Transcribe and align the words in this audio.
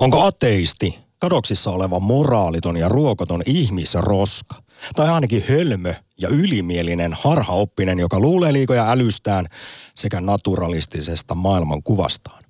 Onko 0.00 0.24
ateisti 0.24 0.98
kadoksissa 1.18 1.70
oleva 1.70 2.00
moraaliton 2.00 2.76
ja 2.76 2.88
ruokoton 2.88 3.42
ihmisroska? 3.46 4.62
Tai 4.96 5.08
ainakin 5.08 5.44
hölmö 5.48 5.94
ja 6.18 6.28
ylimielinen 6.28 7.16
harhaoppinen, 7.20 7.98
joka 7.98 8.20
luulee 8.20 8.52
liikoja 8.52 8.90
älystään 8.90 9.46
sekä 9.94 10.20
naturalistisesta 10.20 11.34
maailmankuvastaan? 11.34 12.44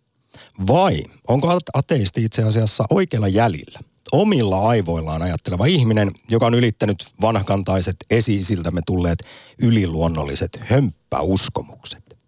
Vai 0.66 1.02
onko 1.28 1.58
ateisti 1.74 2.24
itse 2.24 2.42
asiassa 2.42 2.84
oikealla 2.90 3.28
jäljellä? 3.28 3.80
Omilla 4.12 4.68
aivoillaan 4.68 5.22
ajatteleva 5.22 5.66
ihminen, 5.66 6.10
joka 6.28 6.46
on 6.46 6.54
ylittänyt 6.54 7.06
vanhakantaiset 7.20 7.96
esiisiltämme 8.10 8.80
tulleet 8.86 9.18
yliluonnolliset 9.62 10.60
hömppäuskomukset. 10.60 12.18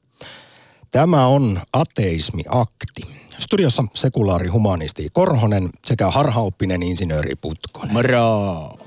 Tämä 0.91 1.27
on 1.27 1.61
ateismiakti 1.73 3.20
Studiossa 3.41 3.85
sekulaari 3.95 4.49
humanisti 4.49 5.09
Korhonen 5.13 5.69
sekä 5.85 6.11
harhaoppinen 6.11 6.83
insinööri 6.83 7.35
Putkonen. 7.35 7.93
Moro! 7.93 8.79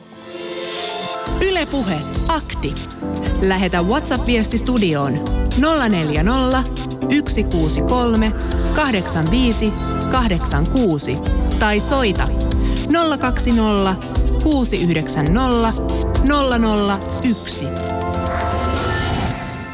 Ylepuhe 1.41 1.99
akti. 2.27 2.73
Lähetä 3.41 3.81
WhatsApp-viesti 3.81 4.57
studioon 4.57 5.13
040 5.89 6.63
163 7.29 8.31
85 8.75 9.73
86 10.11 11.15
tai 11.59 11.79
soita 11.79 12.25
020 13.19 13.95
690 14.43 15.73
001. 17.23 17.65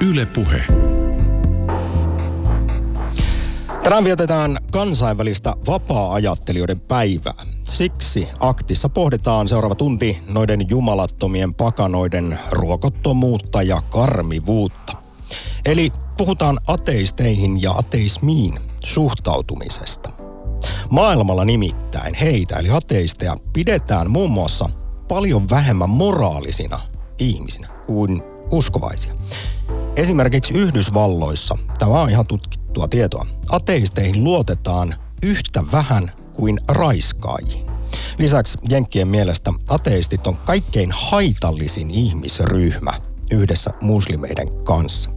Ylepuhe. 0.01 0.63
Tänään 3.83 4.03
vietetään 4.03 4.57
kansainvälistä 4.71 5.55
vapaa-ajattelijoiden 5.67 6.79
päivää. 6.79 7.45
Siksi 7.63 8.27
aktissa 8.39 8.89
pohditaan 8.89 9.47
seuraava 9.47 9.75
tunti 9.75 10.17
noiden 10.29 10.69
jumalattomien 10.69 11.53
pakanoiden 11.53 12.39
ruokottomuutta 12.51 13.61
ja 13.61 13.81
karmivuutta. 13.81 14.93
Eli 15.65 15.91
puhutaan 16.17 16.57
ateisteihin 16.67 17.61
ja 17.61 17.71
ateismiin 17.71 18.53
suhtautumisesta. 18.83 20.09
Maailmalla 20.89 21.45
nimittäin 21.45 22.13
heitä 22.13 22.55
eli 22.59 22.69
ateisteja 22.69 23.35
pidetään 23.53 24.11
muun 24.11 24.31
muassa 24.31 24.69
paljon 25.07 25.49
vähemmän 25.49 25.89
moraalisina 25.89 26.79
ihmisinä 27.19 27.67
kuin 27.85 28.21
uskovaisia. 28.51 29.13
Esimerkiksi 29.95 30.53
Yhdysvalloissa, 30.53 31.57
tämä 31.79 32.01
on 32.01 32.09
ihan 32.09 32.25
tutkittua 32.69 32.87
tietoa, 32.87 33.25
ateisteihin 33.49 34.23
luotetaan 34.23 34.95
yhtä 35.23 35.63
vähän 35.71 36.11
kuin 36.33 36.59
raiskaajiin. 36.67 37.65
Lisäksi 38.17 38.57
Jenkkien 38.69 39.07
mielestä 39.07 39.53
ateistit 39.69 40.27
on 40.27 40.37
kaikkein 40.37 40.91
haitallisin 40.91 41.91
ihmisryhmä 41.91 43.01
yhdessä 43.31 43.71
muslimeiden 43.81 44.63
kanssa. 44.63 45.09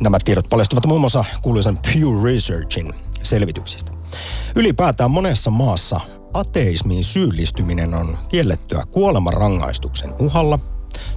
Nämä 0.00 0.18
tiedot 0.24 0.48
paljastuvat 0.48 0.86
muun 0.86 1.00
muassa 1.00 1.24
kuuluisen 1.42 1.76
Pew 1.76 2.24
Researchin 2.24 2.94
selvityksistä. 3.22 3.92
Ylipäätään 4.54 5.10
monessa 5.10 5.50
maassa 5.50 6.00
ateismiin 6.34 7.04
syyllistyminen 7.04 7.94
on 7.94 8.18
kiellettyä 8.28 8.82
kuolemanrangaistuksen 8.90 10.14
uhalla. 10.20 10.58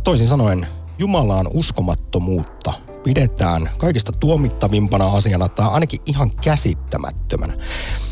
Toisin 0.03 0.27
sanoen 0.27 0.67
Jumalaan 0.97 1.47
uskomattomuutta 1.53 2.88
pidetään 3.03 3.69
kaikista 3.77 4.11
tuomittavimpana 4.11 5.11
asiana 5.11 5.47
tai 5.47 5.67
ainakin 5.67 5.99
ihan 6.05 6.31
käsittämättömänä. 6.31 7.53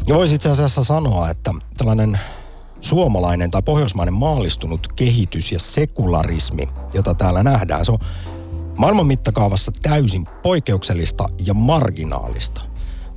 Ja 0.08 0.16
voisi 0.16 0.36
itse 0.36 0.50
asiassa 0.50 0.84
sanoa, 0.84 1.30
että 1.30 1.54
tällainen 1.78 2.20
suomalainen 2.82 3.52
tai 3.52 3.62
pohjoismainen 3.62 4.14
maallistunut 4.14 4.88
kehitys 4.96 5.52
ja 5.52 5.60
sekularismi, 5.60 6.70
jota 6.94 7.14
täällä 7.14 7.44
nähdään, 7.44 7.86
se 7.86 7.92
on 7.92 8.00
maailman 8.78 9.08
mittakaavassa 9.08 9.72
täysin 9.82 10.28
poikkeuksellista 10.44 11.26
ja 11.46 11.54
marginaalista. 11.54 12.62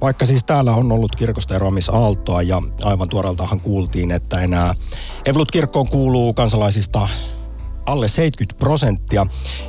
Vaikka 0.00 0.26
siis 0.26 0.44
täällä 0.44 0.72
on 0.74 0.92
ollut 0.92 1.16
kirkosta 1.16 1.54
eroamisaaltoa 1.54 2.42
ja 2.42 2.62
aivan 2.82 3.08
tuoreeltahan 3.08 3.60
kuultiin, 3.60 4.10
että 4.10 4.40
enää 4.40 4.74
Evolut-kirkkoon 5.24 5.88
kuuluu 5.88 6.34
kansalaisista 6.34 7.08
alle 7.86 8.08
70 8.08 8.58
prosenttia, 8.58 9.26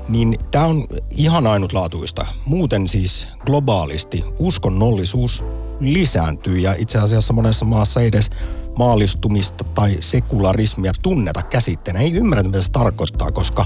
niin 0.10 0.36
tämä 0.52 0.66
on 0.66 0.86
ihan 1.16 1.48
ainutlaatuista. 1.48 2.26
Muuten 2.46 2.88
siis 2.88 3.28
globaalisti 3.46 4.24
uskonnollisuus 4.40 5.44
lisääntyy 5.80 6.60
ja 6.60 6.76
itse 6.78 7.00
asiassa 7.00 7.34
monessa 7.34 7.66
maassa 7.66 8.02
ei 8.02 8.08
edes 8.08 8.30
maallistumista 8.78 9.64
tai 9.64 9.98
sekularismia 10.00 10.92
tunneta 11.02 11.44
käsitteenä. 11.44 12.00
Ei 12.00 12.12
ymmärrä, 12.12 12.44
mitä 12.44 12.62
se 12.62 12.72
tarkoittaa, 12.72 13.32
koska 13.32 13.66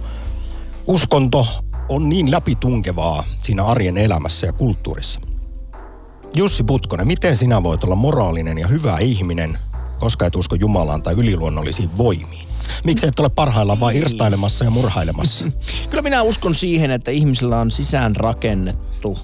uskonto 0.87 1.47
on 1.89 2.09
niin 2.09 2.31
läpitunkevaa 2.31 3.23
siinä 3.39 3.65
arjen 3.65 3.97
elämässä 3.97 4.47
ja 4.47 4.53
kulttuurissa. 4.53 5.19
Jussi 6.35 6.63
Putkonen, 6.63 7.07
miten 7.07 7.37
sinä 7.37 7.63
voit 7.63 7.83
olla 7.83 7.95
moraalinen 7.95 8.57
ja 8.57 8.67
hyvä 8.67 8.97
ihminen, 8.97 9.57
koska 9.99 10.25
et 10.25 10.35
usko 10.35 10.55
Jumalaan 10.55 11.01
tai 11.01 11.13
yliluonnollisiin 11.13 11.97
voimiin? 11.97 12.44
Miksi 12.83 13.07
et 13.07 13.19
ole 13.19 13.29
parhaillaan 13.29 13.79
vain 13.79 13.97
irstailemassa 13.97 14.65
ja 14.65 14.71
murhailemassa? 14.71 15.45
Kyllä 15.89 16.01
minä 16.01 16.21
uskon 16.21 16.55
siihen, 16.55 16.91
että 16.91 17.11
ihmisillä 17.11 17.59
on 17.59 17.71
sisään 17.71 18.15
rakennettu 18.15 19.17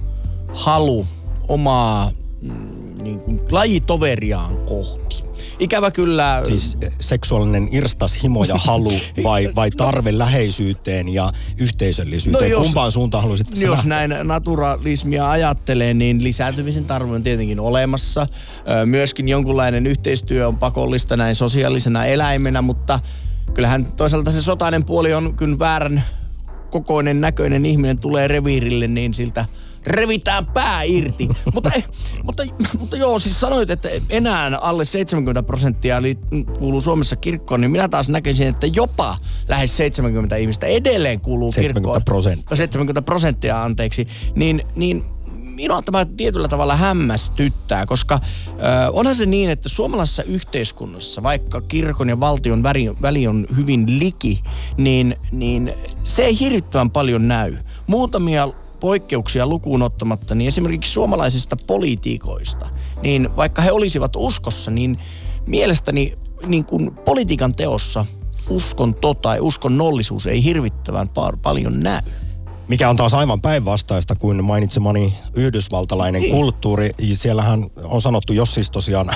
halu 0.54 1.08
omaa 1.48 2.12
mm, 2.42 2.82
niin 3.04 3.20
kuin, 3.20 3.42
lajitoveriaan 3.52 4.58
kohti. 4.58 5.24
Ikävä 5.60 5.92
kyllä... 5.92 6.44
Siis 6.48 6.78
seksuaalinen 7.00 7.68
irstas 7.72 8.24
himo 8.24 8.44
ja 8.44 8.56
halu 8.58 8.92
vai, 9.24 9.52
vai 9.56 9.72
tarve 9.72 10.18
läheisyyteen 10.18 11.10
ja 11.10 11.32
yhteisöllisyyteen? 11.58 12.52
No 12.52 12.58
jos, 12.58 12.64
Kumpaan 12.64 12.92
suuntaan 12.92 13.22
haluaisit 13.22 13.48
Jos 13.62 13.70
lähteä? 13.70 13.90
näin 13.90 14.28
naturalismia 14.28 15.32
ajattelee, 15.32 15.94
niin 15.94 16.24
lisääntymisen 16.24 16.86
tarve 16.86 17.16
on 17.16 17.24
tietenkin 17.24 17.60
olemassa. 17.60 18.28
Myöskin 18.86 19.30
jonkunlainen 19.30 19.88
yhteistyö 19.88 20.48
on 20.48 20.58
pakollista 20.58 21.18
näin 21.18 21.36
sosiaalisena 21.36 22.06
eläimenä, 22.06 22.62
mutta 22.62 23.00
kyllähän 23.54 23.86
toisaalta 23.86 24.32
se 24.32 24.42
sotainen 24.42 24.86
puoli 24.86 25.14
on 25.14 25.36
kyllä 25.36 25.60
väärän 25.60 26.04
kokoinen 26.70 27.22
näköinen 27.22 27.66
ihminen 27.66 28.00
tulee 28.00 28.28
reviirille, 28.28 28.88
niin 28.88 29.14
siltä 29.14 29.46
revitään 29.88 30.46
pää 30.46 30.84
irti. 30.84 31.30
mutta, 31.54 31.72
mutta, 32.24 32.44
mutta 32.80 32.98
joo, 32.98 33.20
siis 33.20 33.40
sanoit, 33.40 33.70
että 33.70 33.90
enää 34.10 34.58
alle 34.62 34.86
70 34.86 35.44
prosenttia 35.44 35.98
kuuluu 36.60 36.82
Suomessa 36.82 37.16
kirkkoon, 37.16 37.62
niin 37.62 37.72
minä 37.72 37.90
taas 37.90 38.10
näkisin, 38.10 38.48
että 38.48 38.68
jopa 38.76 39.18
lähes 39.48 39.78
70 39.78 40.36
ihmistä 40.36 40.68
edelleen 40.68 41.22
kuuluu 41.22 41.52
70 41.52 41.80
kirkkoon. 41.80 42.06
Prosenttia. 42.06 42.58
70 42.58 43.02
prosenttia, 43.02 43.64
anteeksi. 43.64 44.08
Niin, 44.36 44.64
niin 44.76 45.04
minua 45.62 45.82
tämä 45.82 46.06
tietyllä 46.06 46.48
tavalla 46.48 46.76
hämmästyttää, 46.76 47.86
koska 47.86 48.20
ö, 48.48 48.92
onhan 48.92 49.16
se 49.16 49.26
niin, 49.26 49.50
että 49.50 49.70
suomalaisessa 49.70 50.24
yhteiskunnassa, 50.24 51.24
vaikka 51.24 51.62
kirkon 51.62 52.10
ja 52.10 52.20
valtion 52.20 52.64
väri, 52.64 52.90
väli 53.02 53.28
on 53.28 53.46
hyvin 53.56 54.00
liki, 54.00 54.42
niin, 54.78 55.16
niin 55.32 55.74
se 56.04 56.24
ei 56.24 56.40
hirvittävän 56.40 56.92
paljon 56.92 57.28
näy. 57.28 57.58
Muutamia 57.88 58.50
poikkeuksia 58.80 59.48
lukuun 59.48 59.82
ottamatta, 59.82 60.36
niin 60.36 60.48
esimerkiksi 60.48 60.92
suomalaisista 60.92 61.58
poliitikoista, 61.68 62.70
niin 63.02 63.36
vaikka 63.36 63.62
he 63.62 63.72
olisivat 63.72 64.16
uskossa, 64.16 64.72
niin 64.72 65.00
mielestäni 65.48 66.14
niin 66.46 66.66
kuin 66.66 66.92
politiikan 66.92 67.56
teossa 67.56 68.06
uskonto 68.50 69.14
tai 69.14 69.40
uskonnollisuus 69.40 70.28
ei 70.28 70.44
hirvittävän 70.44 71.08
par- 71.08 71.38
paljon 71.42 71.80
näy. 71.80 72.02
Mikä 72.72 72.90
on 72.90 72.96
taas 72.96 73.14
aivan 73.14 73.42
päinvastaista 73.42 74.16
kuin 74.16 74.44
mainitsemani 74.44 75.14
yhdysvaltalainen 75.34 76.22
niin. 76.22 76.32
kulttuuri. 76.32 76.92
Siellähän 77.14 77.66
on 77.84 78.02
sanottu, 78.02 78.34
jos 78.34 78.54
siis 78.54 78.72
tosiaan 78.72 79.10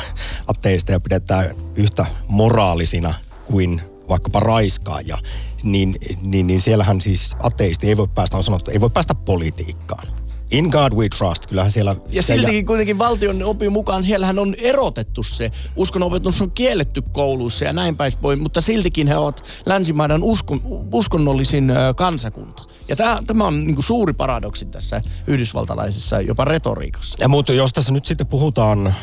ateisteja 0.47 0.99
pidetään 0.99 1.55
yhtä 1.75 2.05
moraalisina 2.27 3.13
kuin 3.45 3.81
vaikkapa 4.09 4.39
raiskaaja, 4.39 5.17
niin, 5.63 5.95
niin, 6.21 6.47
niin 6.47 6.61
siellähän 6.61 7.01
siis 7.01 7.35
ateisti 7.43 7.87
ei 7.87 7.97
voi 7.97 8.07
päästä, 8.07 8.37
on 8.37 8.43
sanottu, 8.43 8.71
ei 8.71 8.79
voi 8.79 8.89
päästä 8.89 9.15
politiikkaan. 9.15 10.07
In 10.55 10.65
God 10.65 10.93
we 10.93 11.09
trust, 11.09 11.45
kyllähän 11.45 11.71
siellä... 11.71 11.95
Ja 12.09 12.23
siltikin 12.23 12.55
ja... 12.55 12.65
kuitenkin 12.65 12.97
valtion 12.97 13.43
opin 13.43 13.71
mukaan 13.71 14.03
siellähän 14.03 14.39
on 14.39 14.55
erotettu 14.57 15.23
se. 15.23 15.51
Uskonopetus 15.75 16.41
on 16.41 16.51
kielletty 16.51 17.01
kouluissa 17.11 17.65
ja 17.65 17.73
näin 17.73 17.97
päin 17.97 18.11
pois, 18.21 18.39
mutta 18.39 18.61
siltikin 18.61 19.07
he 19.07 19.17
ovat 19.17 19.43
länsimaiden 19.65 20.23
uskon, 20.23 20.61
uskonnollisin 20.91 21.71
kansakunta. 21.95 22.63
Ja 22.87 22.95
tämä, 22.95 23.23
tämä 23.27 23.47
on 23.47 23.65
niin 23.67 23.83
suuri 23.83 24.13
paradoksi 24.13 24.65
tässä 24.65 25.01
yhdysvaltalaisessa 25.27 26.21
jopa 26.21 26.45
retoriikassa. 26.45 27.17
Ja 27.19 27.27
mutta 27.27 27.53
jos 27.53 27.73
tässä 27.73 27.91
nyt 27.91 28.05
sitten 28.05 28.27
puhutaan 28.27 28.95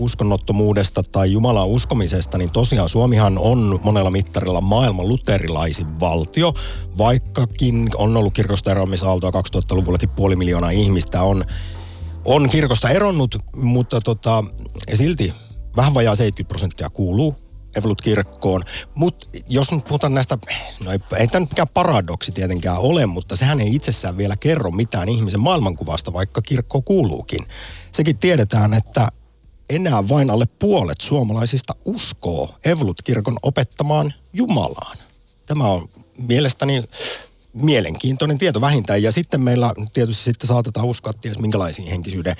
uskonnottomuudesta 0.00 1.02
tai 1.02 1.32
Jumalan 1.32 1.68
uskomisesta, 1.68 2.38
niin 2.38 2.50
tosiaan 2.50 2.88
Suomihan 2.88 3.38
on 3.38 3.80
monella 3.84 4.10
mittarilla 4.10 4.60
maailman 4.60 5.08
luterilaisin 5.08 6.00
valtio, 6.00 6.54
vaikkakin 6.98 7.90
on 7.96 8.16
ollut 8.16 8.34
kirkosta 8.34 8.70
eroamisaaltoa 8.70 9.30
2000-luvullakin 9.30 10.08
puoli 10.08 10.36
miljoonaa 10.36 10.70
ihmistä 10.70 11.22
on, 11.22 11.44
on 12.24 12.50
kirkosta 12.50 12.90
eronnut, 12.90 13.36
mutta 13.56 14.00
tota, 14.00 14.44
silti 14.94 15.34
vähän 15.76 15.94
vajaa 15.94 16.16
70 16.16 16.48
prosenttia 16.48 16.90
kuuluu 16.90 17.34
Evolut-kirkkoon. 17.76 18.62
Mutta 18.94 19.26
jos 19.48 19.72
nyt 19.72 19.84
puhutaan 19.84 20.14
näistä, 20.14 20.38
no 20.84 20.92
ei, 20.92 20.98
ei 21.16 21.28
tämä 21.28 21.40
nyt 21.40 21.50
mikään 21.50 21.68
paradoksi 21.74 22.32
tietenkään 22.32 22.78
ole, 22.78 23.06
mutta 23.06 23.36
sehän 23.36 23.60
ei 23.60 23.74
itsessään 23.74 24.16
vielä 24.16 24.36
kerro 24.36 24.70
mitään 24.70 25.08
ihmisen 25.08 25.40
maailmankuvasta, 25.40 26.12
vaikka 26.12 26.42
kirkko 26.42 26.82
kuuluukin. 26.82 27.46
Sekin 27.92 28.18
tiedetään, 28.18 28.74
että 28.74 29.08
enää 29.70 30.08
vain 30.08 30.30
alle 30.30 30.46
puolet 30.58 31.00
suomalaisista 31.00 31.74
uskoo 31.84 32.54
Evolut-kirkon 32.64 33.36
opettamaan 33.42 34.14
Jumalaan. 34.32 34.96
Tämä 35.46 35.64
on 35.64 35.88
mielestäni 36.28 36.82
mielenkiintoinen 37.52 38.38
tieto 38.38 38.60
vähintään. 38.60 39.02
Ja 39.02 39.12
sitten 39.12 39.40
meillä 39.40 39.74
tietysti 39.92 40.24
sitten 40.24 40.48
saatetaan 40.48 40.86
uskoa 40.86 41.12
ties 41.12 41.38
minkälaisiin 41.38 41.88
henkisyyden 41.88 42.36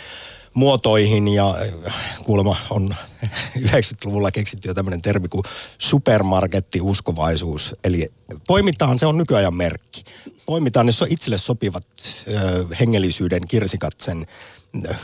muotoihin 0.55 1.29
ja 1.29 1.57
äh, 1.87 1.95
kuulemma 2.25 2.57
on 2.71 2.95
90-luvulla 3.69 4.31
keksitty 4.31 4.69
jo 4.69 4.75
tämmöinen 4.75 5.03
termi 5.03 5.29
kuin 5.29 5.45
supermarketti-uskovaisuus. 5.79 7.77
Eli 7.85 8.13
poimitaan, 8.47 8.99
se 8.99 9.07
on 9.07 9.19
nykyajan 9.19 9.55
merkki. 9.55 10.05
Poimitaan, 10.47 10.87
on 10.87 11.09
itselle 11.09 11.39
sopivat 11.39 11.87
ö, 12.29 12.67
hengellisyyden 12.81 13.47
kirsikat 13.49 14.01
sen 14.01 14.27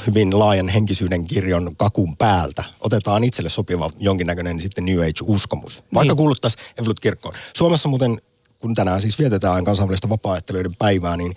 hyvin 0.06 0.38
laajan 0.38 0.68
henkisyyden 0.68 1.24
kirjon 1.24 1.76
kakun 1.76 2.16
päältä. 2.16 2.64
Otetaan 2.80 3.24
itselle 3.24 3.50
sopiva 3.50 3.90
jonkinnäköinen 3.98 4.60
sitten 4.60 4.84
New 4.84 4.98
Age-uskomus. 4.98 5.82
Vaikka 5.94 6.12
niin. 6.12 6.16
kuuluttaisiin 6.16 6.64
Evolut-kirkkoon. 6.76 7.34
Suomessa 7.56 7.88
muuten, 7.88 8.20
kun 8.60 8.74
tänään 8.74 9.02
siis 9.02 9.18
vietetään 9.18 9.64
kansainvälistä 9.64 10.08
vapaa 10.08 10.38
päivää, 10.78 11.16
niin 11.16 11.34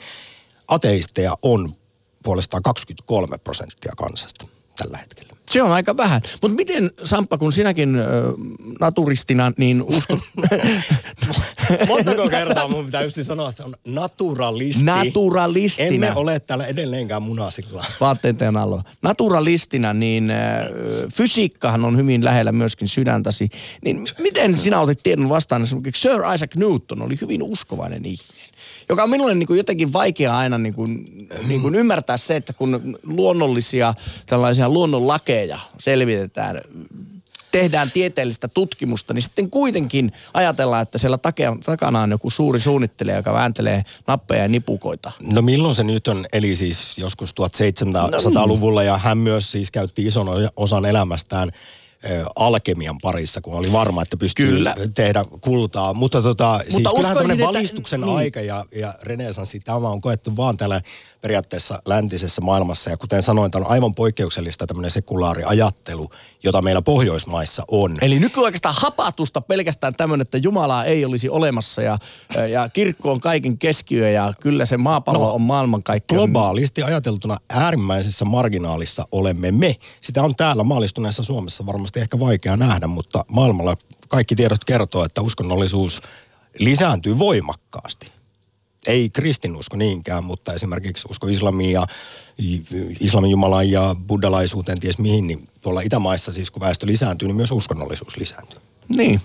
ateisteja 0.67 1.37
on 1.41 1.71
puolestaan 2.23 2.63
23 2.63 3.37
prosenttia 3.37 3.93
kansasta 3.97 4.58
tällä 4.79 4.97
hetkellä. 4.97 5.33
Se 5.49 5.63
on 5.63 5.71
aika 5.71 5.97
vähän. 5.97 6.21
Mutta 6.41 6.55
miten, 6.55 6.91
Samppa, 7.03 7.37
kun 7.37 7.53
sinäkin 7.53 7.99
äh, 7.99 8.05
naturistina, 8.79 9.51
niin 9.57 9.81
uskon... 9.81 10.21
Montako 11.87 12.29
kertaa 12.29 12.67
mun 12.67 12.85
pitää 12.85 13.03
just 13.03 13.17
sanoa, 13.23 13.51
se 13.51 13.63
on 13.63 13.73
naturalisti. 13.87 14.83
Naturalistina. 14.83 15.87
Emme 15.87 16.11
ole 16.15 16.39
täällä 16.39 16.65
edelleenkään 16.65 17.23
munasilla. 17.23 17.85
Vaatteiden 18.01 18.57
alla. 18.57 18.83
Naturalistina, 19.01 19.93
niin 19.93 20.31
äh, 20.31 20.37
fysiikkahan 21.13 21.85
on 21.85 21.97
hyvin 21.97 22.25
lähellä 22.25 22.51
myöskin 22.51 22.87
sydäntäsi. 22.87 23.49
Niin 23.85 24.07
miten 24.19 24.57
sinä 24.57 24.79
otit 24.79 24.99
tiedon 25.03 25.29
vastaan? 25.29 25.63
Esimerkiksi 25.63 26.01
Sir 26.01 26.21
Isaac 26.35 26.55
Newton 26.55 27.01
oli 27.01 27.17
hyvin 27.21 27.43
uskovainen 27.43 28.05
ihminen 28.05 28.38
joka 28.89 29.03
on 29.03 29.09
minulle 29.09 29.35
niin 29.35 29.47
kuin 29.47 29.57
jotenkin 29.57 29.93
vaikea 29.93 30.37
aina 30.37 30.57
niin 30.57 30.73
kuin, 30.73 31.05
niin 31.47 31.61
kuin 31.61 31.75
ymmärtää 31.75 32.17
se, 32.17 32.35
että 32.35 32.53
kun 32.53 32.97
luonnollisia 33.03 33.93
tällaisia 34.25 34.69
luonnonlakeja 34.69 35.59
selvitetään, 35.79 36.61
tehdään 37.51 37.91
tieteellistä 37.91 38.47
tutkimusta, 38.47 39.13
niin 39.13 39.21
sitten 39.21 39.49
kuitenkin 39.49 40.11
ajatellaan, 40.33 40.81
että 40.81 40.97
siellä 40.97 41.17
takana 41.65 42.01
on 42.01 42.11
joku 42.11 42.29
suuri 42.29 42.59
suunnittelija, 42.59 43.17
joka 43.17 43.33
vääntelee 43.33 43.83
nappeja 44.07 44.41
ja 44.41 44.47
nipukoita. 44.47 45.11
No 45.33 45.41
milloin 45.41 45.75
se 45.75 45.83
nyt 45.83 46.07
on, 46.07 46.25
eli 46.33 46.55
siis 46.55 46.97
joskus 46.97 47.29
1700-luvulla 47.29 48.83
ja 48.83 48.97
hän 48.97 49.17
myös 49.17 49.51
siis 49.51 49.71
käytti 49.71 50.05
ison 50.05 50.27
osan 50.55 50.85
elämästään 50.85 51.49
alkemian 52.35 52.95
parissa, 53.01 53.41
kun 53.41 53.53
oli 53.53 53.71
varma, 53.71 54.01
että 54.01 54.17
pystyy 54.17 54.47
Kyllä. 54.47 54.75
tehdä 54.93 55.25
kultaa. 55.41 55.93
Mutta, 55.93 56.21
tota, 56.21 56.59
Mutta 56.71 56.89
siis 56.89 56.95
kyllähän 56.95 57.17
tämmöinen 57.17 57.47
valistuksen 57.47 58.01
niin. 58.01 58.17
aika 58.17 58.41
ja, 58.41 58.65
ja 58.75 58.93
renesanssi, 59.03 59.59
tämä 59.59 59.77
on 59.77 60.01
koettu 60.01 60.37
vaan 60.37 60.57
täällä 60.57 60.81
periaatteessa 61.21 61.81
läntisessä 61.85 62.41
maailmassa. 62.41 62.89
Ja 62.89 62.97
kuten 62.97 63.23
sanoin, 63.23 63.51
tämä 63.51 63.65
on 63.65 63.71
aivan 63.71 63.95
poikkeuksellista 63.95 64.67
tämmöinen 64.67 64.91
sekulaari 64.91 65.43
ajattelu, 65.45 66.09
jota 66.43 66.61
meillä 66.61 66.81
Pohjoismaissa 66.81 67.63
on. 67.67 67.97
Eli 68.01 68.19
nykyaikaista 68.19 68.73
hapatusta 68.73 69.41
pelkästään 69.41 69.95
tämmöinen, 69.95 70.21
että 70.21 70.37
Jumalaa 70.37 70.85
ei 70.85 71.05
olisi 71.05 71.29
olemassa 71.29 71.81
ja, 71.81 71.97
ja 72.49 72.69
kirkko 72.69 73.11
on 73.11 73.19
kaiken 73.19 73.57
keskiö 73.57 74.09
ja 74.09 74.33
kyllä 74.41 74.65
se 74.65 74.77
maapallo 74.77 75.19
no, 75.19 75.33
on 75.33 75.41
maailmankaikkeus. 75.41 76.17
Globaalisti 76.17 76.83
ajateltuna 76.83 77.37
äärimmäisessä 77.49 78.25
marginaalissa 78.25 79.07
olemme 79.11 79.51
me. 79.51 79.75
Sitä 80.01 80.23
on 80.23 80.35
täällä 80.35 80.63
maalistuneessa 80.63 81.23
Suomessa 81.23 81.65
varmasti 81.65 81.99
ehkä 81.99 82.19
vaikea 82.19 82.57
nähdä, 82.57 82.87
mutta 82.87 83.25
maailmalla 83.31 83.77
kaikki 84.07 84.35
tiedot 84.35 84.65
kertoo, 84.65 85.05
että 85.05 85.21
uskonnollisuus 85.21 86.01
lisääntyy 86.59 87.19
voimakkaasti 87.19 88.18
ei 88.87 89.09
kristinusko 89.09 89.77
niinkään, 89.77 90.23
mutta 90.23 90.53
esimerkiksi 90.53 91.07
usko 91.11 91.27
islamiin 91.27 91.71
ja 91.71 91.87
islamin 92.99 93.31
jumalaan 93.31 93.71
ja 93.71 93.95
buddhalaisuuteen, 94.07 94.79
ties 94.79 94.99
mihin, 94.99 95.27
niin 95.27 95.47
tuolla 95.61 95.81
Itämaissa 95.81 96.31
siis 96.31 96.51
kun 96.51 96.61
väestö 96.61 96.85
lisääntyy, 96.85 97.27
niin 97.27 97.35
myös 97.35 97.51
uskonnollisuus 97.51 98.17
lisääntyy. 98.17 98.59
Niin. 98.95 99.21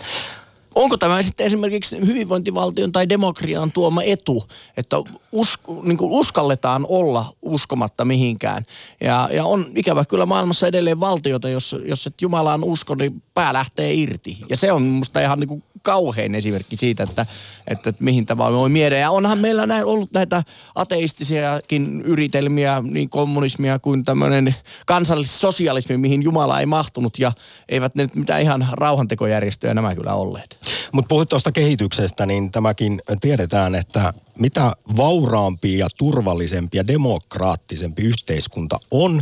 Onko 0.75 0.97
tämä 0.97 1.23
sitten 1.23 1.47
esimerkiksi 1.47 2.07
hyvinvointivaltion 2.07 2.93
tai 2.93 3.09
demokratian 3.09 3.73
tuoma 3.73 4.03
etu, 4.03 4.45
että 4.77 4.97
usko, 5.33 5.81
niin 5.83 5.99
kuin 5.99 6.13
uskalletaan 6.13 6.87
olla 6.89 7.33
uskomatta 7.43 8.05
mihinkään? 8.05 8.65
Ja, 9.01 9.29
ja 9.33 9.45
on 9.45 9.67
ikävä 9.75 10.05
kyllä 10.05 10.27
maailmassa 10.27 10.67
edelleen 10.67 11.01
valtiota, 11.01 11.49
jos, 11.49 11.77
jos 11.85 12.07
et 12.07 12.15
Jumalaan 12.21 12.65
usko, 12.65 12.95
niin 12.95 13.23
pää 13.35 13.53
lähtee 13.53 13.95
irti. 13.95 14.39
Ja 14.49 14.57
se 14.57 14.73
on 14.73 14.83
musta 14.83 15.21
ihan 15.21 15.41
niin 15.41 15.49
kuin 15.49 15.63
kauhein 15.83 16.35
esimerkki 16.35 16.77
siitä, 16.77 17.03
että, 17.03 17.27
että, 17.67 17.91
että 17.91 18.05
mihin 18.05 18.27
tämä 18.27 18.53
voi 18.53 18.69
miedä. 18.69 18.97
Ja 18.97 19.11
onhan 19.11 19.39
meillä 19.39 19.67
näin 19.67 19.85
ollut 19.85 20.13
näitä 20.13 20.43
ateistisiakin 20.75 22.03
yritelmiä, 22.03 22.83
niin 22.83 23.11
kommunismia 23.11 23.79
kuin 23.79 24.05
tämmöinen 24.05 24.55
kansallissosialismi, 24.87 25.97
mihin 25.97 26.23
Jumala 26.23 26.61
ei 26.61 26.67
mahtunut. 26.67 27.19
Ja 27.19 27.33
eivät 27.69 27.95
ne 27.95 28.03
nyt 28.03 28.15
mitään 28.15 28.43
ihan 28.43 28.69
rauhantekojärjestöjä 28.73 29.75
nämä 29.75 29.95
kyllä 29.95 30.15
olleet. 30.15 30.59
Mutta 30.93 31.09
puhuit 31.09 31.29
tuosta 31.29 31.53
kehityksestä, 31.53 32.27
niin 32.27 32.51
tämäkin 32.51 33.01
tiedetään, 33.21 33.75
että 33.75 34.15
mitä 34.39 34.73
vauraampi 34.97 35.79
ja 35.79 35.87
turvallisempi 35.97 36.77
ja 36.77 36.87
demokraattisempi 36.87 38.03
yhteiskunta 38.03 38.79
on, 38.91 39.21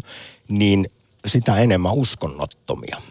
niin 0.48 0.86
sitä 1.26 1.56
enemmän 1.56 1.92
uskonnottomia. 1.92 3.02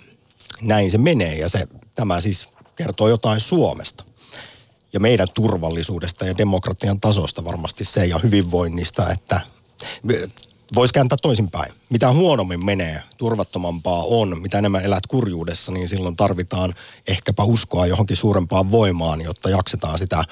Näin 0.62 0.92
se 0.92 0.98
menee 0.98 1.36
ja 1.36 1.50
se, 1.50 1.68
tämä 1.95 2.22
siis 2.22 2.48
kertoo 2.75 3.10
jotain 3.10 3.39
Suomesta 3.39 4.04
ja 4.94 5.00
meidän 5.00 5.28
turvallisuudesta 5.33 6.25
ja 6.25 6.38
demokratian 6.38 7.00
tasosta 7.00 7.44
varmasti 7.44 7.86
se 7.86 8.06
ja 8.06 8.18
hyvinvoinnista, 8.18 9.10
että 9.10 9.42
voisi 10.75 10.94
kääntää 10.94 11.18
toisinpäin. 11.21 11.73
Mitä 11.89 12.13
huonommin 12.13 12.65
menee, 12.65 13.03
turvattomampaa 13.18 14.03
on, 14.03 14.41
mitä 14.41 14.57
enemmän 14.57 14.83
elät 14.83 15.07
kurjuudessa, 15.07 15.71
niin 15.71 15.89
silloin 15.89 16.15
tarvitaan 16.15 16.73
ehkäpä 17.07 17.44
uskoa 17.44 17.88
johonkin 17.88 18.18
suurempaan 18.18 18.71
voimaan, 18.71 19.21
jotta 19.21 19.49
jaksetaan 19.49 19.99
sitä 19.99 20.23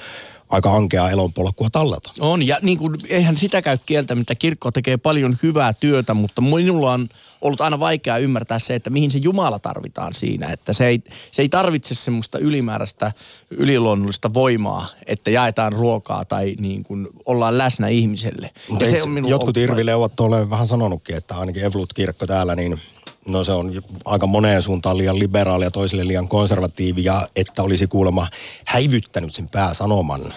aika 0.50 0.76
ankeaa 0.76 1.10
elonpolkua 1.10 1.68
tallata. 1.72 2.12
On, 2.20 2.46
ja 2.46 2.58
niin 2.62 2.78
kuin, 2.78 2.96
eihän 3.08 3.36
sitä 3.36 3.62
käy 3.62 3.78
kieltä, 3.86 4.14
mitä 4.14 4.34
kirkko 4.34 4.70
tekee 4.70 4.96
paljon 4.96 5.38
hyvää 5.42 5.72
työtä, 5.72 6.14
mutta 6.14 6.40
minulla 6.42 6.92
on 6.92 7.08
ollut 7.40 7.60
aina 7.60 7.80
vaikea 7.80 8.18
ymmärtää 8.18 8.58
se, 8.58 8.74
että 8.74 8.90
mihin 8.90 9.10
se 9.10 9.18
Jumala 9.18 9.58
tarvitaan 9.58 10.14
siinä. 10.14 10.52
Että 10.52 10.72
se 10.72 10.86
ei, 10.86 11.02
se 11.32 11.42
ei 11.42 11.48
tarvitse 11.48 11.94
semmoista 11.94 12.38
ylimääräistä 12.38 13.12
yliluonnollista 13.50 14.34
voimaa, 14.34 14.86
että 15.06 15.30
jaetaan 15.30 15.72
ruokaa 15.72 16.24
tai 16.24 16.56
niin 16.58 16.82
kuin 16.82 17.08
ollaan 17.26 17.58
läsnä 17.58 17.88
ihmiselle. 17.88 18.50
Ja 18.80 18.90
se 18.90 19.02
on 19.02 19.28
jotkut 19.28 19.56
irvileuvat 19.56 20.20
ole 20.20 20.50
vähän 20.50 20.66
sanonutkin, 20.66 21.16
että 21.16 21.36
ainakin 21.36 21.64
Evlut-kirkko 21.64 22.26
täällä, 22.26 22.56
niin 22.56 22.80
no 23.28 23.44
se 23.44 23.52
on 23.52 23.72
aika 24.04 24.26
moneen 24.26 24.62
suuntaan 24.62 24.98
liian 24.98 25.18
liberaali 25.18 25.64
ja 25.64 25.70
toiselle 25.70 26.06
liian 26.06 26.28
konservatiivi 26.28 27.04
ja 27.04 27.26
että 27.36 27.62
olisi 27.62 27.86
kuulemma 27.86 28.28
häivyttänyt 28.64 29.34
sen 29.34 29.48
pääsanoman 29.48 30.34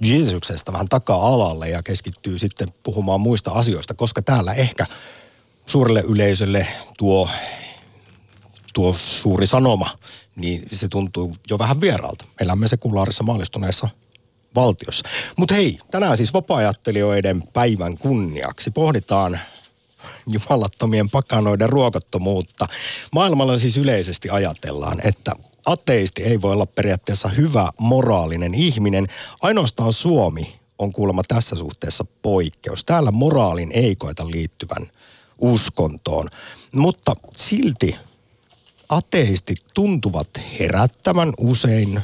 Jeesuksesta 0.00 0.72
vähän 0.72 0.88
taka-alalle 0.88 1.68
ja 1.68 1.82
keskittyy 1.82 2.38
sitten 2.38 2.68
puhumaan 2.82 3.20
muista 3.20 3.50
asioista, 3.50 3.94
koska 3.94 4.22
täällä 4.22 4.52
ehkä 4.54 4.86
suurelle 5.66 6.00
yleisölle 6.00 6.66
tuo, 6.98 7.28
tuo 8.74 8.94
suuri 8.98 9.46
sanoma, 9.46 9.98
niin 10.36 10.68
se 10.72 10.88
tuntuu 10.88 11.34
jo 11.50 11.58
vähän 11.58 11.80
vieraalta. 11.80 12.24
Elämme 12.40 12.68
sekulaarissa 12.68 13.24
maalistuneessa 13.24 13.88
valtiossa. 14.54 15.08
Mutta 15.36 15.54
hei, 15.54 15.78
tänään 15.90 16.16
siis 16.16 16.32
vapaa 16.32 16.62
päivän 17.52 17.98
kunniaksi 17.98 18.70
pohditaan 18.70 19.38
jumalattomien 20.26 21.10
pakanoiden 21.10 21.68
ruokottomuutta. 21.68 22.68
Maailmalla 23.12 23.58
siis 23.58 23.76
yleisesti 23.76 24.30
ajatellaan, 24.30 25.00
että 25.04 25.32
ateisti 25.66 26.22
ei 26.22 26.42
voi 26.42 26.52
olla 26.52 26.66
periaatteessa 26.66 27.28
hyvä 27.28 27.70
moraalinen 27.78 28.54
ihminen. 28.54 29.06
Ainoastaan 29.42 29.92
Suomi 29.92 30.60
on 30.78 30.92
kuulemma 30.92 31.22
tässä 31.28 31.56
suhteessa 31.56 32.04
poikkeus. 32.22 32.84
Täällä 32.84 33.10
moraalin 33.10 33.72
ei 33.72 33.96
koeta 33.96 34.30
liittyvän 34.30 34.86
uskontoon. 35.38 36.28
Mutta 36.74 37.14
silti 37.36 37.96
ateistit 38.88 39.58
tuntuvat 39.74 40.28
herättävän 40.60 41.32
usein 41.38 42.00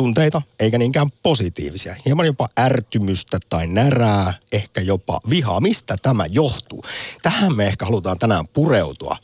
tunteita, 0.00 0.42
eikä 0.60 0.78
niinkään 0.78 1.10
positiivisia. 1.22 1.96
Hieman 2.06 2.26
jopa 2.26 2.48
ärtymystä 2.58 3.38
tai 3.48 3.66
närää, 3.66 4.34
ehkä 4.52 4.80
jopa 4.80 5.20
vihaa. 5.30 5.60
Mistä 5.60 5.96
tämä 6.02 6.26
johtuu? 6.30 6.84
Tähän 7.22 7.56
me 7.56 7.66
ehkä 7.66 7.84
halutaan 7.84 8.18
tänään 8.18 8.48
pureutua 8.48 9.16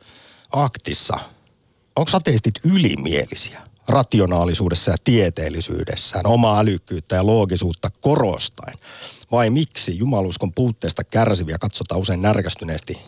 aktissa 0.52 1.18
onko 1.97 2.11
ateistit 2.14 2.54
ylimielisiä 2.64 3.61
rationaalisuudessa 3.88 4.90
ja 4.90 4.97
tieteellisyydessään, 5.04 6.26
omaa 6.26 6.61
älykkyyttä 6.61 7.16
ja 7.16 7.26
loogisuutta 7.26 7.90
korostaen? 8.00 8.78
Vai 9.30 9.50
miksi 9.50 9.99
jumaluskon 9.99 10.52
puutteesta 10.52 11.04
kärsiviä 11.04 11.59
katsotaan 11.59 12.00
usein 12.00 12.23
närkästyneesti, 12.23 12.99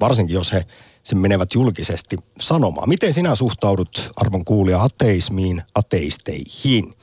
varsinkin 0.00 0.34
jos 0.34 0.52
he 0.52 0.66
sen 1.08 1.18
menevät 1.18 1.54
julkisesti 1.54 2.16
sanomaan. 2.40 2.88
Miten 2.88 3.12
sinä 3.12 3.34
suhtaudut, 3.34 4.10
arvon 4.16 4.44
kuulija, 4.44 4.82
ateismiin, 4.82 5.62
ateisteihin? 5.74 6.94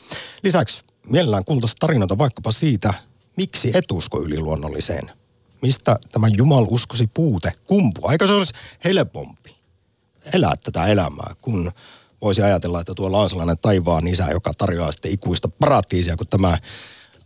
Lisäksi 0.43 0.83
mielellään 1.09 1.45
kuultaisiin 1.45 1.79
tarinoita 1.79 2.17
vaikkapa 2.17 2.51
siitä, 2.51 2.93
miksi 3.37 3.71
et 3.73 3.91
usko 3.91 4.21
yliluonnolliseen. 4.21 5.11
Mistä 5.61 5.99
tämä 6.11 6.27
jumaluskosi 6.27 7.07
puute 7.13 7.51
kumpuu? 7.65 8.07
Aika 8.07 8.27
se 8.27 8.33
olisi 8.33 8.53
helpompi 8.85 9.55
elää 10.33 10.53
tätä 10.63 10.85
elämää, 10.85 11.35
kun 11.41 11.71
voisi 12.21 12.41
ajatella, 12.41 12.79
että 12.79 12.93
tuolla 12.93 13.19
on 13.19 13.29
sellainen 13.29 13.57
taivaan 13.57 14.07
isä, 14.07 14.27
joka 14.31 14.53
tarjoaa 14.57 14.91
sitten 14.91 15.11
ikuista 15.11 15.49
paratiisia, 15.49 16.17
kun 16.17 16.27
tämä 16.27 16.57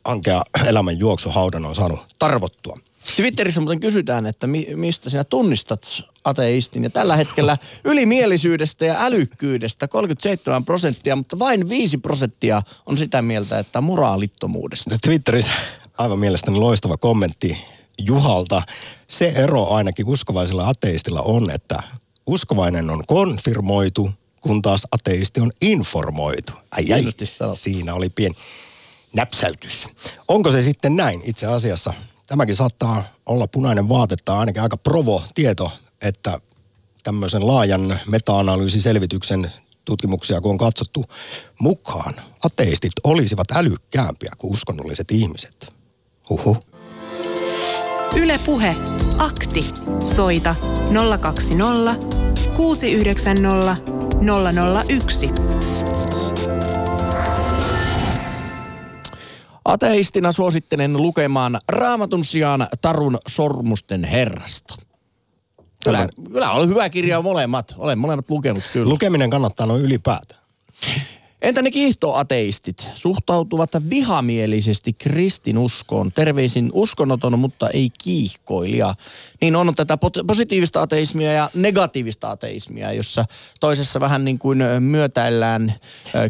ankea 0.03 0.43
elämän 0.65 1.00
juoksuhaudan 1.00 1.65
on 1.65 1.75
saanut 1.75 2.15
tarvottua. 2.19 2.79
Twitterissä 3.15 3.62
muuten 3.62 3.79
kysytään, 3.79 4.25
että 4.25 4.48
mi- 4.48 4.68
mistä 4.75 5.10
sinä 5.10 5.24
tunnistat 5.24 6.01
ateistin. 6.24 6.84
Ja 6.84 6.89
tällä 6.89 7.15
hetkellä 7.15 7.58
ylimielisyydestä 7.84 8.86
ja 8.86 8.96
älykkyydestä 9.06 9.88
37 9.88 10.65
prosenttia, 10.65 11.15
mutta 11.15 11.39
vain 11.39 11.70
5 11.70 11.98
prosenttia 11.98 12.62
on 12.86 12.98
sitä 12.98 13.22
mieltä, 13.22 13.60
että 13.60 13.82
moraalittomuudesta. 13.82 14.98
Twitterissä 15.01 15.51
aivan 15.98 16.20
mielestäni 16.20 16.58
loistava 16.58 16.98
kommentti 16.98 17.58
Juhalta. 17.98 18.62
Se 19.08 19.27
ero 19.36 19.70
ainakin 19.70 20.06
uskovaisella 20.06 20.68
ateistilla 20.70 21.22
on, 21.22 21.50
että 21.51 21.84
uskovainen 22.25 22.89
on 22.89 23.03
konfirmoitu, 23.08 24.12
kun 24.41 24.62
taas 24.62 24.88
ateisti 24.91 25.41
on 25.41 25.51
informoitu. 25.62 26.53
Ai, 26.72 26.94
ai, 26.94 27.03
siinä 27.56 27.94
oli 27.94 28.10
pieni 28.10 28.36
näpsäytys. 29.13 29.88
Onko 30.27 30.51
se 30.51 30.62
sitten 30.62 30.96
näin 30.96 31.22
itse 31.24 31.46
asiassa? 31.46 31.94
Tämäkin 32.29 32.55
saattaa 32.55 33.03
olla 33.25 33.48
punainen 33.48 33.89
vaatetta, 33.89 34.39
ainakin 34.39 34.62
aika 34.63 34.77
provo 34.77 35.24
tieto, 35.36 35.71
että 36.01 36.39
tämmöisen 37.03 37.48
laajan 37.48 38.00
meta-analyysiselvityksen 38.07 39.51
tutkimuksia, 39.86 40.41
kun 40.41 40.51
on 40.51 40.57
katsottu 40.57 41.05
mukaan, 41.59 42.13
ateistit 42.43 42.91
olisivat 43.03 43.51
älykkäämpiä 43.51 44.31
kuin 44.38 44.53
uskonnolliset 44.53 45.12
ihmiset. 45.12 45.74
Huhu. 46.29 46.57
Yle 48.15 48.36
Puhe. 48.45 48.75
Akti. 49.17 49.62
Soita 50.15 50.55
020 51.19 51.95
690 52.57 53.77
001. 54.89 56.09
Ateistina 59.66 60.32
suosittelen 60.32 60.98
lukemaan 60.98 61.60
raamatun 61.70 62.25
sijaan 62.25 62.68
Tarun 62.82 63.18
sormusten 63.28 64.04
herrasta. 64.04 64.75
Kyllä, 65.84 66.08
kyllä 66.32 66.51
on 66.51 66.70
hyvä 66.70 66.89
kirja 66.89 67.22
molemmat. 67.22 67.75
Olen 67.78 68.00
molemmat 68.00 68.30
lukenut 68.30 68.63
kyllä. 68.74 68.89
Lukeminen 68.89 69.30
kannattaa 69.30 69.66
noin 69.66 69.82
ylipäätään. 69.82 70.38
Entä 71.41 71.62
ne 71.62 71.72
kiihtoateistit? 71.72 72.88
Suhtautuvat 72.96 73.69
vihamielisesti 73.89 74.93
kristinuskoon. 74.93 76.12
Terveisin 76.12 76.69
uskonnoton, 76.74 77.39
mutta 77.39 77.69
ei 77.69 77.89
kiihkoilija. 78.03 78.96
Niin 79.41 79.55
on 79.55 79.75
tätä 79.75 79.98
positiivista 80.27 80.81
ateismia 80.81 81.31
ja 81.31 81.50
negatiivista 81.53 82.31
ateismia, 82.31 82.93
jossa 82.93 83.25
toisessa 83.60 84.00
vähän 84.00 84.25
niin 84.25 84.39
kuin 84.39 84.63
myötäillään 84.79 85.74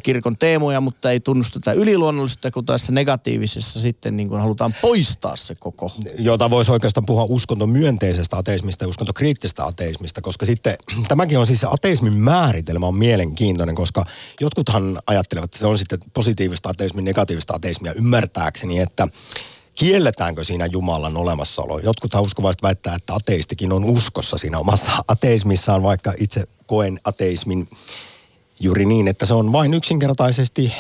kirkon 0.03 0.37
teemoja, 0.37 0.81
mutta 0.81 1.11
ei 1.11 1.19
tunnusteta 1.19 1.73
yliluonnollista, 1.73 2.51
kun 2.51 2.65
tässä 2.65 2.91
negatiivisessa 2.91 3.79
sitten 3.81 4.17
niin 4.17 4.29
kuin 4.29 4.41
halutaan 4.41 4.75
poistaa 4.81 5.35
se 5.35 5.55
koko. 5.55 5.91
Jota 6.17 6.49
voisi 6.49 6.71
oikeastaan 6.71 7.05
puhua 7.05 7.25
uskontomyönteisestä 7.29 8.37
ateismista 8.37 8.83
ja 8.83 8.89
uskontokriittistä 8.89 9.65
ateismista, 9.65 10.21
koska 10.21 10.45
sitten 10.45 10.75
tämäkin 11.07 11.39
on 11.39 11.45
siis 11.45 11.63
ateismin 11.63 12.13
määritelmä 12.13 12.87
on 12.87 12.95
mielenkiintoinen, 12.95 13.75
koska 13.75 14.05
jotkuthan 14.41 14.98
ajattelevat, 15.07 15.45
että 15.45 15.57
se 15.57 15.67
on 15.67 15.77
sitten 15.77 15.99
positiivista 16.13 16.69
ateismia, 16.69 17.03
negatiivista 17.03 17.53
ateismia 17.53 17.93
ymmärtääkseni, 17.93 18.79
että 18.79 19.07
kielletäänkö 19.75 20.43
siinä 20.43 20.65
Jumalan 20.65 21.17
olemassaolo. 21.17 21.79
Jotkut 21.79 22.13
uskovaiset 22.13 22.63
väittää, 22.63 22.95
että 22.95 23.13
ateistikin 23.13 23.73
on 23.73 23.83
uskossa 23.83 24.37
siinä 24.37 24.59
omassa 24.59 24.91
ateismissaan, 25.07 25.83
vaikka 25.83 26.13
itse 26.19 26.43
koen 26.67 26.99
ateismin 27.03 27.69
juuri 28.59 28.85
niin, 28.85 29.07
että 29.07 29.25
se 29.25 29.33
on 29.33 29.51
vain 29.51 29.73
yksinkertaisesti 29.73 30.73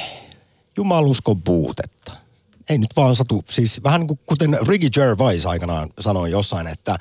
jumaluskon 0.77 1.41
puutetta. 1.41 2.11
Ei 2.69 2.77
nyt 2.77 2.95
vaan 2.95 3.15
satu, 3.15 3.43
siis 3.49 3.83
vähän 3.83 4.01
niin 4.01 4.19
kuten 4.25 4.57
Ricky 4.67 4.89
Gervais 4.89 5.45
aikanaan 5.45 5.89
sanoi 5.99 6.31
jossain, 6.31 6.67
että 6.67 6.99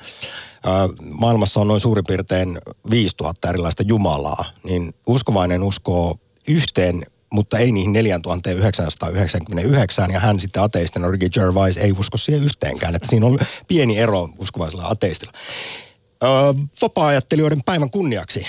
maailmassa 1.01 1.59
on 1.59 1.67
noin 1.67 1.81
suurin 1.81 2.05
piirtein 2.07 2.57
5000 2.89 3.49
erilaista 3.49 3.83
Jumalaa, 3.87 4.45
niin 4.63 4.93
uskovainen 5.07 5.63
uskoo 5.63 6.19
yhteen 6.49 7.03
mutta 7.29 7.57
ei 7.57 7.71
niihin 7.71 7.93
4999, 7.93 10.11
ja 10.11 10.19
hän 10.19 10.39
sitten 10.39 10.63
ateistina, 10.63 11.11
Ricky 11.11 11.29
Gervais, 11.29 11.77
ei 11.77 11.91
usko 11.91 12.17
siihen 12.17 12.43
yhteenkään. 12.43 12.95
Että 12.95 13.07
siinä 13.07 13.25
on 13.25 13.39
pieni 13.67 13.99
ero 13.99 14.29
uskovaisella 14.37 14.87
ateistilla. 14.87 15.33
Öö, 16.23 16.29
vapaa-ajattelijoiden 16.81 17.63
päivän 17.65 17.89
kunniaksi 17.89 18.47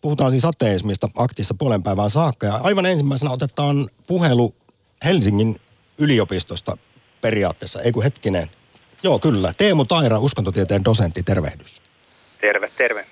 puhutaan 0.00 0.30
siis 0.30 0.44
ateismista 0.44 1.08
aktissa 1.16 1.54
puolen 1.58 1.82
päivään 1.82 2.10
saakka. 2.10 2.46
Ja 2.46 2.54
aivan 2.54 2.86
ensimmäisenä 2.86 3.30
otetaan 3.30 3.88
puhelu 4.06 4.54
Helsingin 5.04 5.60
yliopistosta 5.98 6.78
periaatteessa. 7.20 7.82
Ei 7.82 7.92
kun 7.92 8.02
hetkinen. 8.02 8.50
Joo, 9.02 9.18
kyllä. 9.18 9.52
Teemu 9.56 9.84
Taira, 9.84 10.18
uskontotieteen 10.18 10.84
dosentti, 10.84 11.22
tervehdys. 11.22 11.82
Terve, 12.40 12.70
terve. 12.78 13.06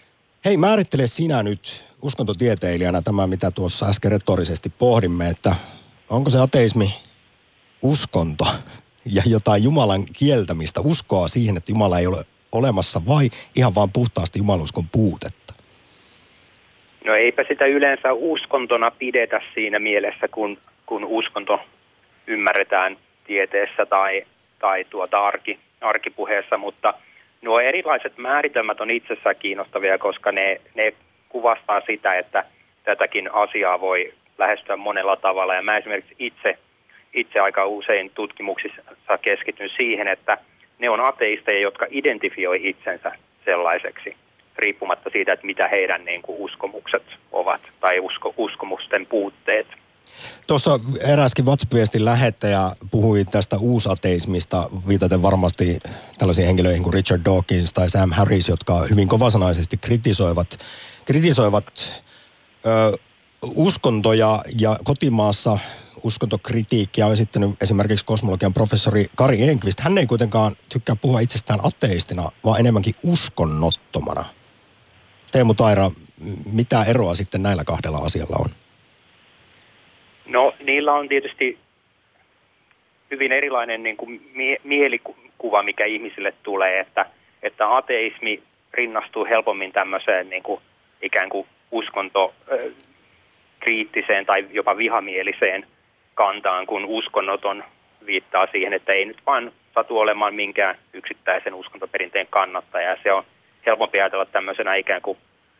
Hei, 0.44 0.56
määrittele 0.56 1.06
sinä 1.06 1.42
nyt 1.42 1.84
uskontotieteilijänä 2.04 3.02
tämä, 3.02 3.26
mitä 3.26 3.50
tuossa 3.50 3.86
äsken 3.86 4.12
retorisesti 4.12 4.72
pohdimme, 4.78 5.28
että 5.28 5.54
onko 6.10 6.30
se 6.30 6.38
ateismi 6.38 6.86
uskonto 7.82 8.44
ja 9.06 9.22
jotain 9.26 9.64
Jumalan 9.64 10.04
kieltämistä, 10.18 10.80
uskoa 10.80 11.28
siihen, 11.28 11.56
että 11.56 11.72
Jumala 11.72 11.98
ei 11.98 12.06
ole 12.06 12.22
olemassa 12.52 13.00
vai 13.08 13.30
ihan 13.56 13.74
vaan 13.74 13.92
puhtaasti 13.92 14.38
jumaluskon 14.38 14.84
puutetta? 14.92 15.54
No 17.04 17.14
eipä 17.14 17.44
sitä 17.48 17.66
yleensä 17.66 18.12
uskontona 18.12 18.90
pidetä 18.90 19.40
siinä 19.54 19.78
mielessä, 19.78 20.28
kun, 20.28 20.58
kun 20.86 21.04
uskonto 21.04 21.60
ymmärretään 22.26 22.96
tieteessä 23.26 23.86
tai, 23.86 24.26
tai 24.58 24.84
tuota 24.84 25.26
arki, 25.26 25.58
arkipuheessa, 25.80 26.58
mutta 26.58 26.94
nuo 27.42 27.60
erilaiset 27.60 28.18
määritelmät 28.18 28.80
on 28.80 28.90
itsessään 28.90 29.36
kiinnostavia, 29.36 29.98
koska 29.98 30.32
ne, 30.32 30.60
ne 30.74 30.94
kuvastaa 31.34 31.80
sitä, 31.86 32.18
että 32.18 32.44
tätäkin 32.84 33.34
asiaa 33.34 33.80
voi 33.80 34.14
lähestyä 34.38 34.76
monella 34.76 35.16
tavalla. 35.16 35.54
Ja 35.54 35.62
mä 35.62 35.76
esimerkiksi 35.76 36.14
itse, 36.18 36.58
itse 37.14 37.40
aika 37.40 37.66
usein 37.66 38.10
tutkimuksissa 38.14 38.82
keskityn 39.22 39.70
siihen, 39.76 40.08
että 40.08 40.38
ne 40.78 40.90
on 40.90 41.00
ateisteja, 41.00 41.60
jotka 41.60 41.86
identifioi 41.90 42.68
itsensä 42.68 43.12
sellaiseksi, 43.44 44.16
riippumatta 44.58 45.10
siitä, 45.10 45.32
että 45.32 45.46
mitä 45.46 45.68
heidän 45.68 46.04
niin 46.04 46.22
kuin, 46.22 46.38
uskomukset 46.38 47.02
ovat 47.32 47.60
tai 47.80 48.00
usko, 48.00 48.34
uskomusten 48.36 49.06
puutteet. 49.06 49.66
Tuossa 50.46 50.80
eräskin 51.00 51.46
WhatsApp-viestin 51.46 52.04
lähettäjä 52.04 52.60
puhui 52.90 53.24
tästä 53.24 53.56
uusateismista, 53.60 54.68
viitaten 54.88 55.22
varmasti 55.22 55.78
tällaisiin 56.18 56.46
henkilöihin 56.46 56.82
kuin 56.82 56.94
Richard 56.94 57.20
Dawkins 57.24 57.72
tai 57.72 57.90
Sam 57.90 58.10
Harris, 58.12 58.48
jotka 58.48 58.74
hyvin 58.90 59.08
kovasanaisesti 59.08 59.76
kritisoivat 59.76 60.58
kritisoivat 61.06 62.02
ö, 62.66 62.98
uskontoja 63.54 64.38
ja 64.58 64.76
kotimaassa 64.84 65.58
uskontokritiikkiä 66.02 67.06
on 67.06 67.12
esittänyt 67.12 67.50
esimerkiksi 67.62 68.04
kosmologian 68.04 68.54
professori 68.54 69.06
Kari 69.14 69.42
Enqvist. 69.42 69.80
Hän 69.80 69.98
ei 69.98 70.06
kuitenkaan 70.06 70.52
tykkää 70.68 70.96
puhua 70.96 71.20
itsestään 71.20 71.60
ateistina, 71.62 72.30
vaan 72.44 72.60
enemmänkin 72.60 72.94
uskonnottomana. 73.02 74.24
Teemu 75.32 75.54
Taira, 75.54 75.90
mitä 76.52 76.84
eroa 76.84 77.14
sitten 77.14 77.42
näillä 77.42 77.64
kahdella 77.64 77.98
asialla 77.98 78.36
on? 78.38 78.50
No 80.28 80.54
niillä 80.66 80.92
on 80.92 81.08
tietysti 81.08 81.58
hyvin 83.10 83.32
erilainen 83.32 83.82
niin 83.82 83.96
kuin 83.96 84.30
mie- 84.34 84.60
mielikuva, 84.64 85.62
mikä 85.62 85.84
ihmisille 85.84 86.34
tulee, 86.42 86.80
että, 86.80 87.06
että 87.42 87.76
ateismi 87.76 88.42
rinnastuu 88.74 89.24
helpommin 89.24 89.72
tämmöiseen 89.72 90.30
niin 90.30 90.42
kuin 90.42 90.60
ikään 91.04 91.28
kuin 91.28 91.46
uskonto 91.70 92.34
kriittiseen 93.60 94.26
tai 94.26 94.46
jopa 94.50 94.76
vihamieliseen 94.76 95.66
kantaan, 96.14 96.66
kun 96.66 96.84
uskonnoton 96.84 97.64
viittaa 98.06 98.46
siihen, 98.52 98.72
että 98.72 98.92
ei 98.92 99.04
nyt 99.04 99.18
vaan 99.26 99.52
satu 99.74 99.98
olemaan 99.98 100.34
minkään 100.34 100.78
yksittäisen 100.92 101.54
uskontoperinteen 101.54 102.26
kannattaja. 102.30 102.96
Se 103.02 103.12
on 103.12 103.24
helpompi 103.66 104.00
ajatella 104.00 104.26
tämmöisenä 104.26 104.74
ikään 104.74 105.02
kuin 105.02 105.18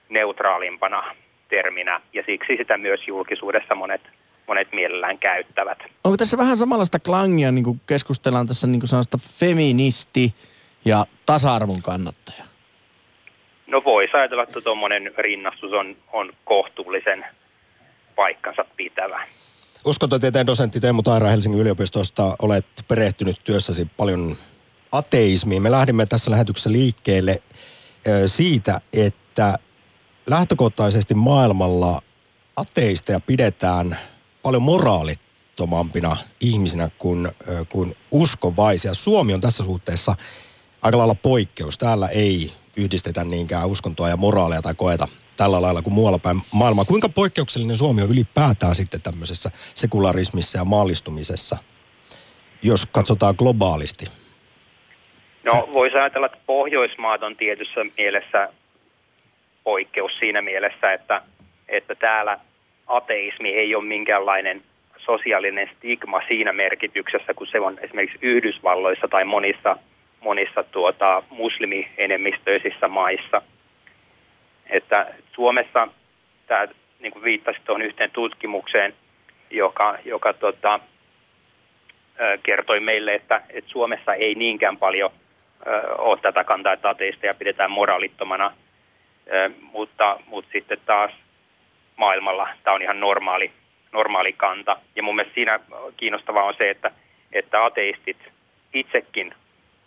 neutraalimpana 0.08 1.14
terminä 1.48 2.00
ja 2.12 2.22
siksi 2.26 2.56
sitä 2.56 2.78
myös 2.78 3.00
julkisuudessa 3.06 3.74
monet, 3.74 4.00
monet 4.46 4.68
mielellään 4.72 5.18
käyttävät. 5.18 5.78
Onko 6.04 6.16
tässä 6.16 6.38
vähän 6.38 6.56
samanlaista 6.56 6.98
klangia, 6.98 7.52
niin 7.52 7.64
kuin 7.64 7.80
keskustellaan 7.86 8.46
tässä 8.46 8.66
niin 8.66 8.80
kuin 8.80 9.20
feministi 9.40 10.34
ja 10.84 11.06
tasa-arvon 11.26 11.82
kannattaja? 11.82 12.44
No 13.74 13.82
voisi 13.84 14.16
ajatella, 14.16 14.42
että 14.42 14.60
tuommoinen 14.60 15.12
rinnastus 15.18 15.72
on, 15.72 15.96
on 16.12 16.32
kohtuullisen 16.44 17.24
paikkansa 18.16 18.64
pitävä. 18.76 19.26
Uskontotieteen 19.84 20.46
dosentti 20.46 20.80
Teemu 20.80 21.02
Taira 21.02 21.28
Helsingin 21.28 21.60
yliopistosta 21.60 22.36
olet 22.42 22.66
perehtynyt 22.88 23.36
työssäsi 23.44 23.84
paljon 23.96 24.36
ateismiin. 24.92 25.62
Me 25.62 25.70
lähdimme 25.70 26.06
tässä 26.06 26.30
lähetyksessä 26.30 26.72
liikkeelle 26.72 27.42
siitä, 28.26 28.80
että 28.92 29.58
lähtökohtaisesti 30.26 31.14
maailmalla 31.14 32.00
ateisteja 32.56 33.20
pidetään 33.20 33.98
paljon 34.42 34.62
moraalittomampina 34.62 36.16
ihmisinä 36.40 36.90
kuin, 36.98 37.28
kuin 37.68 37.96
uskovaisia. 38.10 38.94
Suomi 38.94 39.34
on 39.34 39.40
tässä 39.40 39.64
suhteessa 39.64 40.16
aika 40.82 40.98
lailla 40.98 41.14
poikkeus. 41.14 41.78
Täällä 41.78 42.08
ei 42.08 42.52
yhdistetä 42.76 43.24
niinkään 43.24 43.68
uskontoa 43.68 44.08
ja 44.08 44.16
moraalia 44.16 44.62
tai 44.62 44.74
koeta 44.74 45.08
tällä 45.36 45.62
lailla 45.62 45.82
kuin 45.82 45.94
muualla 45.94 46.18
päin 46.18 46.36
maailmaa. 46.52 46.84
Kuinka 46.84 47.08
poikkeuksellinen 47.08 47.76
Suomi 47.76 48.02
on 48.02 48.10
ylipäätään 48.10 48.74
sitten 48.74 49.02
tämmöisessä 49.02 49.50
sekularismissa 49.74 50.58
ja 50.58 50.64
maallistumisessa, 50.64 51.56
jos 52.62 52.86
katsotaan 52.92 53.34
globaalisti? 53.38 54.06
No 55.44 55.62
voisi 55.72 55.96
ajatella, 55.96 56.26
että 56.26 56.38
Pohjoismaat 56.46 57.22
on 57.22 57.36
tietyssä 57.36 57.80
mielessä 57.98 58.48
poikkeus 59.64 60.12
siinä 60.18 60.42
mielessä, 60.42 60.92
että, 60.92 61.22
että 61.68 61.94
täällä 61.94 62.38
ateismi 62.86 63.48
ei 63.48 63.74
ole 63.74 63.84
minkäänlainen 63.84 64.62
sosiaalinen 64.98 65.70
stigma 65.76 66.20
siinä 66.28 66.52
merkityksessä, 66.52 67.34
kun 67.34 67.46
se 67.46 67.60
on 67.60 67.78
esimerkiksi 67.82 68.18
Yhdysvalloissa 68.22 69.08
tai 69.08 69.24
monissa, 69.24 69.76
monissa 70.24 70.62
tuota, 70.62 71.22
muslimienemmistöisissä 71.30 72.88
maissa. 72.88 73.42
Että 74.70 75.14
Suomessa, 75.34 75.88
tämä, 76.46 76.68
niin 77.00 77.12
kuin 77.12 77.24
viittasit 77.24 77.64
tuohon 77.64 77.82
yhteen 77.82 78.10
tutkimukseen, 78.10 78.94
joka, 79.50 79.98
joka 80.04 80.32
tota, 80.32 80.80
kertoi 82.42 82.80
meille, 82.80 83.14
että, 83.14 83.40
että 83.50 83.70
Suomessa 83.70 84.14
ei 84.14 84.34
niinkään 84.34 84.76
paljon– 84.76 85.10
ole 85.98 86.18
tätä 86.22 86.44
kantaa, 86.44 86.72
että 86.72 86.88
ateisteja 86.88 87.34
pidetään 87.34 87.70
moraalittomana, 87.70 88.52
mutta, 89.60 90.20
mutta 90.26 90.50
sitten 90.52 90.78
taas 90.86 91.10
maailmalla 91.96 92.48
tämä 92.64 92.74
on 92.74 92.82
ihan 92.82 93.00
normaali, 93.00 93.52
normaali 93.92 94.32
kanta. 94.32 94.76
Ja 94.96 95.02
mun 95.02 95.16
mielestä 95.16 95.34
siinä 95.34 95.60
kiinnostavaa 95.96 96.44
on 96.44 96.54
se, 96.58 96.70
että, 96.70 96.90
että 97.32 97.64
ateistit 97.64 98.16
itsekin 98.74 99.34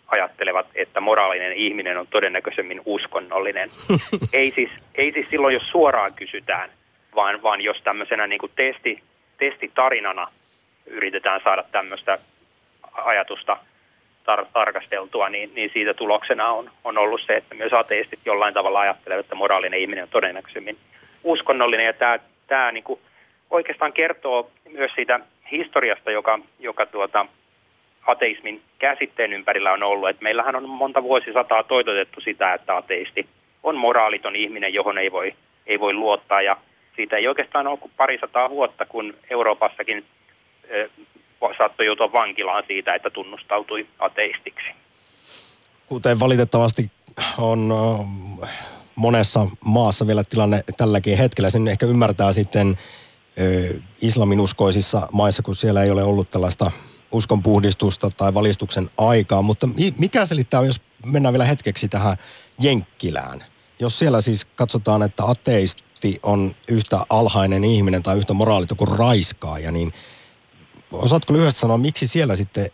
ajattelevat, 0.08 0.66
että 0.74 1.00
moraalinen 1.00 1.52
ihminen 1.52 1.98
on 1.98 2.06
todennäköisemmin 2.06 2.80
uskonnollinen. 2.84 3.70
ei, 4.32 4.50
siis, 4.50 4.70
ei 4.94 5.12
siis 5.12 5.30
silloin, 5.30 5.54
jos 5.54 5.70
suoraan 5.70 6.14
kysytään, 6.14 6.70
vaan, 7.14 7.42
vaan 7.42 7.60
jos 7.60 7.76
tämmöisenä 7.84 8.26
niin 8.26 8.38
kuin 8.38 8.52
testi, 8.56 9.02
testitarinana 9.38 10.30
yritetään 10.86 11.40
saada 11.44 11.64
tämmöistä 11.72 12.18
ajatusta 12.94 13.56
tar- 14.30 14.46
tarkasteltua, 14.52 15.28
niin, 15.28 15.52
niin 15.54 15.70
siitä 15.72 15.94
tuloksena 15.94 16.48
on, 16.48 16.70
on 16.84 16.98
ollut 16.98 17.20
se, 17.26 17.36
että 17.36 17.54
myös 17.54 17.72
ateistit 17.72 18.20
jollain 18.24 18.54
tavalla 18.54 18.80
ajattelevat, 18.80 19.26
että 19.26 19.34
moraalinen 19.34 19.80
ihminen 19.80 20.04
on 20.04 20.10
todennäköisemmin 20.10 20.78
uskonnollinen. 21.24 21.86
Ja 21.86 21.92
tämä, 21.92 22.18
tämä 22.46 22.72
niin 22.72 22.84
kuin 22.84 23.00
oikeastaan 23.50 23.92
kertoo 23.92 24.50
myös 24.72 24.92
siitä 24.94 25.20
historiasta, 25.50 26.10
joka, 26.10 26.38
joka 26.58 26.86
tuota, 26.86 27.26
ateismin 28.08 28.62
käsitteen 28.78 29.32
ympärillä 29.32 29.72
on 29.72 29.82
ollut. 29.82 30.08
Et 30.08 30.20
meillähän 30.20 30.56
on 30.56 30.68
monta 30.68 31.02
vuosisataa 31.02 31.62
toitotettu 31.62 32.20
sitä, 32.20 32.54
että 32.54 32.76
ateisti 32.76 33.28
on 33.62 33.76
moraaliton 33.76 34.36
ihminen, 34.36 34.74
johon 34.74 34.98
ei 34.98 35.12
voi, 35.12 35.34
ei 35.66 35.80
voi 35.80 35.92
luottaa. 35.92 36.42
Ja 36.42 36.56
siitä 36.96 37.16
ei 37.16 37.28
oikeastaan 37.28 37.66
ole 37.66 37.78
kuin 37.78 37.92
parisataa 37.96 38.50
vuotta, 38.50 38.86
kun 38.86 39.14
Euroopassakin 39.30 40.04
saattoi 41.58 41.86
joutua 41.86 42.12
vankilaan 42.12 42.64
siitä, 42.66 42.94
että 42.94 43.10
tunnustautui 43.10 43.86
ateistiksi. 43.98 44.66
Kuten 45.86 46.20
valitettavasti 46.20 46.90
on 47.38 47.74
monessa 48.96 49.40
maassa 49.64 50.06
vielä 50.06 50.22
tilanne 50.24 50.60
tälläkin 50.76 51.18
hetkellä. 51.18 51.50
Sen 51.50 51.68
ehkä 51.68 51.86
ymmärtää 51.86 52.32
sitten 52.32 52.74
islaminuskoisissa 54.02 55.08
maissa, 55.12 55.42
kun 55.42 55.54
siellä 55.54 55.82
ei 55.82 55.90
ole 55.90 56.02
ollut 56.02 56.30
tällaista 56.30 56.70
uskonpuhdistusta 57.12 58.10
tai 58.16 58.34
valistuksen 58.34 58.86
aikaa. 58.98 59.42
Mutta 59.42 59.68
mikä 59.98 60.26
selittää, 60.26 60.64
jos 60.64 60.80
mennään 61.06 61.32
vielä 61.32 61.44
hetkeksi 61.44 61.88
tähän 61.88 62.16
Jenkkilään. 62.60 63.44
Jos 63.80 63.98
siellä 63.98 64.20
siis 64.20 64.44
katsotaan, 64.44 65.02
että 65.02 65.24
ateisti 65.24 66.20
on 66.22 66.52
yhtä 66.68 66.98
alhainen 67.10 67.64
ihminen 67.64 68.02
tai 68.02 68.16
yhtä 68.16 68.34
moraaliton 68.34 68.76
kuin 68.76 68.98
raiskaaja, 68.98 69.70
niin– 69.70 69.92
osaatko 70.92 71.32
lyhyesti 71.32 71.60
sanoa, 71.60 71.78
miksi 71.78 72.06
siellä 72.06 72.36
sitten, 72.36 72.66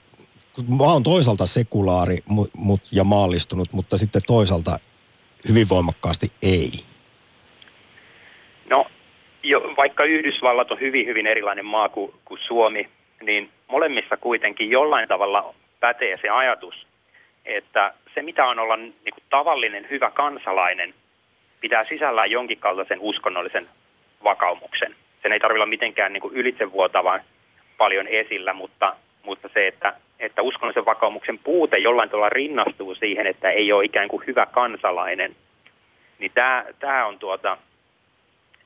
mä 0.79 0.85
oon 0.85 1.03
toisaalta 1.03 1.47
sekulaari 1.47 2.19
ja 2.93 3.05
maallistunut, 3.05 3.73
mutta 3.73 3.99
sitten 3.99 4.23
toisaalta 4.27 4.77
hyvin 5.49 5.69
voimakkaasti 5.69 6.27
ei? 6.43 6.71
No, 8.71 8.87
jo, 9.43 9.61
vaikka 9.77 10.05
Yhdysvallat 10.05 10.71
on 10.71 10.81
hyvin, 10.81 11.07
hyvin 11.07 11.27
erilainen 11.27 11.67
maa 11.67 11.89
kuin, 11.89 12.13
kuin 12.25 12.41
Suomi, 12.47 12.89
niin 13.23 13.51
molemmissa 13.75 14.17
kuitenkin 14.17 14.71
jollain 14.71 15.09
tavalla 15.09 15.55
pätee 15.81 16.17
se 16.23 16.29
ajatus, 16.29 16.87
että 17.45 17.95
se 18.15 18.23
mitä 18.23 18.47
on 18.47 18.59
olla 18.59 18.77
niin 18.77 19.15
kuin 19.15 19.25
tavallinen 19.31 19.87
hyvä 19.91 20.11
kansalainen, 20.11 20.95
pitää 21.61 21.85
sisällään 21.89 22.31
jonkin 22.31 22.59
kaltaisen 22.59 23.01
uskonnollisen 23.01 23.69
vakaumuksen. 24.25 24.95
Sen 25.23 25.33
ei 25.33 25.41
tarvitse 25.41 25.59
olla 25.59 25.77
mitenkään 25.77 26.13
niin 26.13 26.21
kuin 26.21 26.35
ylitsevuotava 26.35 27.21
paljon 27.77 28.07
esillä, 28.09 28.53
mutta, 28.53 28.97
mutta 29.23 29.49
se, 29.55 29.67
että, 29.67 29.95
että 30.19 30.43
uskonnollisen 30.43 30.87
vakaumuksen 30.87 31.39
puute 31.39 31.77
jollain 31.79 32.11
tavalla 32.11 32.29
rinnastuu 32.29 32.95
siihen, 32.95 33.27
että 33.27 33.51
ei 33.51 33.73
ole 33.73 33.85
ikään 33.85 34.09
kuin 34.09 34.27
hyvä 34.27 34.47
kansalainen, 34.47 35.37
niin 36.19 36.33
tämä, 36.35 36.65
tämä 36.79 37.07
on 37.07 37.19
tuota 37.19 37.59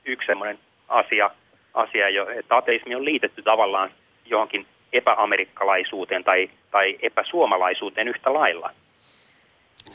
yksi 0.05 0.25
sellainen 0.27 0.59
asia, 0.87 1.31
asia 1.73 2.09
jo, 2.09 2.29
että 2.29 2.57
ateismi 2.57 2.95
on 2.95 3.05
liitetty 3.05 3.41
tavallaan 3.41 3.91
johonkin 4.25 4.65
epäamerikkalaisuuteen 4.93 6.23
tai, 6.23 6.49
tai 6.71 6.97
epäsuomalaisuuteen 7.01 8.07
yhtä 8.07 8.33
lailla. 8.33 8.69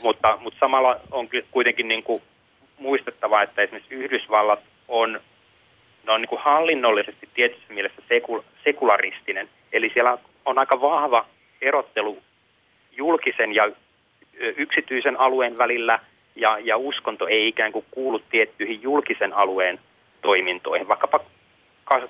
Mutta, 0.01 0.37
mutta 0.41 0.59
samalla 0.59 0.99
on 1.11 1.29
kuitenkin 1.51 1.87
niin 1.87 2.03
kuin 2.03 2.21
muistettava, 2.77 3.41
että 3.41 3.61
esimerkiksi 3.61 3.95
Yhdysvallat 3.95 4.59
on 4.87 5.19
ne 6.05 6.11
on 6.11 6.21
niin 6.21 6.29
kuin 6.29 6.41
hallinnollisesti 6.41 7.29
tietyssä 7.33 7.73
mielessä 7.73 8.01
sekul, 8.07 8.41
sekularistinen. 8.63 9.49
Eli 9.73 9.91
siellä 9.93 10.17
on 10.45 10.57
aika 10.57 10.81
vahva 10.81 11.25
erottelu 11.61 12.17
julkisen 12.91 13.55
ja 13.55 13.69
yksityisen 14.57 15.19
alueen 15.19 15.57
välillä, 15.57 15.99
ja, 16.35 16.57
ja 16.63 16.77
uskonto 16.77 17.27
ei 17.27 17.47
ikään 17.47 17.71
kuin 17.71 17.85
kuulu 17.91 18.19
tiettyihin 18.19 18.81
julkisen 18.81 19.33
alueen 19.33 19.79
toimintoihin, 20.21 20.87
vaikkapa 20.87 21.19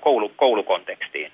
koulu, 0.00 0.32
koulukontekstiin. 0.36 1.32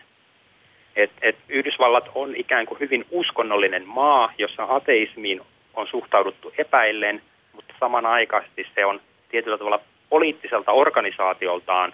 Et, 0.97 1.11
et 1.23 1.37
Yhdysvallat 1.49 2.05
on 2.15 2.37
ikään 2.37 2.67
kuin 2.67 2.81
hyvin 2.81 3.07
uskonnollinen 3.11 3.87
maa, 3.87 4.33
jossa 4.39 4.67
ateismiin 4.69 5.41
on 5.75 5.87
suhtauduttu 5.91 6.53
epäillen, 6.59 7.23
mutta 7.53 7.75
samanaikaisesti 7.81 8.67
se 8.75 8.87
on 8.87 9.01
tietyllä 9.29 9.59
tavalla 9.59 9.81
poliittiselta 10.09 10.73
organisaatioltaan 10.73 11.93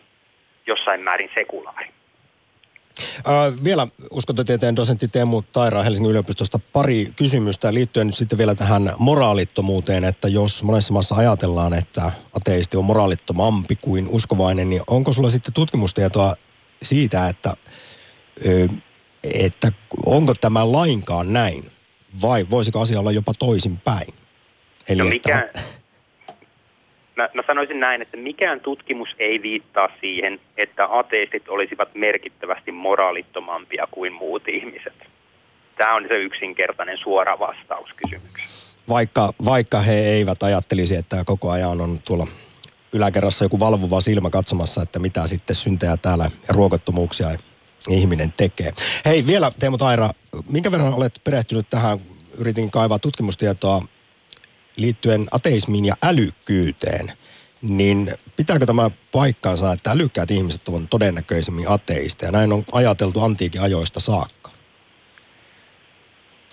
jossain 0.66 1.00
määrin 1.00 1.30
sekulaari. 1.34 1.86
Uh, 2.98 3.64
vielä 3.64 3.86
uskontotieteen 4.10 4.76
dosentti 4.76 5.08
Teemu 5.08 5.42
Taira 5.52 5.82
Helsingin 5.82 6.10
yliopistosta 6.10 6.58
pari 6.72 7.06
kysymystä 7.16 7.74
liittyen 7.74 8.06
nyt 8.06 8.16
sitten 8.16 8.38
vielä 8.38 8.54
tähän 8.54 8.82
moraalittomuuteen, 8.98 10.04
että 10.04 10.28
jos 10.28 10.62
monessa 10.62 10.92
maassa 10.92 11.14
ajatellaan, 11.14 11.74
että 11.74 12.12
ateisti 12.36 12.76
on 12.76 12.84
moraalittomampi 12.84 13.76
kuin 13.76 14.08
uskovainen, 14.08 14.70
niin 14.70 14.82
onko 14.86 15.12
sulla 15.12 15.30
sitten 15.30 15.54
tutkimustietoa 15.54 16.34
siitä, 16.82 17.28
että, 17.28 17.54
että 19.34 19.72
onko 20.06 20.34
tämä 20.40 20.72
lainkaan 20.72 21.32
näin 21.32 21.64
vai 22.22 22.46
voisiko 22.50 22.80
asia 22.80 23.00
olla 23.00 23.12
jopa 23.12 23.32
toisinpäin? 23.38 24.14
Eli 24.88 24.98
no 25.02 25.08
mikä, 25.08 25.38
että 25.38 25.60
mä, 27.16 27.28
mä 27.34 27.42
sanoisin 27.46 27.80
näin, 27.80 28.02
että 28.02 28.16
mikään 28.16 28.60
tutkimus 28.60 29.08
ei 29.18 29.42
viittaa 29.42 29.88
siihen, 30.00 30.40
että 30.56 30.98
ateistit 30.98 31.48
olisivat 31.48 31.94
merkittävästi 31.94 32.72
moraalittomampia 32.72 33.88
kuin 33.90 34.12
muut 34.12 34.48
ihmiset. 34.48 34.94
Tämä 35.76 35.94
on 35.94 36.04
se 36.08 36.14
yksinkertainen 36.14 36.98
suora 36.98 37.38
vastaus 37.38 37.90
kysymykseen. 37.96 38.48
Vaikka, 38.88 39.32
vaikka 39.44 39.80
he 39.80 39.94
eivät 39.94 40.42
ajattelisi, 40.42 40.96
että 40.96 41.24
koko 41.24 41.50
ajan 41.50 41.80
on 41.80 41.98
tuolla 42.06 42.26
yläkerrassa 42.92 43.44
joku 43.44 43.60
valvova 43.60 44.00
silmä 44.00 44.30
katsomassa, 44.30 44.82
että 44.82 44.98
mitä 44.98 45.26
sitten 45.26 45.56
syntejä 45.56 45.96
täällä 45.96 46.24
ja 46.48 46.54
ruokottomuuksia 46.54 47.28
ihminen 47.88 48.32
tekee. 48.36 48.70
Hei, 49.04 49.26
vielä 49.26 49.52
Teemu 49.60 49.78
Taira, 49.78 50.10
minkä 50.52 50.70
verran 50.70 50.94
olet 50.94 51.20
perehtynyt 51.24 51.66
tähän, 51.70 51.98
yritin 52.40 52.70
kaivaa 52.70 52.98
tutkimustietoa 52.98 53.82
liittyen 54.76 55.26
ateismiin 55.32 55.84
ja 55.84 55.94
älykkyyteen, 56.04 57.12
niin 57.62 58.08
pitääkö 58.36 58.66
tämä 58.66 58.90
paikkaansa, 59.12 59.72
että 59.72 59.90
älykkäät 59.90 60.30
ihmiset 60.30 60.68
ovat 60.68 60.90
todennäköisemmin 60.90 61.68
ateista 61.68 62.24
ja 62.24 62.32
näin 62.32 62.52
on 62.52 62.62
ajateltu 62.72 63.24
antiikin 63.24 63.62
ajoista 63.62 64.00
saakka? 64.00 64.50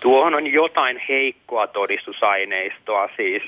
Tuohon 0.02 0.34
on 0.34 0.46
jotain 0.46 1.00
heikkoa 1.08 1.66
todistusaineistoa, 1.66 3.08
siis 3.16 3.42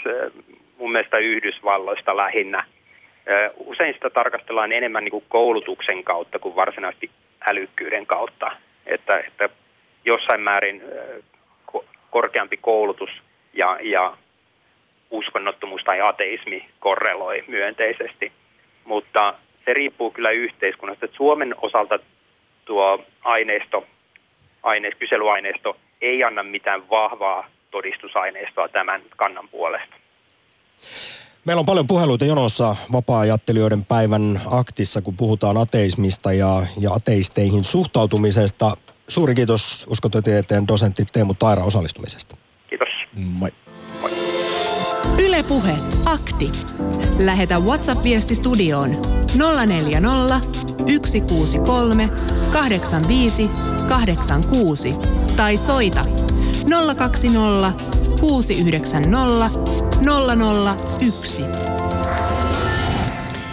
mun 0.78 0.92
mielestä 0.92 1.18
Yhdysvalloista 1.18 2.16
lähinnä. 2.16 2.64
Usein 3.56 3.94
sitä 3.94 4.10
tarkastellaan 4.10 4.72
enemmän 4.72 5.04
niin 5.04 5.10
kuin 5.10 5.24
koulutuksen 5.28 6.04
kautta 6.04 6.38
kuin 6.38 6.56
varsinaisesti 6.56 7.10
älykkyyden 7.50 8.06
kautta. 8.06 8.50
Että, 8.86 9.18
että 9.18 9.48
jossain 10.04 10.40
määrin 10.40 10.82
korkeampi 12.10 12.56
koulutus 12.56 13.10
ja, 13.52 13.78
ja 13.82 14.16
uskonnottomuus 15.10 15.84
tai 15.84 16.00
ateismi 16.00 16.68
korreloi 16.80 17.44
myönteisesti. 17.46 18.32
Mutta 18.84 19.34
se 19.64 19.74
riippuu 19.74 20.10
kyllä 20.10 20.30
yhteiskunnasta. 20.30 21.04
Että 21.04 21.16
Suomen 21.16 21.54
osalta 21.62 21.98
tuo 22.64 23.04
aineisto, 23.24 23.86
aine, 24.62 24.90
kyselyaineisto 24.90 25.76
ei 26.00 26.24
anna 26.24 26.42
mitään 26.42 26.90
vahvaa 26.90 27.48
todistusaineistoa 27.70 28.68
tämän 28.68 29.02
kannan 29.16 29.48
puolesta. 29.48 29.96
Meillä 31.48 31.60
on 31.60 31.66
paljon 31.66 31.86
puheluita 31.86 32.24
jonossa 32.24 32.76
vapaa-ajattelijoiden 32.92 33.84
päivän 33.84 34.40
aktissa, 34.50 35.02
kun 35.02 35.16
puhutaan 35.16 35.56
ateismista 35.56 36.32
ja, 36.32 36.66
ja 36.80 36.92
ateisteihin 36.92 37.64
suhtautumisesta. 37.64 38.76
Suuri 39.08 39.34
kiitos 39.34 39.86
uskontotieteen 39.90 40.68
dosentti 40.68 41.04
Teemu 41.12 41.34
Taira 41.34 41.64
osallistumisesta. 41.64 42.36
Kiitos. 42.68 42.88
Moi. 43.16 43.50
Moi. 44.00 44.10
Ylepuhe 45.18 45.76
akti. 46.04 46.52
Lähetä 47.18 47.58
WhatsApp-viesti 47.58 48.34
studioon 48.34 48.90
040 49.66 50.40
163 51.06 52.06
85 52.52 53.50
86 53.88 54.92
tai 55.36 55.56
soita 55.56 56.02
020 56.96 57.97
690 58.20 59.60
001. 61.00 61.42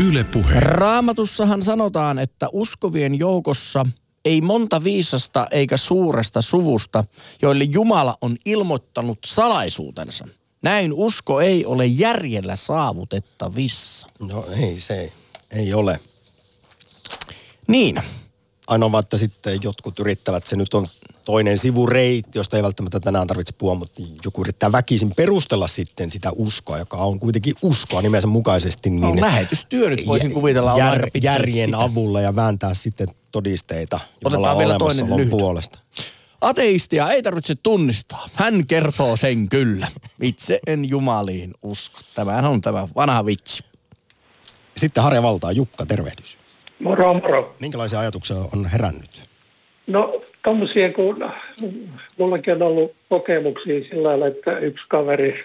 Yle 0.08 0.24
Puhe. 0.24 0.60
Raamatussahan 0.60 1.62
sanotaan, 1.62 2.20
että 2.20 2.48
uskovien 2.52 3.20
joukossa 3.20 3.86
ei 4.26 4.42
monta 4.42 4.84
viisasta 4.84 5.48
eikä 5.52 5.78
suuresta 5.78 6.42
suvusta, 6.42 7.04
joille 7.42 7.64
Jumala 7.64 8.18
on 8.22 8.38
ilmoittanut 8.46 9.20
salaisuutensa. 9.26 10.28
Näin 10.62 10.94
usko 10.94 11.42
ei 11.42 11.66
ole 11.66 11.86
järjellä 11.86 12.56
saavutettavissa. 12.56 14.08
No 14.20 14.46
ei 14.60 14.82
se 14.82 15.00
ei, 15.02 15.12
ei 15.52 15.74
ole. 15.74 16.00
Niin, 17.68 18.02
Ainoa 18.68 19.00
että 19.00 19.18
sitten 19.18 19.60
jotkut 19.64 20.00
yrittävät, 20.00 20.48
se 20.48 20.56
nyt 20.56 20.74
on 20.74 20.88
toinen 21.26 21.58
sivureitti, 21.58 22.40
josta 22.40 22.58
ei 22.58 22.64
välttämättä 22.64 23.00
tänään 23.00 23.28
tarvitse 23.28 23.54
puhua, 23.58 23.76
mutta 23.76 24.02
joku 24.26 24.42
yrittää 24.42 24.72
väkisin 24.72 25.12
perustella 25.16 25.68
sitten 25.68 26.10
sitä 26.12 26.32
uskoa, 26.36 26.78
joka 26.78 26.98
on 26.98 27.20
kuitenkin 27.20 27.54
uskoa 27.62 28.02
nimensä 28.02 28.28
mukaisesti. 28.28 28.90
niin 28.90 29.02
Niin 29.02 29.22
lähetystyö 29.22 29.90
nyt 29.90 30.08
voisin 30.08 30.32
kuvitella 30.34 30.74
on 30.74 30.82
aika 30.82 31.08
järjen 31.24 31.66
sitä. 31.70 31.80
avulla 31.82 32.22
ja 32.22 32.36
vääntää 32.36 32.74
sitten 32.74 33.08
todisteita 33.32 34.00
Otetaan 34.26 34.58
vielä 34.58 34.78
toinen 34.78 35.16
lyhyt. 35.18 35.30
puolesta. 35.30 35.80
Ateistia 36.42 37.10
ei 37.12 37.24
tarvitse 37.24 37.56
tunnistaa. 37.56 38.30
Hän 38.34 38.68
kertoo 38.68 39.16
sen 39.16 39.50
kyllä. 39.50 39.88
Itse 40.22 40.60
en 40.68 40.90
jumaliin 40.90 41.54
usko. 41.64 42.00
Tämähän 42.16 42.46
on 42.46 42.62
tämä 42.62 42.88
vanha 42.96 43.26
vitsi. 43.26 43.64
Sitten 44.78 45.04
Harja 45.04 45.24
Valtaa, 45.24 45.52
Jukka, 45.52 45.86
tervehdys. 45.86 46.38
Moro, 46.84 47.14
moro. 47.14 47.56
Minkälaisia 47.60 48.00
ajatuksia 48.00 48.38
on 48.54 48.66
herännyt? 48.66 49.30
No 49.88 50.22
tommosia, 50.46 50.94
kun 50.94 51.32
mullakin 52.18 52.54
on 52.54 52.62
ollut 52.62 52.96
kokemuksia 53.10 53.84
sillä 53.90 54.10
lailla, 54.10 54.28
että 54.28 54.60
yksi 54.60 54.86
kaveri, 54.90 55.44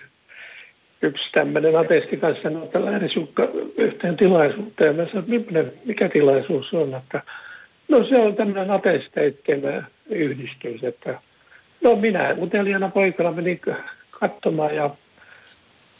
yksi 1.03 1.33
tämmöinen 1.33 1.77
ateisti 1.77 2.17
kanssa 2.17 2.49
että 2.65 2.85
lähde 2.85 3.09
sukka 3.09 3.49
yhteen 3.77 4.17
tilaisuuteen. 4.17 4.97
Mä 4.97 5.07
sanoin, 5.07 5.57
että 5.57 5.73
mikä 5.85 6.09
tilaisuus 6.09 6.75
on, 6.75 6.95
että 6.95 7.23
no 7.89 8.05
se 8.05 8.17
on 8.17 8.37
tämmöinen 8.37 8.71
ateisteiden 8.71 9.87
yhdistys, 10.09 10.85
että 10.85 11.21
no 11.81 11.97
minä 11.97 12.37
uteliaana 12.39 12.89
poikana 12.89 13.33
menin 13.33 13.61
katsomaan 14.11 14.77
ja 14.77 14.91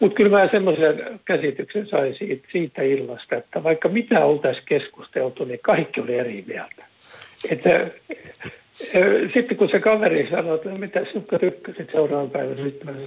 mutta 0.01 0.17
kyllä 0.17 0.39
mä 0.39 0.49
semmoisen 0.51 1.21
käsityksen 1.25 1.87
sain 1.87 2.15
siitä, 2.19 2.49
siitä 2.53 2.83
illasta, 2.83 3.37
että 3.37 3.63
vaikka 3.63 3.89
mitä 3.89 4.25
oltaisiin 4.25 4.67
keskusteltu, 4.67 5.45
niin 5.45 5.61
kaikki 5.63 6.01
oli 6.01 6.15
eri 6.15 6.45
mieltä. 6.47 6.85
Että, 7.51 7.71
sitten 9.35 9.57
kun 9.57 9.69
se 9.71 9.81
kaveri 9.81 10.29
sanoi, 10.31 10.55
että 10.55 10.69
no 10.69 10.79
mitä 10.79 11.05
sinukka 11.05 11.39
tykkäsit 11.39 11.91
seuraavan 11.93 12.31
päivän, 12.31 12.57
sitten 12.65 12.95
mä 12.95 13.01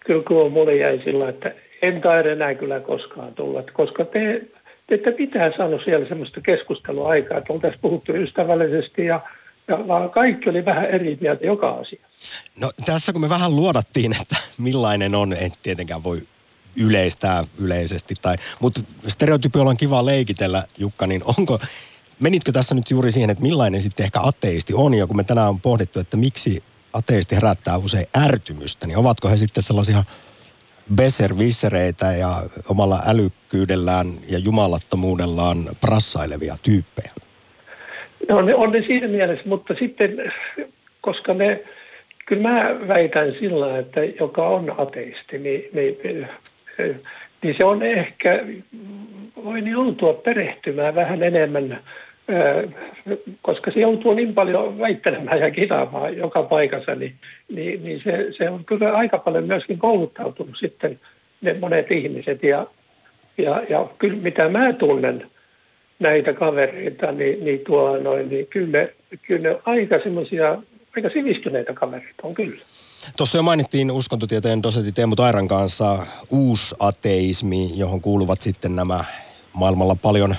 kyllä 0.00 0.22
kun 0.28 0.52
mulle 0.52 0.76
jäi 0.76 1.00
sillä, 1.04 1.28
että 1.28 1.52
en 1.82 2.00
taida 2.00 2.32
enää 2.32 2.54
kyllä 2.54 2.80
koskaan 2.80 3.34
tulla, 3.34 3.62
koska 3.72 4.04
te, 4.04 4.42
te 4.86 4.94
ette 4.94 5.14
mitään 5.18 5.52
saanut 5.56 5.80
siellä 5.84 6.08
semmoista 6.08 6.40
keskustelua 6.40 7.08
aikaa, 7.08 7.38
että 7.38 7.52
oltaisiin 7.52 7.80
puhuttu 7.80 8.12
ystävällisesti 8.12 9.04
ja, 9.04 9.20
ja 9.68 9.88
vaan 9.88 10.10
kaikki 10.10 10.50
oli 10.50 10.64
vähän 10.64 10.84
eri 10.84 11.18
mieltä 11.20 11.46
joka 11.46 11.70
asia. 11.70 12.06
No 12.60 12.70
tässä 12.86 13.12
kun 13.12 13.20
me 13.20 13.28
vähän 13.28 13.56
luodattiin, 13.56 14.16
että 14.22 14.36
millainen 14.58 15.14
on, 15.14 15.32
en 15.32 15.50
tietenkään 15.62 16.04
voi 16.04 16.18
yleistää 16.80 17.44
yleisesti, 17.58 18.14
tai, 18.22 18.36
mutta 18.60 18.80
stereotypiolla 19.06 19.70
on 19.70 19.76
kiva 19.76 20.06
leikitellä, 20.06 20.64
Jukka, 20.78 21.06
niin 21.06 21.20
onko, 21.38 21.58
menitkö 22.20 22.52
tässä 22.52 22.74
nyt 22.74 22.90
juuri 22.90 23.12
siihen, 23.12 23.30
että 23.30 23.42
millainen 23.42 23.82
sitten 23.82 24.04
ehkä 24.04 24.20
ateisti 24.22 24.74
on, 24.74 24.94
ja 24.94 25.06
kun 25.06 25.16
me 25.16 25.24
tänään 25.24 25.48
on 25.48 25.60
pohdittu, 25.60 26.00
että 26.00 26.16
miksi 26.16 26.62
ateisti 26.92 27.34
herättää 27.34 27.76
usein 27.76 28.06
ärtymystä, 28.24 28.86
niin 28.86 28.98
ovatko 28.98 29.28
he 29.28 29.36
sitten 29.36 29.62
sellaisia 29.62 30.04
besservissereitä 30.94 32.12
ja 32.12 32.42
omalla 32.68 33.00
älykkyydellään 33.06 34.06
ja 34.28 34.38
jumalattomuudellaan 34.38 35.56
prassailevia 35.80 36.56
tyyppejä? 36.62 37.10
No 38.28 38.42
ne 38.42 38.54
on 38.54 38.72
ne 38.72 38.82
siinä 38.86 39.08
mielessä, 39.08 39.48
mutta 39.48 39.74
sitten, 39.78 40.32
koska 41.00 41.34
ne, 41.34 41.62
kyllä 42.26 42.42
mä 42.42 42.88
väitän 42.88 43.32
sillä, 43.40 43.78
että 43.78 44.04
joka 44.04 44.48
on 44.48 44.80
ateisti, 44.80 45.38
niin, 45.38 45.64
niin, 45.72 46.28
niin 47.42 47.54
se 47.56 47.64
on 47.64 47.82
ehkä, 47.82 48.44
voi 49.44 49.60
niin 49.60 49.72
joutua 49.72 50.14
perehtymään 50.14 50.94
vähän 50.94 51.22
enemmän, 51.22 51.80
koska 53.42 53.70
se 53.70 53.80
joutuu 53.80 54.14
niin 54.14 54.34
paljon 54.34 54.78
väittelemään 54.78 55.40
ja 55.40 55.50
kitaamaan 55.50 56.16
joka 56.16 56.42
paikassa, 56.42 56.94
niin, 56.94 57.14
niin, 57.48 57.84
niin 57.84 58.00
se, 58.04 58.26
se 58.38 58.50
on 58.50 58.64
kyllä 58.64 58.92
aika 58.92 59.18
paljon 59.18 59.44
myöskin 59.44 59.78
kouluttautunut 59.78 60.56
sitten 60.60 61.00
ne 61.40 61.56
monet 61.60 61.90
ihmiset. 61.90 62.42
Ja, 62.42 62.66
ja, 63.38 63.62
ja 63.68 63.86
kyllä 63.98 64.16
mitä 64.16 64.48
mä 64.48 64.72
tunnen, 64.72 65.30
näitä 66.00 66.32
kavereita, 66.32 67.12
niin, 67.12 67.44
niin, 67.44 67.60
tuo, 67.66 67.96
noin, 67.96 68.28
niin 68.28 68.46
kyllä, 68.46 68.78
ne, 68.78 68.88
kyllä 69.22 69.50
ne 69.50 69.58
aika 69.64 69.98
semmoisia, 70.02 70.62
aika 70.96 71.08
sivistyneitä 71.12 71.72
kavereita 71.72 72.22
on 72.22 72.34
kyllä. 72.34 72.60
Tuossa 73.16 73.38
jo 73.38 73.42
mainittiin 73.42 73.90
uskontotieteen 73.90 74.62
dosentti 74.62 74.92
Teemu 74.92 75.16
Tairan 75.16 75.48
kanssa 75.48 75.98
uusateismi, 76.30 77.78
johon 77.78 78.00
kuuluvat 78.00 78.40
sitten 78.40 78.76
nämä 78.76 79.04
maailmalla 79.52 79.96
paljon 80.02 80.34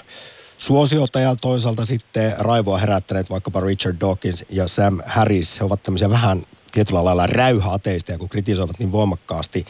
suosiota 0.61 1.19
ja 1.19 1.35
toisaalta 1.35 1.85
sitten 1.85 2.33
raivoa 2.39 2.77
herättäneet 2.77 3.29
vaikkapa 3.29 3.59
Richard 3.59 3.97
Dawkins 3.99 4.45
ja 4.49 4.67
Sam 4.67 4.99
Harris. 5.05 5.59
He 5.59 5.65
ovat 5.65 5.83
tämmöisiä 5.83 6.09
vähän 6.09 6.43
tietyllä 6.71 7.03
lailla 7.03 7.27
räyhäateisteja, 7.27 8.17
kun 8.17 8.29
kritisoivat 8.29 8.79
niin 8.79 8.91
voimakkaasti 8.91 9.65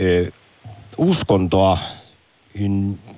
ö, 0.00 0.30
uskontoa. 0.98 1.78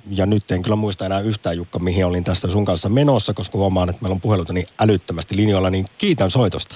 Ja 0.09 0.25
nyt 0.25 0.51
en 0.51 0.61
kyllä 0.61 0.75
muista 0.75 1.05
enää 1.05 1.19
yhtään, 1.19 1.57
Jukka, 1.57 1.79
mihin 1.79 2.05
olin 2.05 2.23
tästä 2.23 2.47
sun 2.47 2.65
kanssa 2.65 2.89
menossa, 2.89 3.33
koska 3.33 3.57
huomaan, 3.57 3.89
että 3.89 4.01
meillä 4.01 4.13
on 4.13 4.21
puheluita 4.21 4.53
niin 4.53 4.67
älyttömästi 4.81 5.35
linjoilla, 5.35 5.69
niin 5.69 5.85
kiitän 5.97 6.31
soitosta. 6.31 6.75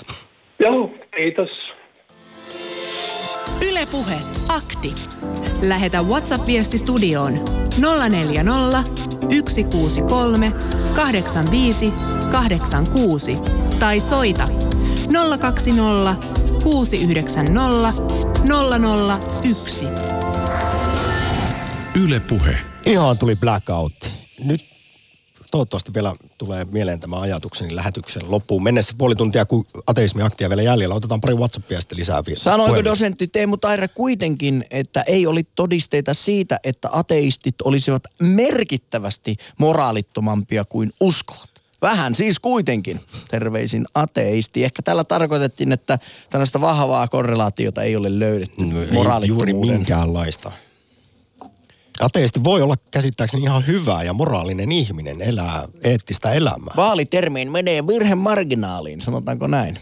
Joo, 0.60 0.92
kiitos. 1.16 1.67
Ylepuhe 3.62 4.20
akti. 4.48 4.96
Lähetä 5.62 6.02
WhatsApp-viesti 6.02 6.78
studioon 6.78 7.34
040 8.10 8.84
163 8.96 10.52
85 10.96 11.94
86 12.32 13.36
tai 13.80 14.00
soita 14.00 14.46
020 15.40 16.16
690 16.64 17.94
001. 19.54 19.86
Yle 21.96 22.20
Puhe. 22.20 22.58
Ihan 22.86 23.18
tuli 23.18 23.36
blackout. 23.36 24.10
Nyt 24.46 24.77
toivottavasti 25.52 25.94
vielä 25.94 26.16
tulee 26.38 26.66
mieleen 26.72 27.00
tämä 27.00 27.20
ajatukseni 27.20 27.76
lähetyksen 27.76 28.22
loppuun 28.32 28.64
mennessä 28.64 28.94
puoli 28.98 29.16
tuntia, 29.16 29.46
kun 29.46 29.66
ateismiaktia 29.88 30.50
vielä 30.50 30.62
jäljellä. 30.62 30.96
Otetaan 30.96 31.22
pari 31.22 31.36
WhatsAppia 31.36 31.82
sitten 31.82 31.98
lisää 31.98 32.24
vielä. 32.26 32.40
Sanoiko 32.40 32.74
Puhemies. 32.74 32.92
dosentti 32.92 33.28
Teemu 33.28 33.58
Taira 33.58 33.88
kuitenkin, 33.88 34.66
että 34.72 35.02
ei 35.02 35.28
oli 35.28 35.44
todisteita 35.56 36.14
siitä, 36.14 36.60
että 36.64 36.90
ateistit 36.92 37.62
olisivat 37.62 38.04
merkittävästi 38.20 39.38
moraalittomampia 39.58 40.66
kuin 40.66 40.94
uskovat? 41.00 41.50
Vähän 41.82 42.16
siis 42.16 42.40
kuitenkin. 42.40 43.02
Terveisin 43.28 43.86
ateisti. 43.94 44.64
Ehkä 44.64 44.82
tällä 44.82 45.04
tarkoitettiin, 45.04 45.72
että 45.72 46.00
tällaista 46.30 46.62
vahvaa 46.62 47.08
korrelaatiota 47.08 47.84
ei 47.84 47.96
ole 47.96 48.20
löydetty 48.20 48.64
No, 48.64 48.82
ei 48.82 49.28
juuri 49.28 49.54
minkäänlaista. 49.54 50.52
Ateisti 52.02 52.44
voi 52.44 52.62
olla 52.62 52.76
käsittääkseni 52.92 53.44
ihan 53.44 53.68
hyvä 53.68 54.04
ja 54.04 54.14
moraalinen 54.14 54.72
ihminen, 54.72 55.22
elää 55.22 55.68
eettistä 55.84 56.32
elämää. 56.32 56.74
Vaalitermiin 56.78 57.52
menee 57.52 57.88
virhe 57.88 58.16
marginaaliin, 58.16 59.02
sanotaanko 59.02 59.48
näin? 59.48 59.78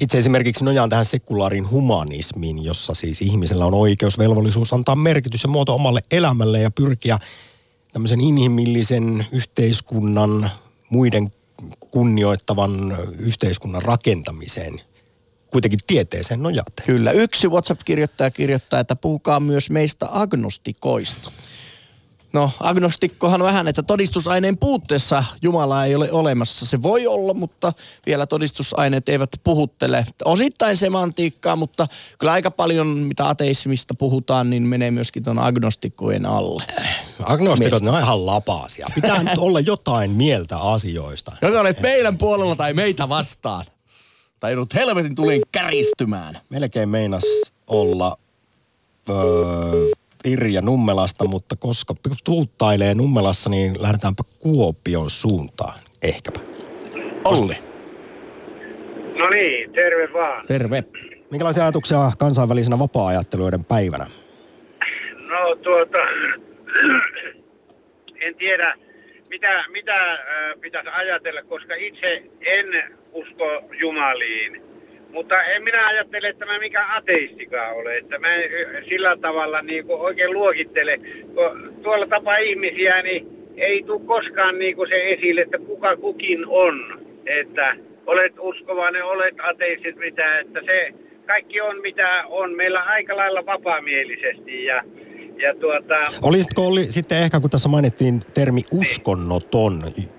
Itse 0.00 0.18
esimerkiksi 0.18 0.64
nojaan 0.64 0.90
tähän 0.90 1.04
sekulaarin 1.04 1.70
humanismiin, 1.70 2.64
jossa 2.64 2.94
siis 2.94 3.22
ihmisellä 3.22 3.66
on 3.66 3.74
oikeus, 3.74 4.18
velvollisuus 4.18 4.72
antaa 4.72 4.96
merkitys 4.96 5.42
ja 5.42 5.48
muoto 5.48 5.74
omalle 5.74 6.00
elämälle 6.10 6.60
ja 6.60 6.70
pyrkiä 6.70 7.18
tämmöisen 7.92 8.20
inhimillisen 8.20 9.26
yhteiskunnan, 9.32 10.50
muiden 10.90 11.32
kunnioittavan 11.90 12.96
yhteiskunnan 13.18 13.82
rakentamiseen, 13.82 14.80
kuitenkin 15.52 15.80
tieteeseen 15.86 16.42
nojaten. 16.42 16.86
Kyllä. 16.86 17.10
Yksi 17.10 17.48
WhatsApp-kirjoittaja 17.48 18.30
kirjoittaa, 18.30 18.80
että 18.80 18.96
puhukaa 18.96 19.40
myös 19.40 19.70
meistä 19.70 20.06
agnostikoista. 20.10 21.32
No, 22.32 22.50
agnostikkohan 22.60 23.42
on 23.42 23.46
vähän, 23.46 23.68
että 23.68 23.82
todistusaineen 23.82 24.58
puutteessa 24.58 25.24
Jumala 25.42 25.84
ei 25.84 25.94
ole 25.94 26.12
olemassa. 26.12 26.66
Se 26.66 26.82
voi 26.82 27.06
olla, 27.06 27.34
mutta 27.34 27.72
vielä 28.06 28.26
todistusaineet 28.26 29.08
eivät 29.08 29.30
puhuttele. 29.44 30.06
Osittain 30.24 30.76
semantiikkaa, 30.76 31.56
mutta 31.56 31.88
kyllä 32.18 32.32
aika 32.32 32.50
paljon, 32.50 32.86
mitä 32.86 33.28
ateismista 33.28 33.94
puhutaan, 33.94 34.50
niin 34.50 34.62
menee 34.62 34.90
myöskin 34.90 35.24
tuon 35.24 35.38
agnostikkojen 35.38 36.26
alle. 36.26 36.62
Agnostikot, 37.24 37.82
ne 37.82 37.90
on 37.90 38.00
ihan 38.00 38.26
lapaasia. 38.26 38.86
Pitää 38.94 39.22
nyt 39.22 39.38
olla 39.38 39.60
jotain 39.60 40.10
mieltä 40.10 40.58
asioista. 40.58 41.32
Joka 41.42 41.60
olet 41.60 41.80
meidän 41.80 42.18
puolella 42.18 42.56
tai 42.56 42.74
meitä 42.74 43.08
vastaan. 43.08 43.64
Tai 44.42 44.52
joudut 44.52 44.74
helvetin 44.74 45.14
tuliin 45.14 45.42
käristymään. 45.52 46.38
Melkein 46.50 46.88
meinas 46.88 47.52
olla 47.66 48.16
öö, 49.10 49.14
Irja 50.24 50.62
Nummelasta, 50.62 51.24
mutta 51.24 51.56
koska 51.56 51.94
tuuttailee 52.24 52.94
Nummelassa, 52.94 53.50
niin 53.50 53.82
lähdetäänpä 53.82 54.22
Kuopion 54.38 55.10
suuntaan. 55.10 55.78
Ehkäpä. 56.02 56.40
Olli. 57.24 57.54
No 59.18 59.28
niin, 59.28 59.72
terve 59.72 60.12
vaan. 60.12 60.46
Terve. 60.46 60.84
Minkälaisia 61.30 61.62
ajatuksia 61.62 62.12
kansainvälisenä 62.18 62.78
vapaa-ajattelijoiden 62.78 63.64
päivänä? 63.64 64.06
No 65.28 65.56
tuota, 65.62 65.98
en 68.26 68.34
tiedä 68.34 68.74
mitä, 69.32 69.64
mitä 69.68 70.12
äh, 70.12 70.18
pitäisi 70.60 70.88
ajatella, 70.92 71.42
koska 71.42 71.74
itse 71.74 72.22
en 72.40 72.66
usko 73.12 73.64
Jumaliin. 73.80 74.62
Mutta 75.10 75.42
en 75.42 75.62
minä 75.62 75.86
ajattele, 75.86 76.28
että 76.28 76.46
mä 76.46 76.58
mikä 76.58 76.84
ateistikaan 76.96 77.76
ole. 77.76 77.96
Että 77.96 78.18
mä 78.18 78.34
en 78.34 78.50
sillä 78.88 79.16
tavalla 79.16 79.62
niin 79.62 79.86
kuin 79.86 80.00
oikein 80.00 80.32
luokittele. 80.32 80.98
Kun 81.34 81.74
tuolla 81.82 82.06
tapaa 82.06 82.36
ihmisiä, 82.36 83.02
niin 83.02 83.26
ei 83.56 83.82
tule 83.82 84.06
koskaan 84.06 84.58
niin 84.58 84.76
kuin 84.76 84.88
se 84.88 85.12
esille, 85.12 85.40
että 85.40 85.58
kuka 85.58 85.96
kukin 85.96 86.46
on. 86.46 87.00
Että 87.26 87.70
olet 88.06 88.32
uskovainen, 88.38 89.04
olet 89.04 89.34
ateistit, 89.42 89.96
mitä, 89.96 90.38
että 90.38 90.60
se 90.66 90.94
kaikki 91.26 91.60
on 91.60 91.80
mitä 91.80 92.24
on. 92.28 92.56
Meillä 92.56 92.80
aika 92.80 93.16
lailla 93.16 93.46
vapaamielisesti 93.46 94.64
ja, 94.64 94.82
ja 95.42 95.54
tuota, 95.54 95.94
Olisitko 96.24 96.66
Olli 96.66 96.82
sitten 96.84 97.22
ehkä, 97.22 97.40
kun 97.40 97.50
tässä 97.50 97.68
mainittiin 97.68 98.20
termi 98.34 98.60
uskonnoton, 98.72 99.72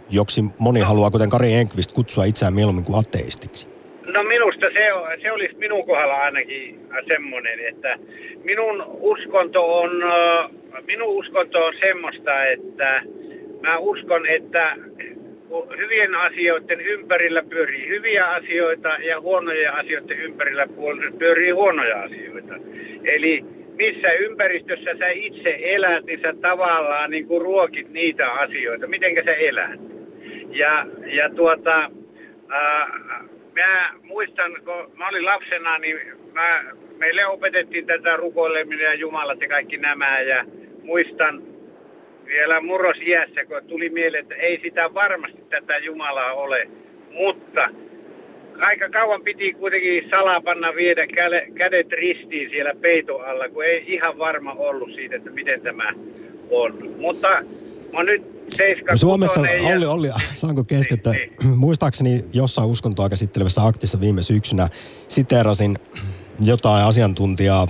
joksi 0.10 0.42
moni 0.60 0.80
haluaa, 0.80 1.12
kuten 1.12 1.30
Kari 1.30 1.54
Enqvist, 1.54 1.92
kutsua 1.92 2.26
itseään 2.26 2.54
mieluummin 2.54 2.86
kuin 2.86 3.00
ateistiksi? 3.00 3.68
No 4.14 4.24
minusta 4.24 4.66
se, 4.74 4.94
on- 4.94 5.08
se 5.22 5.32
olisi 5.32 5.56
minun 5.56 5.86
kohdalla 5.86 6.14
ainakin 6.14 6.80
semmoinen, 7.08 7.60
että 7.68 7.98
minun 8.44 8.84
uskonto 9.00 9.78
on, 9.80 9.92
minun 10.88 11.08
uskonto 11.08 11.66
on 11.66 11.74
semmoista, 11.82 12.44
että 12.46 13.02
mä 13.62 13.78
uskon, 13.78 14.26
että 14.28 14.76
hyvien 15.78 16.16
asioiden 16.16 16.82
ympärillä 16.82 17.44
pyörii 17.50 17.88
hyviä 17.88 18.26
asioita 18.28 18.90
ja 18.90 19.22
huonojen 19.22 19.74
asioiden 19.74 20.20
ympärillä 20.20 20.68
pyörii 21.20 21.52
huonoja 21.52 22.02
asioita. 22.02 22.54
Eli 23.04 23.46
missä 23.76 24.12
ympäristössä 24.12 24.96
sä 25.00 25.10
itse 25.10 25.58
elät, 25.62 26.06
niin 26.06 26.22
sä 26.22 26.34
tavallaan 26.42 27.10
niin 27.10 27.28
kuin 27.28 27.42
ruokit 27.42 27.90
niitä 27.90 28.32
asioita, 28.32 28.88
mitenkä 28.88 29.24
sä 29.24 29.34
elät. 29.34 29.80
Ja, 30.50 30.86
ja 31.06 31.30
tuota, 31.30 31.92
ää, 32.50 32.88
mä 33.56 33.94
muistan, 34.02 34.52
kun 34.66 34.92
mä 34.98 35.10
olin 35.10 35.26
lapsena, 35.26 35.78
niin 35.78 36.00
mä, 36.34 36.64
meille 36.98 37.26
opetettiin 37.26 37.86
tätä 37.86 38.16
rukoileminen 38.16 38.86
ja 38.86 38.94
Jumalat 38.94 39.42
ja 39.42 39.48
kaikki 39.48 39.78
nämä. 39.78 40.22
Ja 40.22 40.46
muistan 40.84 41.44
vielä 42.26 42.62
murrosiässä, 42.62 43.46
kun 43.46 43.62
tuli 43.68 43.90
mieleen, 43.90 44.22
että 44.22 44.36
ei 44.36 44.60
sitä 44.64 44.94
varmasti 44.94 45.42
tätä 45.50 45.78
Jumalaa 45.78 46.34
ole. 46.34 46.68
Mutta 47.12 47.64
aika 48.62 48.90
kauan 48.90 49.22
piti 49.22 49.54
kuitenkin 49.54 50.10
salapanna 50.10 50.76
viedä 50.76 51.06
käle- 51.06 51.52
kädet 51.56 51.92
ristiin 51.92 52.50
siellä 52.50 52.74
peiton 52.82 53.26
alla, 53.26 53.50
kun 53.50 53.66
ei 53.66 53.94
ihan 53.94 54.18
varma 54.18 54.52
ollut 54.54 54.94
siitä, 54.96 55.16
että 55.16 55.30
miten 55.30 55.62
tämä 55.62 55.94
on. 56.50 56.92
Mutta 56.98 57.28
mä 57.94 58.04
nyt 58.04 58.22
7 58.58 58.94
No 58.94 58.98
Suomessa, 58.98 59.40
Olli, 59.40 59.86
Olli, 59.86 60.10
saanko 60.36 60.64
keskeyttää? 60.64 61.14
Niin, 61.14 61.58
Muistaakseni 61.66 62.24
jossain 62.34 62.70
uskontoa 62.70 63.10
käsittelevässä 63.10 63.66
aktissa 63.66 64.00
viime 64.00 64.22
syksynä 64.22 64.70
siteerasin 65.08 65.76
jotain 66.40 66.86
asiantuntijaa 66.86 67.68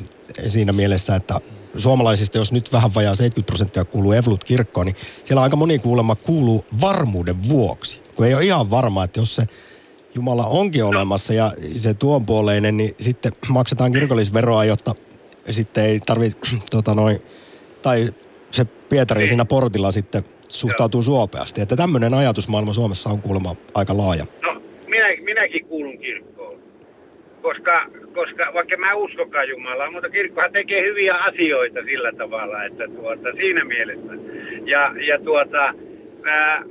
siinä 0.48 0.74
mielessä, 0.74 1.16
että 1.16 1.36
suomalaisista, 1.78 2.38
jos 2.38 2.52
nyt 2.52 2.74
vähän 2.74 2.96
vajaa 2.96 3.16
70 3.16 3.48
prosenttia 3.48 3.86
kuuluu 3.86 4.12
Evlut-kirkkoon, 4.12 4.86
niin 4.86 4.96
siellä 5.24 5.42
aika 5.42 5.56
moni 5.56 5.80
kuulemma 5.80 6.16
kuuluu 6.16 6.66
varmuuden 6.82 7.50
vuoksi. 7.50 8.02
Kun 8.16 8.26
ei 8.26 8.34
ole 8.34 8.44
ihan 8.44 8.70
varma, 8.70 9.04
että 9.04 9.20
jos 9.20 9.36
se 9.36 9.44
Jumala 10.16 10.46
onkin 10.46 10.84
olemassa 10.84 11.34
ja 11.34 11.52
se 11.76 11.94
tuon 11.94 12.26
puoleinen, 12.26 12.78
niin 12.78 12.96
sitten 13.00 13.32
maksetaan 13.50 13.92
kirkollisveroa, 13.92 14.66
jotta 14.66 14.96
sitten 15.50 15.86
ei 15.86 16.00
tarvitse 16.00 16.38
tota 16.72 16.94
noin, 16.94 17.18
tai 17.82 18.08
se 18.52 18.66
Pietari 18.66 19.28
siinä 19.28 19.46
portilla 19.46 19.92
sitten 19.92 20.24
suhtautuu 20.50 21.04
suopeasti. 21.04 21.62
Että 21.62 21.76
tämmöinen 21.76 22.14
ajatusmaailma 22.14 22.74
Suomessa 22.74 23.10
on 23.10 23.22
kuulemma 23.22 23.56
aika 23.74 23.98
laaja. 23.98 24.26
No, 24.46 24.62
minä, 24.88 25.08
minäkin 25.24 25.66
kuulun 25.66 25.98
kirkkoon. 25.98 26.60
Koska, 27.42 27.86
koska 28.14 28.52
vaikka 28.54 28.78
mä 28.78 28.94
uskokaan 28.94 29.50
Jumalaa, 29.50 29.92
mutta 29.92 30.10
kirkkohan 30.10 30.52
tekee 30.52 30.82
hyviä 30.82 31.16
asioita 31.16 31.80
sillä 31.86 32.12
tavalla, 32.18 32.64
että 32.64 32.88
tuota, 32.88 33.32
siinä 33.32 33.66
mielessä. 33.66 34.14
Ja, 34.66 34.94
ja 35.08 35.20
tuota, 35.20 35.74
ää, 36.24 36.64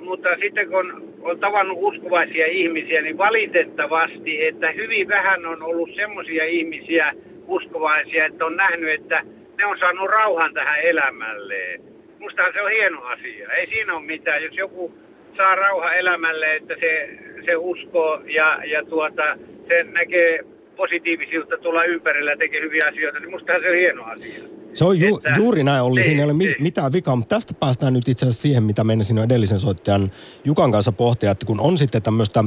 mutta 0.00 0.28
sitten 0.40 0.68
kun 0.68 1.14
on 1.22 1.40
tavannut 1.40 1.78
uskovaisia 1.80 2.46
ihmisiä, 2.46 3.02
niin 3.02 3.18
valitettavasti, 3.18 4.46
että 4.46 4.70
hyvin 4.70 5.08
vähän 5.08 5.46
on 5.46 5.62
ollut 5.62 5.90
semmoisia 5.94 6.44
ihmisiä 6.44 7.12
uskovaisia, 7.46 8.26
että 8.26 8.46
on 8.46 8.56
nähnyt, 8.56 8.94
että 8.94 9.22
ne 9.58 9.66
on 9.66 9.78
saanut 9.78 10.10
rauhan 10.10 10.54
tähän 10.54 10.80
elämälleen. 10.80 11.80
Mustahan 12.18 12.52
se 12.52 12.62
on 12.62 12.70
hieno 12.70 13.02
asia. 13.02 13.48
Ei 13.52 13.66
siinä 13.66 13.96
ole 13.96 14.04
mitään. 14.04 14.42
Jos 14.42 14.56
joku 14.56 14.94
saa 15.36 15.54
rauha 15.54 15.94
elämälle, 15.94 16.54
että 16.56 16.74
se, 16.80 17.18
se 17.44 17.56
uskoo 17.56 18.20
ja, 18.24 18.58
ja 18.64 18.84
tuota, 18.84 19.36
se 19.68 19.82
näkee 19.82 20.40
positiivisuutta 20.84 21.56
tulla 21.62 21.84
ympärillä 21.84 22.30
ja 22.30 22.36
tekee 22.36 22.60
hyviä 22.60 22.82
asioita, 22.92 23.20
niin 23.20 23.30
mustahan 23.30 23.60
se 23.62 23.68
on 23.70 23.76
hieno 23.76 24.02
asia. 24.04 24.40
Se 24.74 24.84
on 24.84 25.00
ju, 25.00 25.16
Että- 25.16 25.34
juuri 25.36 25.64
näin, 25.64 25.82
Olli. 25.82 26.02
Siinä 26.02 26.20
ei 26.20 26.24
ole 26.24 26.32
mi- 26.32 26.44
Niin, 26.44 26.52
niin. 26.52 26.62
mitään 26.62 26.92
vikaa, 26.92 27.16
mutta 27.16 27.36
tästä 27.36 27.54
päästään 27.54 27.92
nyt 27.92 28.08
itse 28.08 28.24
asiassa 28.26 28.42
siihen, 28.42 28.62
mitä 28.62 28.84
meinasin 28.84 29.16
jo 29.16 29.22
edellisen 29.22 29.60
soittajan 29.60 30.08
Jukan 30.44 30.72
kanssa 30.72 30.92
pohtia, 30.92 31.30
että 31.30 31.46
kun 31.46 31.60
on 31.60 31.78
sitten 31.78 32.02
tämmöistä 32.02 32.44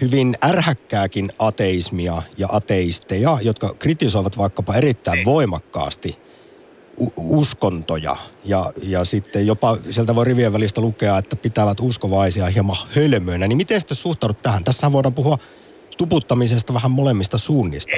hyvin 0.00 0.34
ärhäkkääkin 0.44 1.28
ateismia 1.38 2.22
ja 2.38 2.48
ateisteja, 2.52 3.38
jotka 3.42 3.74
kritisoivat 3.78 4.38
vaikkapa 4.38 4.74
erittäin 4.74 5.16
Niin. 5.16 5.24
voimakkaasti 5.24 6.18
u- 7.00 7.12
uskontoja 7.40 8.16
ja, 8.44 8.72
ja 8.82 9.04
sitten 9.04 9.46
jopa 9.46 9.76
sieltä 9.90 10.14
voi 10.14 10.24
rivien 10.24 10.52
välistä 10.52 10.80
lukea, 10.80 11.18
että 11.18 11.36
pitävät 11.36 11.80
uskovaisia 11.80 12.46
hieman 12.46 12.76
hölmöinä. 12.96 13.46
Niin 13.48 13.56
miten 13.56 13.80
sitten 13.80 13.96
suhtaudut 13.96 14.42
tähän? 14.42 14.64
Tässä 14.64 14.92
voidaan 14.92 15.14
puhua 15.14 15.38
tuputtamisesta 15.98 16.74
vähän 16.74 16.90
molemmista 16.90 17.38
suunnista. 17.38 17.96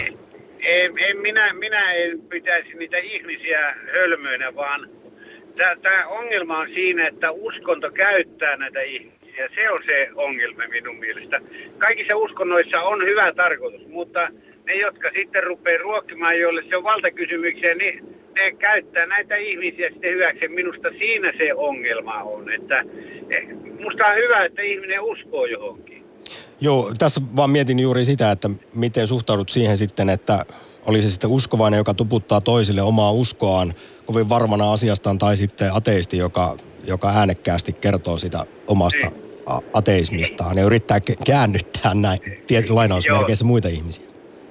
En, 0.62 0.92
en 0.98 1.16
minä, 1.16 1.52
minä 1.52 1.92
en 1.92 2.20
pitäisi 2.20 2.74
niitä 2.74 2.98
ihmisiä 2.98 3.74
hölmöinä, 3.92 4.54
vaan 4.54 4.88
Tämä 5.82 6.06
ongelma 6.06 6.58
on 6.58 6.68
siinä, 6.68 7.06
että 7.06 7.30
uskonto 7.30 7.90
käyttää 7.90 8.56
näitä 8.56 8.80
ihmisiä. 8.80 9.48
Se 9.54 9.70
on 9.70 9.82
se 9.86 10.08
ongelma 10.14 10.62
minun 10.68 10.96
mielestä. 10.96 11.40
Kaikissa 11.78 12.16
uskonnoissa 12.16 12.82
on 12.82 13.06
hyvä 13.06 13.32
tarkoitus, 13.32 13.86
mutta 13.86 14.28
ne, 14.64 14.74
jotka 14.74 15.10
sitten 15.14 15.42
rupeaa 15.42 15.82
ruokkimaan, 15.82 16.38
joille 16.38 16.62
se 16.68 16.76
on 16.76 16.84
valtakysymyksiä, 16.84 17.74
niin 17.74 18.04
ne 18.34 18.52
käyttää 18.52 19.06
näitä 19.06 19.36
ihmisiä 19.36 19.90
sitten 19.90 20.12
hyväksi. 20.12 20.48
Minusta 20.48 20.88
siinä 20.98 21.32
se 21.38 21.54
ongelma 21.54 22.22
on. 22.22 22.52
Että, 22.52 22.84
eh, 23.30 23.48
musta 23.80 24.06
on 24.06 24.16
hyvä, 24.16 24.44
että 24.44 24.62
ihminen 24.62 25.00
uskoo 25.00 25.46
johonkin. 25.46 25.99
Joo, 26.61 26.92
tässä 26.99 27.20
vaan 27.37 27.51
mietin 27.51 27.79
juuri 27.79 28.05
sitä, 28.05 28.31
että 28.31 28.51
miten 28.75 29.07
suhtaudut 29.07 29.49
siihen 29.49 29.79
sitten, 29.79 30.11
että 30.11 30.44
oli 30.87 31.03
se 31.03 31.11
sitten 31.11 31.31
uskovainen, 31.31 31.79
joka 31.79 31.94
tuputtaa 31.94 32.40
toisille 32.40 32.83
omaa 32.83 33.12
uskoaan 33.12 33.73
kovin 34.07 34.29
varmana 34.29 34.73
asiastaan, 34.73 35.18
tai 35.18 35.37
sitten 35.37 35.73
ateisti, 35.73 36.18
joka, 36.18 36.57
joka 36.87 37.09
äänekkäästi 37.09 37.73
kertoo 37.73 38.18
sitä 38.18 38.46
omasta 38.66 39.12
ateismistaan 39.73 40.59
ja 40.59 40.64
yrittää 40.64 41.01
käännyttää 41.27 41.94
näin 41.94 42.20
lainausmerkeissä 42.68 43.44
muita 43.44 43.68
ihmisiä. 43.68 44.05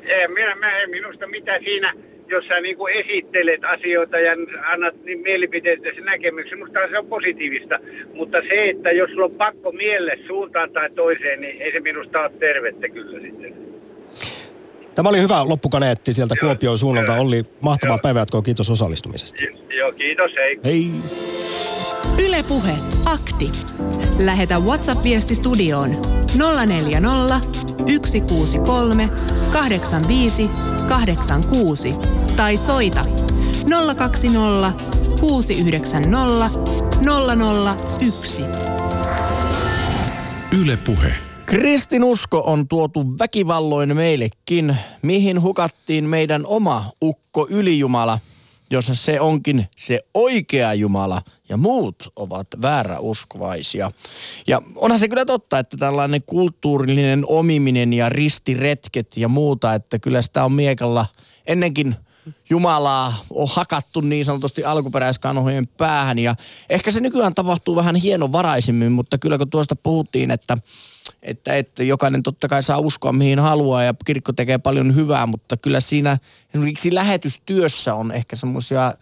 Ei, 0.04 0.28
minä, 0.28 0.56
mä, 0.56 0.72
minusta 0.90 1.28
mitä 1.28 1.60
siinä, 1.60 1.94
jos 2.30 2.46
sä 2.48 2.62
niin 2.62 2.78
kuin 2.78 2.94
esittelet 2.94 3.64
asioita 3.64 4.20
ja 4.20 4.32
annat 4.74 4.96
niin 5.06 5.20
mielipiteet 5.20 5.80
ja 5.86 5.92
näkemyksen, 6.04 6.58
minusta 6.58 6.88
se 6.90 6.98
on 6.98 7.08
positiivista. 7.08 7.80
Mutta 8.14 8.38
se, 8.42 8.70
että 8.70 8.92
jos 8.92 9.10
sulla 9.10 9.26
on 9.26 9.32
pakko 9.32 9.72
mielle 9.72 10.20
suuntaan 10.28 10.72
tai 10.72 10.90
toiseen, 10.90 11.42
niin 11.42 11.62
ei 11.62 11.72
se 11.72 11.80
minusta 11.80 12.22
ole 12.22 12.32
tervettä 12.40 12.90
kyllä 12.90 13.22
sitten. 13.22 13.54
Tämä 14.96 15.10
oli 15.10 15.22
hyvä 15.22 15.50
loppukaneetti 15.50 16.14
sieltä 16.14 16.36
Joo, 16.42 16.48
Kuopion 16.48 16.78
suunnalta. 16.78 17.14
Olli, 17.14 17.44
mahtavaa 17.62 17.98
päivää 18.04 18.26
Kiitos 18.46 18.70
osallistumisesta. 18.70 19.44
Joo, 19.70 19.92
kiitos. 19.92 20.32
Hei. 20.36 20.60
Hei. 20.66 20.86
Ylepuhe 22.18 22.78
akti. 23.06 23.52
Lähetä 24.20 24.60
WhatsApp-viesti 24.60 25.36
studioon 25.36 25.90
040 26.68 27.40
163 27.56 29.10
85 29.52 30.50
86 30.90 31.92
tai 32.38 32.58
soita 32.58 33.02
020 33.98 34.74
690 35.20 36.50
001. 38.00 38.44
Ylepuhe. 40.62 41.14
Kristinusko 41.46 42.44
on 42.46 42.68
tuotu 42.68 43.06
väkivalloin 43.20 43.96
meillekin, 43.96 44.78
mihin 45.02 45.42
hukattiin 45.42 46.04
meidän 46.04 46.46
oma 46.46 46.92
ukko 47.02 47.48
ylijumala, 47.50 48.20
jossa 48.72 48.96
se 48.96 49.22
onkin 49.22 49.68
se 49.78 50.00
oikea 50.14 50.74
Jumala 50.74 51.22
ja 51.50 51.58
muut 51.58 52.12
ovat 52.16 52.48
vääräuskovaisia. 52.62 53.92
Ja 54.48 54.62
onhan 54.76 55.00
se 55.00 55.08
kyllä 55.08 55.26
totta, 55.26 55.60
että 55.60 55.78
tällainen 55.78 56.22
kulttuurillinen 56.26 57.24
omiminen 57.28 57.94
ja 57.94 58.10
ristiretket 58.10 59.18
ja 59.18 59.28
muuta, 59.28 59.74
että 59.74 60.00
kyllä 60.00 60.22
sitä 60.22 60.46
on 60.46 60.52
miekalla 60.52 61.06
ennenkin 61.48 61.96
Jumalaa 62.50 63.26
on 63.30 63.48
hakattu 63.52 64.02
niin 64.02 64.26
sanotusti 64.26 64.64
alkuperäiskanhojen 64.64 65.68
päähän. 65.68 66.20
Ja 66.20 66.36
ehkä 66.70 66.92
se 66.92 67.00
nykyään 67.00 67.36
tapahtuu 67.36 67.76
vähän 67.76 67.96
hienovaraisimmin, 67.96 68.92
mutta 68.92 69.18
kyllä 69.18 69.38
kun 69.38 69.50
tuosta 69.50 69.76
puhuttiin, 69.76 70.32
että 70.32 70.58
että, 71.24 71.54
että 71.54 71.84
jokainen 71.84 72.24
totta 72.24 72.48
kai 72.48 72.64
saa 72.64 72.80
uskoa 72.80 73.12
mihin 73.12 73.40
haluaa 73.40 73.84
ja 73.84 73.94
kirkko 74.06 74.34
tekee 74.34 74.58
paljon 74.58 74.96
hyvää, 74.96 75.26
mutta 75.26 75.58
kyllä 75.58 75.80
siinä 75.80 76.18
esimerkiksi 76.50 76.96
lähetystyössä 76.96 77.96
on 77.96 78.12
ehkä 78.12 78.36
semmoisia 78.36 78.94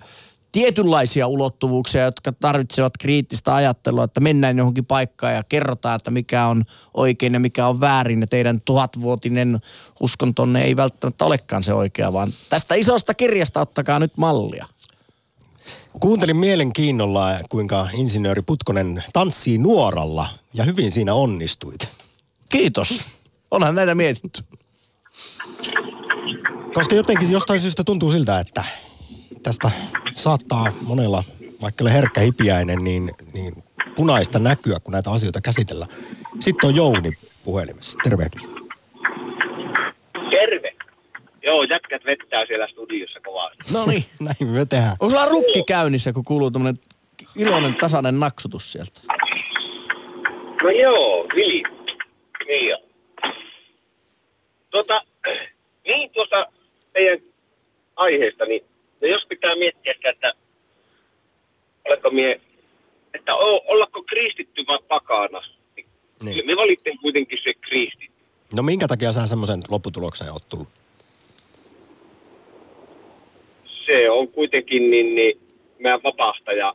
tietynlaisia 0.52 1.28
ulottuvuuksia, 1.28 2.04
jotka 2.04 2.32
tarvitsevat 2.32 2.94
kriittistä 3.00 3.56
ajattelua, 3.56 4.04
että 4.04 4.20
mennään 4.20 4.58
johonkin 4.58 4.86
paikkaan 4.86 5.34
ja 5.34 5.44
kerrotaan, 5.50 5.96
että 5.96 6.12
mikä 6.12 6.48
on 6.48 6.64
oikein 6.94 7.34
ja 7.34 7.40
mikä 7.40 7.68
on 7.68 7.80
väärin. 7.80 8.22
Ja 8.22 8.28
teidän 8.28 8.62
tuhatvuotinen 8.62 9.60
uskontonne 10.00 10.62
ei 10.62 10.76
välttämättä 10.76 11.26
olekaan 11.26 11.64
se 11.64 11.74
oikea, 11.74 12.14
vaan 12.14 12.34
tästä 12.50 12.76
isosta 12.76 13.14
kirjasta 13.14 13.62
ottakaa 13.62 14.00
nyt 14.00 14.18
mallia. 14.18 14.66
Kuuntelin 16.00 16.38
mielenkiinnolla, 16.38 17.40
kuinka 17.50 17.88
insinööri 17.94 18.42
Putkonen 18.42 19.04
tanssii 19.14 19.58
nuoralla 19.58 20.30
ja 20.54 20.64
hyvin 20.64 20.92
siinä 20.92 21.14
onnistuit. 21.14 22.07
Kiitos. 22.50 23.06
Onhan 23.52 23.76
näitä 23.76 23.96
mietitty. 23.96 24.44
Koska 26.74 26.96
jotenkin 26.96 27.32
jostain 27.32 27.60
syystä 27.60 27.84
tuntuu 27.84 28.12
siltä, 28.12 28.40
että 28.40 28.64
tästä 29.44 29.72
saattaa 30.12 30.74
monella, 30.82 31.24
vaikka 31.62 31.84
ole 31.84 31.94
herkkä 31.94 32.22
hipiäinen, 32.22 32.84
niin, 32.84 33.12
niin 33.34 33.54
punaista 33.96 34.40
näkyä, 34.40 34.80
kun 34.80 34.92
näitä 34.92 35.12
asioita 35.12 35.42
käsitellään. 35.42 35.92
Sitten 36.40 36.68
on 36.68 36.76
Jouni 36.76 37.12
puhelimessa. 37.44 38.00
Tervehdys. 38.04 38.42
Terve. 40.30 40.76
Joo, 41.44 41.64
jätkät 41.64 42.06
vettää 42.06 42.46
siellä 42.46 42.68
studiossa 42.68 43.20
kovasti. 43.26 43.74
No 43.74 43.86
niin, 43.86 44.06
näin 44.20 44.52
me 44.52 44.66
tehdään. 44.66 44.96
Onko 45.00 45.10
sulla 45.10 45.26
rukki 45.26 45.64
käynnissä, 45.68 46.14
kun 46.14 46.26
kuuluu 46.26 46.52
tämmönen 46.52 46.80
iloinen 47.36 47.76
tasainen 47.76 48.20
naksutus 48.20 48.72
sieltä? 48.72 49.02
No 50.64 50.70
joo, 50.70 51.26
Vili. 51.36 51.64
Niin 52.48 52.70
jo. 52.70 52.78
Tota, 54.70 55.02
niin 55.88 56.10
tuosta 56.10 56.46
teidän 56.94 57.20
aiheesta, 57.96 58.46
niin 58.46 58.66
no 59.02 59.08
jos 59.08 59.26
pitää 59.30 59.56
miettiä 59.56 59.94
sitä, 59.94 60.10
että 60.10 60.34
oletko 61.86 62.10
mie, 62.10 62.42
että 63.14 63.36
o, 63.36 63.62
ollako 63.68 64.04
kristitty 64.04 64.64
vai 64.68 64.80
pakana, 64.88 65.42
niin, 65.76 65.88
niin. 66.22 66.46
me 66.46 66.56
valittiin 66.56 66.98
kuitenkin 66.98 67.40
se 67.44 67.54
kristitty. 67.54 68.18
No 68.56 68.64
minkä 68.64 68.88
takia 68.88 69.12
sä 69.12 69.28
semmoisen 69.28 69.60
lopputuloksen 69.70 70.32
oot 70.32 70.50
tullut? 70.50 70.68
Se 73.86 74.10
on 74.10 74.28
kuitenkin 74.28 74.92
niin, 74.92 75.16
niin 75.16 75.40
meidän 75.80 76.04
vapahtaja 76.04 76.74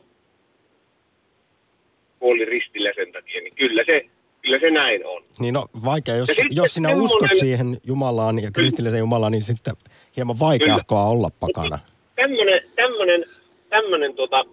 kuoli 2.19 2.45
ristillä 2.45 2.91
sen 2.95 3.11
takia, 3.11 3.41
niin 3.41 3.55
kyllä 3.55 3.83
se 3.85 4.05
kyllä 4.43 4.59
se 4.59 4.71
näin 4.71 5.05
on. 5.05 5.23
Niin 5.39 5.53
no 5.53 5.65
vaikea, 5.85 6.15
jos, 6.15 6.29
jos 6.49 6.73
sinä 6.73 6.89
semmoinen... 6.89 7.01
uskot 7.01 7.39
siihen 7.39 7.77
Jumalaan 7.83 8.43
ja 8.43 8.51
kristilliseen 8.51 8.99
Jumalaan, 8.99 9.31
niin 9.31 9.43
sitten 9.43 9.73
hieman 10.15 10.39
vaikeahkoa 10.39 11.05
olla 11.05 11.29
pakana. 11.39 11.79
Tämmöinen, 12.15 12.61
tämmöinen, 12.75 13.25
tämmöinen 13.69 14.13
tota, 14.15 14.45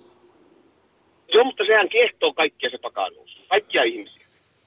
joo, 1.35 1.45
mutta 1.45 1.65
sehän 1.65 1.89
kiehtoo 1.89 2.33
kaikkia 2.33 2.71
se 2.71 2.79
pakanuus. 2.79 3.41
Kaikkia 3.49 3.83
ihmisiä 3.83 4.27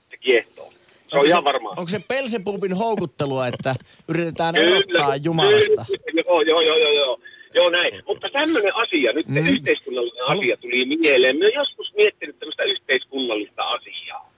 se 0.09 0.17
kiehtoo. 0.17 0.65
Se 1.07 1.15
onko 1.15 1.17
on 1.17 1.23
se, 1.23 1.29
ihan 1.29 1.43
varmaa. 1.43 1.73
Onko 1.77 1.89
se 1.89 1.99
Pelsepubin 2.07 2.73
houkuttelua, 2.73 3.47
että 3.47 3.75
yritetään 4.09 4.55
erottaa 4.55 5.15
Jumalasta? 5.15 5.85
Joo, 6.27 6.41
joo, 6.41 6.61
joo, 6.61 6.77
joo, 6.77 6.91
joo. 6.91 7.19
Joo, 7.53 7.69
näin. 7.69 7.93
Mutta 8.07 8.29
tämmöinen 8.29 8.75
asia, 8.75 9.13
nyt 9.13 9.27
mm. 9.27 9.37
yhteiskunnallinen 9.37 10.25
Halu... 10.27 10.39
asia 10.39 10.57
tuli 10.57 10.85
mieleen. 10.85 11.37
Mä 11.37 11.45
joskus 11.45 11.93
miettinyt 11.93 12.39
tämmöistä 12.39 12.63
yhteiskunnallista 12.63 13.63
asiaa. 13.63 14.32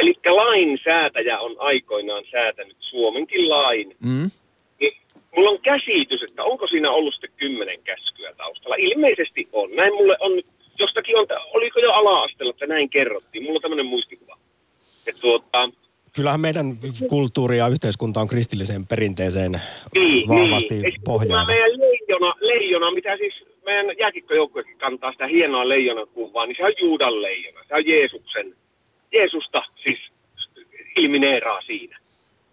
Eli 0.00 0.14
lainsäätäjä 0.24 1.40
on 1.40 1.56
aikoinaan 1.58 2.24
säätänyt 2.30 2.76
Suomenkin 2.80 3.48
lain. 3.48 3.96
Mm. 4.00 4.30
Niin 4.80 4.92
mulla 5.36 5.50
on 5.50 5.60
käsitys, 5.60 6.22
että 6.22 6.44
onko 6.44 6.66
siinä 6.66 6.90
ollut 6.90 7.14
sitten 7.14 7.30
kymmenen 7.36 7.82
käskyä 7.82 8.34
taustalla. 8.36 8.76
Ilmeisesti 8.78 9.48
on. 9.52 9.70
Näin 9.76 9.94
mulle 9.94 10.16
on 10.20 10.36
nyt, 10.36 10.46
jostakin 10.78 11.18
on, 11.18 11.26
oliko 11.54 11.80
jo 11.80 11.92
ala-asteella, 11.92 12.50
että 12.50 12.66
näin 12.66 12.90
kerrottiin. 12.90 13.44
Mulla 13.44 13.56
on 13.56 13.62
tämmöinen 13.62 13.86
muistikuva. 13.86 14.38
Että 15.06 15.20
tuota, 15.20 15.70
Kyllähän 16.16 16.40
meidän 16.40 16.66
kulttuuri 17.08 17.58
ja 17.58 17.68
yhteiskunta 17.68 18.20
on 18.20 18.28
kristilliseen 18.28 18.86
perinteeseen 18.86 19.52
niin, 19.94 20.28
vahvasti 20.28 20.74
niin. 20.74 21.00
pohjaava. 21.04 21.46
Meidän 21.46 21.80
leijona, 21.80 22.34
leijona, 22.40 22.90
mitä 22.90 23.16
siis 23.16 23.34
meidän 23.64 23.86
jääkikkojoukkuekin 23.98 24.78
kantaa 24.78 25.12
sitä 25.12 25.26
hienoa 25.26 25.68
leijonan 25.68 26.08
kuvaa, 26.08 26.46
niin 26.46 26.56
se 26.56 26.64
on 26.64 26.72
Juudan 26.80 27.22
leijona. 27.22 27.60
Se 27.68 27.74
on 27.74 27.86
Jeesuksen 27.86 28.56
Jeesusta 29.12 29.62
siis 29.82 29.98
ilmineeraa 30.96 31.62
siinä. 31.62 31.98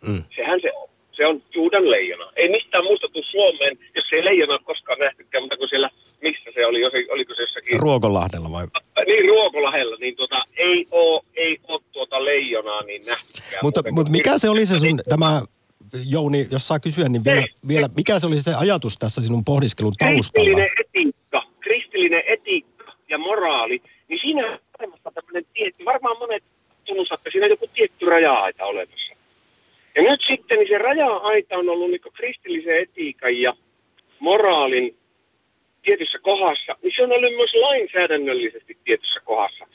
Mm. 0.08 0.24
Sehän 0.36 0.62
se 0.62 0.72
on. 0.74 0.88
Se 1.18 1.26
on 1.26 1.44
Juudan 1.56 1.92
leijona. 1.92 2.32
Ei 2.36 2.50
mistään 2.50 2.84
muusta 2.84 3.08
tule 3.08 3.24
Suomeen, 3.24 3.78
jos 3.96 4.06
ei 4.12 4.26
leijona 4.26 4.54
ole 4.54 4.62
koskaan 4.64 5.00
nähtykään, 5.00 5.44
mutta 5.44 5.58
kun 5.58 5.70
siellä, 5.70 5.90
missä 6.22 6.50
se 6.54 6.66
oli, 6.66 6.86
oliko 6.86 7.34
se 7.36 7.42
jossakin... 7.42 7.80
Ruokolahdella 7.80 8.52
vai? 8.52 8.66
Niin, 9.08 9.30
Ruokolahdella, 9.30 9.98
niin 10.00 10.16
tuota, 10.16 10.44
ei 10.58 10.86
ole 10.92 11.22
ei 11.36 11.58
oo 11.68 11.82
tuota 11.92 12.26
leijonaa 12.26 12.82
niin 12.82 13.06
nähtykään. 13.06 13.60
Mutta, 13.64 13.84
mutta 13.92 14.12
mikä 14.12 14.38
se 14.38 14.50
oli 14.50 14.66
se 14.66 14.80
sun, 14.80 15.00
tämä 15.10 15.42
Jouni, 16.10 16.48
jos 16.52 16.68
saa 16.68 16.80
kysyä, 16.80 17.10
niin 17.10 17.26
vielä, 17.26 17.46
vielä, 17.68 17.90
mikä 17.96 18.20
se 18.20 18.28
oli 18.28 18.38
se 18.38 18.54
ajatus 18.54 18.98
tässä 18.98 19.22
sinun 19.22 19.46
pohdiskelun 19.46 19.94
taustalla? 19.98 20.22
Kristillinen 20.24 20.70
etiikka, 20.80 21.44
kristillinen 21.60 22.24
etiikka 22.28 22.94
ja 23.10 23.18
moraali, 23.18 23.82
niin 24.08 24.20
siinä 24.20 24.60
olemassa 24.80 25.12
tämmöinen 25.12 25.46
tietty, 25.54 25.86
varmaan 25.86 26.18
monet 26.20 26.44
tunnustatte, 26.86 27.32
siinä 27.32 27.46
on 27.46 27.50
joku 27.50 27.68
tietty 27.74 28.06
raja-aita 28.06 28.66
olemassa. 28.66 29.14
Ja 29.96 30.02
nyt 30.02 30.22
sitten 30.28 30.60
niin 30.60 30.68
se 30.68 30.78
raja-aita 30.78 31.58
on 31.58 31.70
ollut 31.70 31.90
niin 31.92 32.02
kristillisen 32.14 32.78
etiikan 32.78 33.38
ja 33.38 33.54
moraalin 34.20 34.98
tietyssä 35.82 36.20
kohdassa, 36.20 36.76
niin 36.82 36.94
se 36.96 37.04
on 37.04 37.12
ollut 37.12 37.36
myös 37.36 37.54
lainsäädännöllisesti 37.54 38.78
tietyssä 38.84 39.20
kohdassa. 39.24 39.68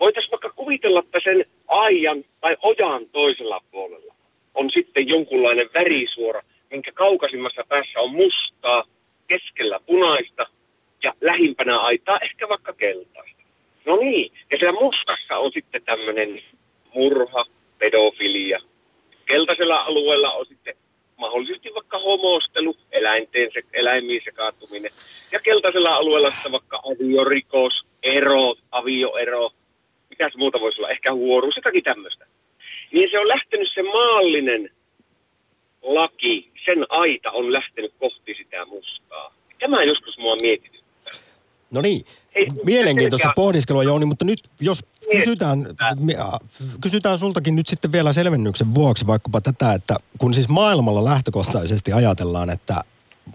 Voitaisiin 0.00 0.30
vaikka 0.30 0.50
kuvitella, 0.50 1.00
että 1.00 1.20
sen 1.24 1.44
aijan 1.68 2.24
tai 2.40 2.56
ojan 2.62 3.06
toisella 3.06 3.60
puolella 3.70 4.14
on 4.54 4.70
sitten 4.70 5.08
jonkunlainen 5.08 5.70
värisuora, 5.74 6.42
minkä 6.70 6.92
kaukaisimmassa 6.92 7.64
päässä 7.68 8.00
on 8.00 8.10
mustaa, 8.10 8.84
keskellä 9.26 9.80
punaista 9.86 10.46
ja 11.02 11.14
lähimpänä 11.20 11.78
aitaa 11.78 12.18
ehkä 12.18 12.48
vaikka 12.48 12.72
keltaista. 12.72 13.42
No 13.84 13.96
niin, 13.96 14.32
ja 14.50 14.58
siellä 14.58 14.80
mustassa 14.80 15.38
on 15.38 15.52
sitten 15.52 15.82
tämmöinen 15.82 16.42
murha, 16.94 17.44
pedofilia. 17.78 18.60
Keltaisella 19.26 19.76
alueella 19.76 20.32
on 20.32 20.46
sitten 20.46 20.74
mahdollisesti 21.16 21.74
vaikka 21.74 21.98
homostelu, 21.98 22.76
eläinten 22.92 23.50
se, 23.52 23.62
eläimiin 23.72 24.22
sekaantuminen. 24.24 24.90
Ja 25.32 25.40
sitten 26.32 26.52
vaikka 26.52 26.76
aviorikos, 26.76 27.72
ero, 28.02 28.54
avioero, 28.70 29.50
mitäs 30.10 30.32
muuta 30.36 30.60
voisi 30.60 30.80
olla, 30.80 30.90
ehkä 30.90 31.12
huoruus, 31.12 31.56
jotakin 31.56 31.84
tämmöistä. 31.84 32.26
Niin 32.92 33.10
se 33.10 33.18
on 33.18 33.28
lähtenyt 33.28 33.68
se 33.74 33.82
maallinen 33.82 34.70
laki, 35.82 36.50
sen 36.64 36.86
aita 36.88 37.30
on 37.30 37.52
lähtenyt 37.52 37.94
kohti 37.98 38.34
sitä 38.34 38.66
mustaa. 38.66 39.34
Tämä 39.58 39.84
joskus 39.84 40.18
mua 40.18 40.36
mietityttää. 40.36 41.12
No 41.70 41.80
niin, 41.80 42.04
Ei, 42.34 42.46
mielenkiintoista 42.64 43.26
selkeä... 43.26 43.34
pohdiskelua 43.36 43.82
Jouni, 43.82 44.04
mutta 44.04 44.24
nyt 44.24 44.40
jos 44.60 44.84
kysytään, 45.10 45.66
kysytään 46.80 47.18
sultakin 47.18 47.56
nyt 47.56 47.66
sitten 47.66 47.92
vielä 47.92 48.12
selvennyksen 48.12 48.74
vuoksi 48.74 49.06
vaikkapa 49.06 49.40
tätä, 49.40 49.72
että 49.72 49.96
kun 50.18 50.34
siis 50.34 50.48
maailmalla 50.48 51.04
lähtökohtaisesti 51.04 51.92
ajatellaan, 51.92 52.50
että 52.50 52.84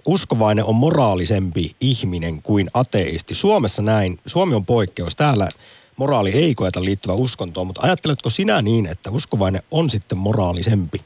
uskovainen 0.08 0.66
on 0.66 0.76
moraalisempi 0.76 1.76
ihminen 1.82 2.42
kuin 2.42 2.68
ateisti. 2.74 3.36
Suomessa 3.36 3.82
näin, 3.82 4.20
Suomi 4.26 4.56
on 4.56 4.66
poikkeus. 4.66 5.16
Täällä 5.16 5.50
moraali 5.98 6.30
ei 6.30 6.56
koeta 6.56 6.84
liittyvä 6.84 7.14
uskontoon, 7.14 7.68
mutta 7.68 7.82
ajatteletko 7.82 8.30
sinä 8.30 8.62
niin, 8.62 8.86
että 8.86 9.12
uskovainen 9.12 9.62
on 9.72 9.90
sitten 9.90 10.18
moraalisempi 10.18 10.98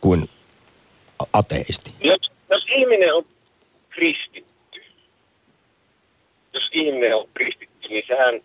kuin 0.00 0.28
ateisti? 1.32 1.94
Jos, 2.00 2.30
jos 2.50 2.64
ihminen 2.76 3.14
on 3.14 3.24
kristitty, 3.90 4.82
jos 6.54 6.64
ihminen 6.72 7.16
on 7.16 7.28
kristitty, 7.34 7.88
niin 7.88 8.04
sehän, 8.08 8.40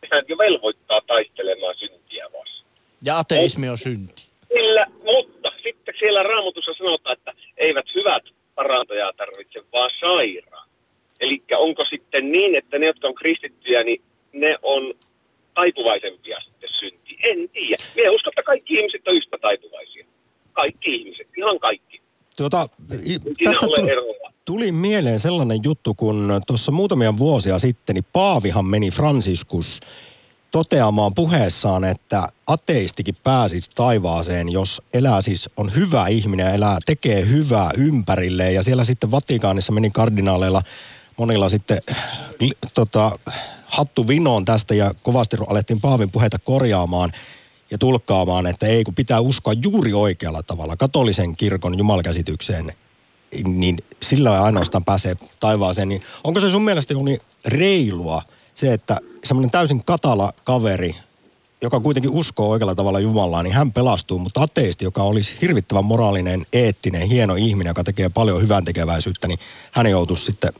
sehän 0.00 0.24
jo 0.28 0.38
velvoittaa 0.38 1.00
taistelemaan 1.06 1.74
syntiä 1.78 2.24
vastaan. 2.24 2.68
Ja 3.04 3.18
ateismi 3.18 3.68
on 3.68 3.78
synti. 3.78 4.22
Kyllä, 4.48 4.86
mutta 5.04 5.52
sitten 5.62 5.94
siellä 5.98 6.22
raamatussa 6.22 6.74
sanotaan, 6.78 7.16
että 7.18 7.32
eivät 7.56 7.86
hyvät 7.94 8.22
parantajaa 8.58 9.12
tarvitse, 9.12 9.58
vaan 9.72 9.90
sairaan. 10.00 10.68
Eli 11.20 11.42
onko 11.58 11.84
sitten 11.84 12.32
niin, 12.32 12.54
että 12.54 12.78
ne, 12.78 12.86
jotka 12.86 13.08
on 13.08 13.14
kristittyjä, 13.14 13.82
niin 13.82 14.00
ne 14.32 14.56
on 14.62 14.94
taipuvaisempia 15.54 16.38
sitten 16.40 16.70
syntiin? 16.80 17.18
En 17.22 17.48
tiedä. 17.48 17.82
Minä 17.96 18.10
uskon, 18.10 18.30
että 18.30 18.42
kaikki 18.42 18.74
ihmiset 18.74 19.08
on 19.08 19.14
yhtä 19.14 19.38
taipuvaisia. 19.40 20.06
Kaikki 20.52 20.94
ihmiset, 20.94 21.28
ihan 21.36 21.58
kaikki. 21.58 22.00
Tuota, 22.36 22.68
tästä 23.44 23.66
tuli, 23.66 23.90
tuli 24.44 24.72
mieleen 24.72 25.20
sellainen 25.20 25.58
juttu, 25.64 25.94
kun 25.94 26.40
tuossa 26.46 26.72
muutamia 26.72 27.18
vuosia 27.18 27.58
sitten, 27.58 27.94
niin 27.94 28.06
Paavihan 28.12 28.64
meni 28.64 28.90
Franciscus 28.90 29.80
toteamaan 30.50 31.14
puheessaan, 31.14 31.84
että 31.84 32.28
ateistikin 32.46 33.16
pääsisi 33.24 33.70
taivaaseen, 33.74 34.48
jos 34.48 34.82
elää 34.94 35.22
siis 35.22 35.50
on 35.56 35.74
hyvä 35.74 36.06
ihminen 36.06 36.54
elää, 36.54 36.78
tekee 36.86 37.28
hyvää 37.28 37.70
ympärilleen. 37.76 38.54
Ja 38.54 38.62
siellä 38.62 38.84
sitten 38.84 39.10
Vatikaanissa 39.10 39.72
meni 39.72 39.90
kardinaaleilla 39.90 40.62
monilla 41.16 41.48
sitten 41.48 41.82
tota, 42.74 43.18
hattu 43.66 44.08
vinoon 44.08 44.44
tästä 44.44 44.74
ja 44.74 44.94
kovasti 45.02 45.36
alettiin 45.46 45.80
Paavin 45.80 46.10
puheita 46.10 46.38
korjaamaan 46.38 47.10
ja 47.70 47.78
tulkkaamaan, 47.78 48.46
että 48.46 48.66
ei 48.66 48.84
kun 48.84 48.94
pitää 48.94 49.20
uskoa 49.20 49.52
juuri 49.52 49.92
oikealla 49.92 50.42
tavalla 50.42 50.76
katolisen 50.76 51.36
kirkon 51.36 51.78
jumalkäsitykseen, 51.78 52.72
niin 53.44 53.78
sillä 54.02 54.42
ainoastaan 54.42 54.84
pääsee 54.84 55.16
taivaaseen. 55.40 55.88
Niin 55.88 56.02
onko 56.24 56.40
se 56.40 56.50
sun 56.50 56.64
mielestä 56.64 56.94
reilua 57.46 58.22
se, 58.54 58.72
että 58.72 59.00
semmoinen 59.24 59.50
täysin 59.50 59.84
katala 59.84 60.32
kaveri, 60.44 60.94
joka 61.62 61.80
kuitenkin 61.80 62.10
uskoo 62.10 62.50
oikealla 62.50 62.74
tavalla 62.74 63.00
Jumalaa, 63.00 63.42
niin 63.42 63.54
hän 63.54 63.72
pelastuu, 63.72 64.18
mutta 64.18 64.42
ateisti, 64.42 64.84
joka 64.84 65.02
olisi 65.02 65.36
hirvittävän 65.42 65.84
moraalinen, 65.84 66.46
eettinen, 66.52 67.08
hieno 67.08 67.34
ihminen, 67.34 67.70
joka 67.70 67.84
tekee 67.84 68.08
paljon 68.08 68.42
hyvän 68.42 68.64
tekeväisyyttä, 68.64 69.28
niin 69.28 69.38
hän 69.72 69.90
joutuisi 69.90 70.24
sitten 70.24 70.52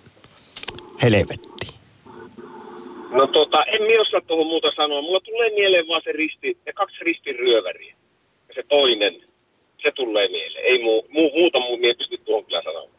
helvettiin. 1.02 1.74
No 3.10 3.26
tota, 3.26 3.64
en 3.64 3.82
minä 3.82 4.00
osaa 4.00 4.20
tuohon 4.20 4.46
muuta 4.46 4.68
sanoa. 4.76 5.02
Mulla 5.02 5.20
tulee 5.20 5.50
mieleen 5.50 5.88
vaan 5.88 6.02
se 6.04 6.12
risti, 6.12 6.58
ne 6.66 6.72
kaksi 6.72 6.96
ristiryöväriä. 7.04 7.94
Ja 8.48 8.54
se 8.54 8.62
toinen, 8.68 9.14
se 9.82 9.92
tulee 9.92 10.28
mieleen. 10.28 10.64
Ei 10.64 10.82
muu, 10.82 11.06
muu, 11.10 11.30
muuta 11.30 11.60
muu 11.60 11.76
mie 11.76 11.94
pysty 11.94 12.18
tuohon 12.18 12.44
kyllä 12.44 12.62
sanomaan. 12.62 12.98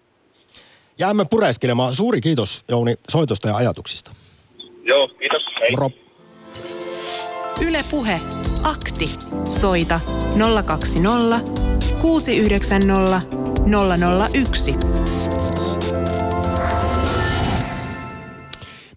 Jäämme 0.99 1.26
pureskelemaan. 1.30 1.93
Suuri 1.93 2.22
kiitos 2.22 2.64
Jouni 2.70 2.93
soitosta 3.10 3.47
ja 3.47 3.55
ajatuksista. 3.55 4.12
Joo, 4.84 5.07
kiitos. 5.07 5.43
Hei. 5.60 5.72
Moro. 5.72 5.89
Yle 7.62 7.80
Puhe. 7.91 8.22
Akti. 8.64 9.05
Soita 9.60 9.99
020 10.66 11.39
690 12.01 13.22
001. 14.34 14.76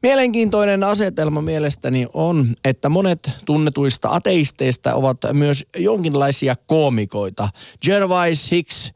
Mielenkiintoinen 0.03 0.85
asetelma 0.85 1.43
mielestäni 1.43 2.07
on, 2.13 2.55
että 2.65 2.89
monet 2.89 3.31
tunnetuista 3.45 4.09
ateisteista 4.11 4.95
ovat 4.95 5.19
myös 5.33 5.65
jonkinlaisia 5.79 6.55
koomikoita. 6.67 7.49
Gervais, 7.85 8.51
Hicks, 8.51 8.93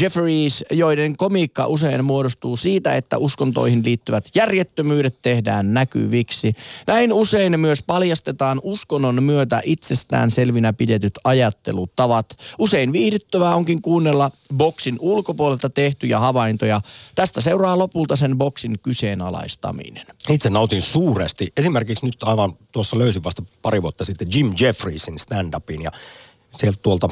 Jefferies, 0.00 0.64
joiden 0.70 1.16
komiikka 1.16 1.66
usein 1.66 2.04
muodostuu 2.04 2.56
siitä, 2.56 2.94
että 2.94 3.18
uskontoihin 3.18 3.82
liittyvät 3.84 4.28
järjettömyydet 4.34 5.22
tehdään 5.22 5.74
näkyviksi. 5.74 6.54
Näin 6.86 7.12
usein 7.12 7.60
myös 7.60 7.82
paljastetaan 7.82 8.60
uskonnon 8.62 9.22
myötä 9.22 9.60
itsestään 9.64 10.30
selvinä 10.30 10.72
pidetyt 10.72 11.18
ajattelutavat. 11.24 12.38
Usein 12.58 12.92
viihdyttävää 12.92 13.54
onkin 13.54 13.82
kuunnella 13.82 14.30
boksin 14.56 14.96
ulkopuolelta 15.00 15.70
tehtyjä 15.70 16.18
havaintoja. 16.18 16.80
Tästä 17.14 17.40
seuraa 17.40 17.78
lopulta 17.78 18.16
sen 18.16 18.38
boksin 18.38 18.78
kyseenalaistaminen. 18.82 20.06
Itse 20.28 20.50
nautin 20.50 20.82
suuresti. 20.82 21.48
Esimerkiksi 21.56 22.06
nyt 22.06 22.22
aivan 22.22 22.52
tuossa 22.72 22.98
löysin 22.98 23.24
vasta 23.24 23.42
pari 23.62 23.82
vuotta 23.82 24.04
sitten 24.04 24.28
Jim 24.34 24.52
Jeffriesin 24.60 25.18
stand-upin 25.18 25.82
ja 25.82 25.90
sieltä 26.56 26.78
tuolta 26.82 27.08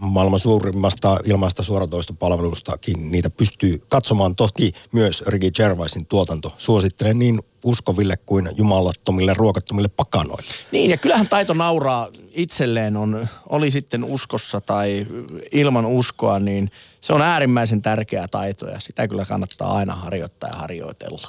maailman 0.00 0.40
suurimmasta 0.40 1.16
ilmaista 1.24 1.62
suoratoistopalvelustakin 1.62 3.10
niitä 3.12 3.30
pystyy 3.30 3.82
katsomaan. 3.88 4.36
Toki 4.36 4.72
myös 4.92 5.22
Ricky 5.26 5.50
Gervaisin 5.50 6.06
tuotanto 6.06 6.54
suosittelen 6.56 7.18
niin 7.18 7.40
uskoville 7.64 8.16
kuin 8.16 8.48
jumalattomille 8.56 9.34
ruokattomille 9.34 9.88
pakanoille. 9.88 10.46
Niin 10.72 10.90
ja 10.90 10.96
kyllähän 10.96 11.28
taito 11.28 11.54
nauraa 11.54 12.08
itselleen 12.30 12.96
on, 12.96 13.28
oli 13.48 13.70
sitten 13.70 14.04
uskossa 14.04 14.60
tai 14.60 15.06
ilman 15.52 15.86
uskoa, 15.86 16.38
niin 16.38 16.70
se 17.00 17.12
on 17.12 17.22
äärimmäisen 17.22 17.82
tärkeä 17.82 18.28
taito 18.28 18.68
ja 18.68 18.80
sitä 18.80 19.08
kyllä 19.08 19.24
kannattaa 19.24 19.76
aina 19.76 19.94
harjoittaa 19.94 20.50
ja 20.52 20.58
harjoitella. 20.58 21.28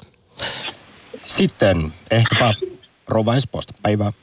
Sitten 1.26 1.94
ehkäpä 2.12 2.54
Rova 3.08 3.36
Espoosta. 3.36 3.74
Päivää. 3.82 4.14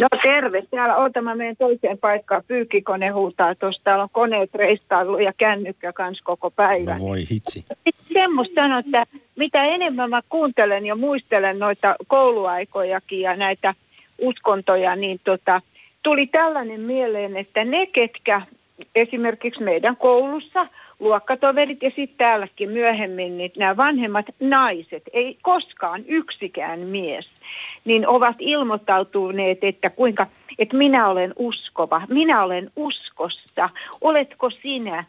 No 0.00 0.08
terve. 0.22 0.62
Täällä 0.70 0.96
on 0.96 1.12
tämä 1.12 1.34
meidän 1.34 1.56
toiseen 1.56 1.98
paikkaan. 1.98 2.42
Pyykkikone 2.48 3.08
huutaa 3.08 3.54
tuossa. 3.54 3.84
Täällä 3.84 4.02
on 4.02 4.08
koneet 4.12 4.54
reistailu 4.54 5.18
ja 5.18 5.32
kännykkä 5.32 5.92
kanssa 5.92 6.24
koko 6.24 6.50
päivän. 6.50 6.98
No 6.98 7.04
voi 7.04 7.18
hitsi. 7.30 7.64
Semmoista 8.12 8.54
sanoa, 8.54 8.78
että 8.78 9.06
mitä 9.36 9.64
enemmän 9.64 10.10
mä 10.10 10.22
kuuntelen 10.28 10.86
ja 10.86 10.94
muistelen 10.94 11.58
noita 11.58 11.96
kouluaikojakin 12.06 13.20
ja 13.20 13.36
näitä 13.36 13.74
uskontoja, 14.18 14.96
niin 14.96 15.20
tota, 15.24 15.60
tuli 16.02 16.26
tällainen 16.26 16.80
mieleen, 16.80 17.36
että 17.36 17.64
ne 17.64 17.86
ketkä 17.86 18.42
esimerkiksi 18.94 19.62
meidän 19.62 19.96
koulussa 19.96 20.66
luokkatoverit 21.00 21.82
ja 21.82 21.90
sitten 21.90 22.18
täälläkin 22.18 22.70
myöhemmin 22.70 23.38
niin 23.38 23.52
nämä 23.56 23.76
vanhemmat 23.76 24.26
naiset, 24.40 25.02
ei 25.12 25.38
koskaan 25.42 26.04
yksikään 26.06 26.80
mies, 26.80 27.28
niin 27.84 28.08
ovat 28.08 28.36
ilmoittautuneet, 28.38 29.58
että 29.62 29.90
kuinka, 29.90 30.26
että 30.58 30.76
minä 30.76 31.08
olen 31.08 31.32
uskova, 31.36 32.02
minä 32.08 32.42
olen 32.42 32.70
uskossa, 32.76 33.68
oletko 34.00 34.50
sinä? 34.50 35.04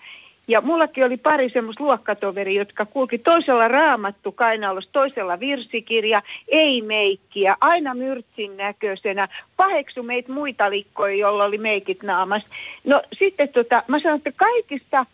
Ja 0.48 0.62
mullakin 0.62 1.06
oli 1.06 1.18
pari 1.18 1.50
semmoista 1.50 1.84
luokkatoveri, 1.84 2.56
jotka 2.56 2.86
kulki 2.86 3.18
toisella 3.18 3.68
raamattu 3.68 4.32
kainalossa, 4.32 4.92
toisella 4.92 5.40
virsikirja, 5.40 6.22
ei 6.48 6.82
meikkiä, 6.82 7.56
aina 7.62 7.94
myrtsin 7.94 8.58
näköisenä, 8.58 9.28
paheksu 9.58 10.04
meitä 10.04 10.34
muita 10.34 10.70
likkoja, 10.70 11.16
jolla 11.16 11.44
oli 11.44 11.58
meikit 11.58 12.04
naamas. 12.04 12.44
No 12.84 13.02
sitten 13.20 13.50
tota, 13.50 13.84
mä 13.88 14.00
sanoin, 14.00 14.18
että 14.18 14.32
kaikista 14.38 15.06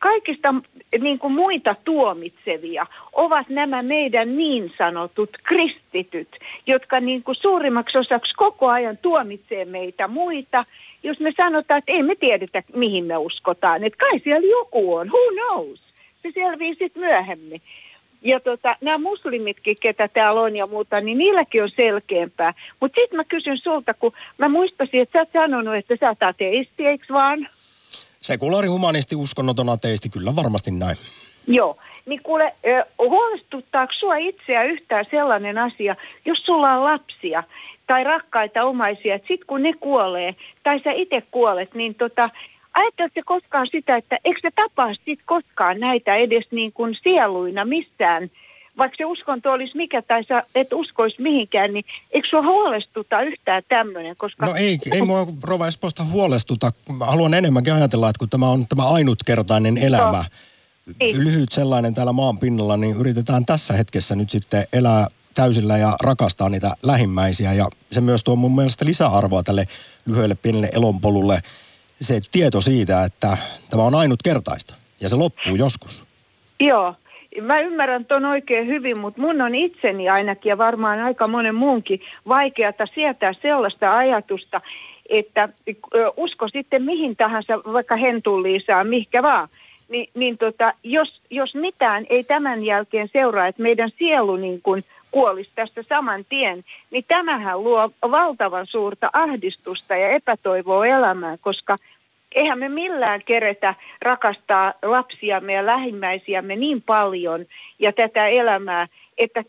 kaikista 0.00 0.54
niin 1.00 1.18
kuin 1.18 1.32
muita 1.32 1.76
tuomitsevia 1.84 2.86
ovat 3.12 3.48
nämä 3.48 3.82
meidän 3.82 4.36
niin 4.36 4.66
sanotut 4.78 5.30
kristityt, 5.42 6.28
jotka 6.66 7.00
niin 7.00 7.22
kuin 7.22 7.36
suurimmaksi 7.36 7.98
osaksi 7.98 8.34
koko 8.36 8.68
ajan 8.68 8.98
tuomitsee 8.98 9.64
meitä 9.64 10.08
muita, 10.08 10.64
jos 11.02 11.20
me 11.20 11.32
sanotaan, 11.36 11.78
että 11.78 11.92
ei 11.92 12.02
me 12.02 12.14
tiedetä, 12.14 12.62
mihin 12.74 13.04
me 13.04 13.16
uskotaan. 13.16 13.84
Että 13.84 13.98
kai 13.98 14.18
siellä 14.18 14.48
joku 14.48 14.94
on, 14.94 15.08
who 15.08 15.32
knows? 15.32 15.80
Se 16.22 16.30
selvii 16.34 16.74
sitten 16.74 17.02
myöhemmin. 17.02 17.62
Ja 18.22 18.40
tota, 18.40 18.76
nämä 18.80 18.98
muslimitkin, 18.98 19.76
ketä 19.80 20.08
täällä 20.08 20.40
on 20.40 20.56
ja 20.56 20.66
muuta, 20.66 21.00
niin 21.00 21.18
niilläkin 21.18 21.62
on 21.62 21.70
selkeämpää. 21.76 22.54
Mutta 22.80 23.00
sitten 23.00 23.16
mä 23.16 23.24
kysyn 23.24 23.58
sulta, 23.58 23.94
kun 23.94 24.12
mä 24.38 24.48
muistasin, 24.48 25.00
että 25.00 25.12
sä 25.12 25.18
oot 25.18 25.32
sanonut, 25.32 25.74
että 25.74 25.96
sä 26.00 26.08
oot 26.08 26.22
ateisti, 26.22 26.86
eikö 26.86 27.04
vaan? 27.12 27.48
Sekulaari 28.22 28.68
humanisti, 28.68 29.16
uskonnoton 29.16 29.68
ateisti, 29.68 30.08
kyllä 30.08 30.36
varmasti 30.36 30.70
näin. 30.70 30.96
Joo. 31.46 31.76
Niin 32.06 32.22
kuule, 32.22 32.54
huolestuttaako 32.98 33.92
sua 33.92 34.16
itseä 34.16 34.62
yhtään 34.62 35.04
sellainen 35.10 35.58
asia, 35.58 35.96
jos 36.24 36.38
sulla 36.38 36.72
on 36.72 36.84
lapsia 36.84 37.42
tai 37.86 38.04
rakkaita 38.04 38.64
omaisia, 38.64 39.14
että 39.14 39.28
sitten 39.28 39.46
kun 39.46 39.62
ne 39.62 39.72
kuolee 39.72 40.34
tai 40.62 40.80
sä 40.84 40.92
itse 40.92 41.22
kuolet, 41.30 41.74
niin 41.74 41.94
tota, 41.94 42.30
ajatteletko 42.74 43.20
koskaan 43.24 43.66
sitä, 43.70 43.96
että 43.96 44.18
eikö 44.24 44.40
se 44.42 44.50
tapaa 44.54 44.94
sitten 44.94 45.26
koskaan 45.26 45.80
näitä 45.80 46.16
edes 46.16 46.44
niin 46.50 46.72
kuin 46.72 46.96
sieluina 47.02 47.64
missään, 47.64 48.30
vaikka 48.80 48.96
se 48.96 49.04
uskonto 49.04 49.52
olisi 49.52 49.76
mikä 49.76 50.02
tai 50.02 50.24
sä 50.24 50.42
et 50.54 50.72
uskoisi 50.72 51.22
mihinkään, 51.22 51.72
niin 51.72 51.84
eikö 52.10 52.28
sinua 52.28 52.42
huolestuta 52.42 53.22
yhtään 53.22 53.62
tämmöinen? 53.68 54.16
Koska... 54.16 54.46
No 54.46 54.54
ei, 54.54 54.78
ei 54.92 55.02
mua 55.02 55.26
Rova 55.42 55.66
Esposta 55.66 56.04
huolestuta. 56.04 56.72
Mä 56.98 57.06
haluan 57.06 57.34
enemmänkin 57.34 57.72
ajatella, 57.72 58.08
että 58.08 58.18
kun 58.18 58.30
tämä 58.30 58.48
on 58.48 58.66
tämä 58.68 58.88
ainutkertainen 58.88 59.78
elämä, 59.78 60.24
no. 60.86 60.94
lyhyt 61.12 61.52
sellainen 61.52 61.94
täällä 61.94 62.12
maan 62.12 62.38
pinnalla, 62.38 62.76
niin 62.76 62.96
yritetään 62.96 63.46
tässä 63.46 63.74
hetkessä 63.74 64.16
nyt 64.16 64.30
sitten 64.30 64.66
elää 64.72 65.06
täysillä 65.34 65.78
ja 65.78 65.96
rakastaa 66.02 66.48
niitä 66.48 66.74
lähimmäisiä. 66.82 67.52
Ja 67.52 67.68
se 67.92 68.00
myös 68.00 68.24
tuo 68.24 68.36
mun 68.36 68.54
mielestä 68.54 68.86
lisäarvoa 68.86 69.42
tälle 69.42 69.68
lyhyelle 70.06 70.34
pienelle 70.34 70.68
elonpolulle 70.72 71.42
se 72.00 72.20
tieto 72.30 72.60
siitä, 72.60 73.04
että 73.04 73.38
tämä 73.70 73.82
on 73.82 73.94
ainutkertaista 73.94 74.74
ja 75.00 75.08
se 75.08 75.16
loppuu 75.16 75.54
joskus. 75.54 76.02
Joo, 76.60 76.94
mä 77.40 77.60
ymmärrän 77.60 78.04
ton 78.04 78.24
oikein 78.24 78.66
hyvin, 78.66 78.98
mutta 78.98 79.20
mun 79.20 79.40
on 79.40 79.54
itseni 79.54 80.08
ainakin 80.08 80.50
ja 80.50 80.58
varmaan 80.58 81.00
aika 81.00 81.28
monen 81.28 81.54
muunkin 81.54 82.00
vaikeata 82.28 82.86
sietää 82.94 83.32
sellaista 83.32 83.96
ajatusta, 83.96 84.60
että 85.08 85.48
usko 86.16 86.48
sitten 86.48 86.82
mihin 86.82 87.16
tahansa, 87.16 87.58
vaikka 87.72 87.96
hentulliisaan, 87.96 88.86
mihinkä 88.86 89.22
vaan, 89.22 89.48
niin, 89.88 90.08
niin 90.14 90.38
tota, 90.38 90.72
jos, 90.82 91.20
jos 91.30 91.54
mitään 91.54 92.06
ei 92.10 92.24
tämän 92.24 92.64
jälkeen 92.64 93.08
seuraa, 93.12 93.46
että 93.46 93.62
meidän 93.62 93.90
sielu 93.98 94.36
niin 94.36 94.62
kuin 94.62 94.84
kuolisi 95.10 95.50
tästä 95.54 95.82
saman 95.88 96.24
tien, 96.28 96.64
niin 96.90 97.04
tämähän 97.08 97.64
luo 97.64 97.90
valtavan 98.10 98.66
suurta 98.66 99.10
ahdistusta 99.12 99.96
ja 99.96 100.08
epätoivoa 100.08 100.86
elämään, 100.86 101.38
koska 101.40 101.76
eihän 102.34 102.58
me 102.58 102.68
millään 102.68 103.22
keretä 103.24 103.74
rakastaa 104.02 104.74
lapsiamme 104.82 105.52
ja 105.52 105.66
lähimmäisiämme 105.66 106.56
niin 106.56 106.82
paljon 106.82 107.46
ja 107.78 107.92
tätä 107.92 108.26
elämää, 108.26 108.88
että 109.18 109.44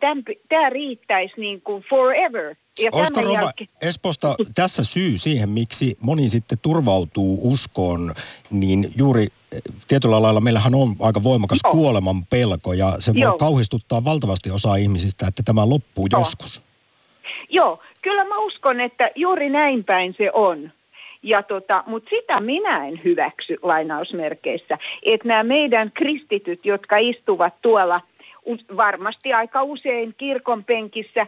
tämä 0.50 0.70
riittäisi 0.70 1.34
niin 1.38 1.62
kuin 1.62 1.84
forever. 1.90 2.56
Ja 2.80 2.90
Olisiko 2.94 3.22
Rova 3.22 3.34
jälkeen... 3.34 3.70
Esposta 3.82 4.36
tässä 4.56 4.84
syy 4.84 5.18
siihen, 5.18 5.50
miksi 5.50 5.98
moni 6.02 6.30
sitten 6.30 6.58
turvautuu 6.62 7.40
uskoon, 7.52 8.14
niin 8.52 8.92
juuri 8.98 9.24
eh, 9.24 9.62
tietyllä 9.88 10.22
lailla 10.22 10.42
meillähän 10.42 10.76
on 10.76 10.96
aika 11.00 11.24
voimakas 11.24 11.60
Joo. 11.64 11.72
kuoleman 11.72 12.26
pelko 12.30 12.74
ja 12.74 12.94
se 13.00 13.14
voi 13.14 13.22
Joo. 13.22 13.38
kauhistuttaa 13.38 14.04
valtavasti 14.04 14.52
osaa 14.52 14.76
ihmisistä, 14.76 15.26
että 15.28 15.44
tämä 15.46 15.70
loppuu 15.70 16.08
Joo. 16.12 16.22
joskus. 16.22 16.64
Joo, 17.50 17.80
kyllä 18.02 18.26
mä 18.26 18.38
uskon, 18.38 18.82
että 18.82 19.12
juuri 19.16 19.50
näin 19.50 19.84
päin 19.84 20.16
se 20.18 20.32
on. 20.34 20.72
Ja 21.24 21.44
tota, 21.44 21.84
Mutta 21.88 22.10
sitä 22.10 22.40
minä 22.40 22.88
en 22.88 23.02
hyväksy 23.04 23.58
lainausmerkeissä, 23.62 24.78
että 25.04 25.28
nämä 25.28 25.44
meidän 25.44 25.92
kristityt, 25.92 26.66
jotka 26.66 26.98
istuvat 26.98 27.54
tuolla 27.62 28.02
varmasti 28.78 29.34
aika 29.34 29.64
usein 29.64 30.16
kirkon 30.18 30.64
penkissä, 30.64 31.28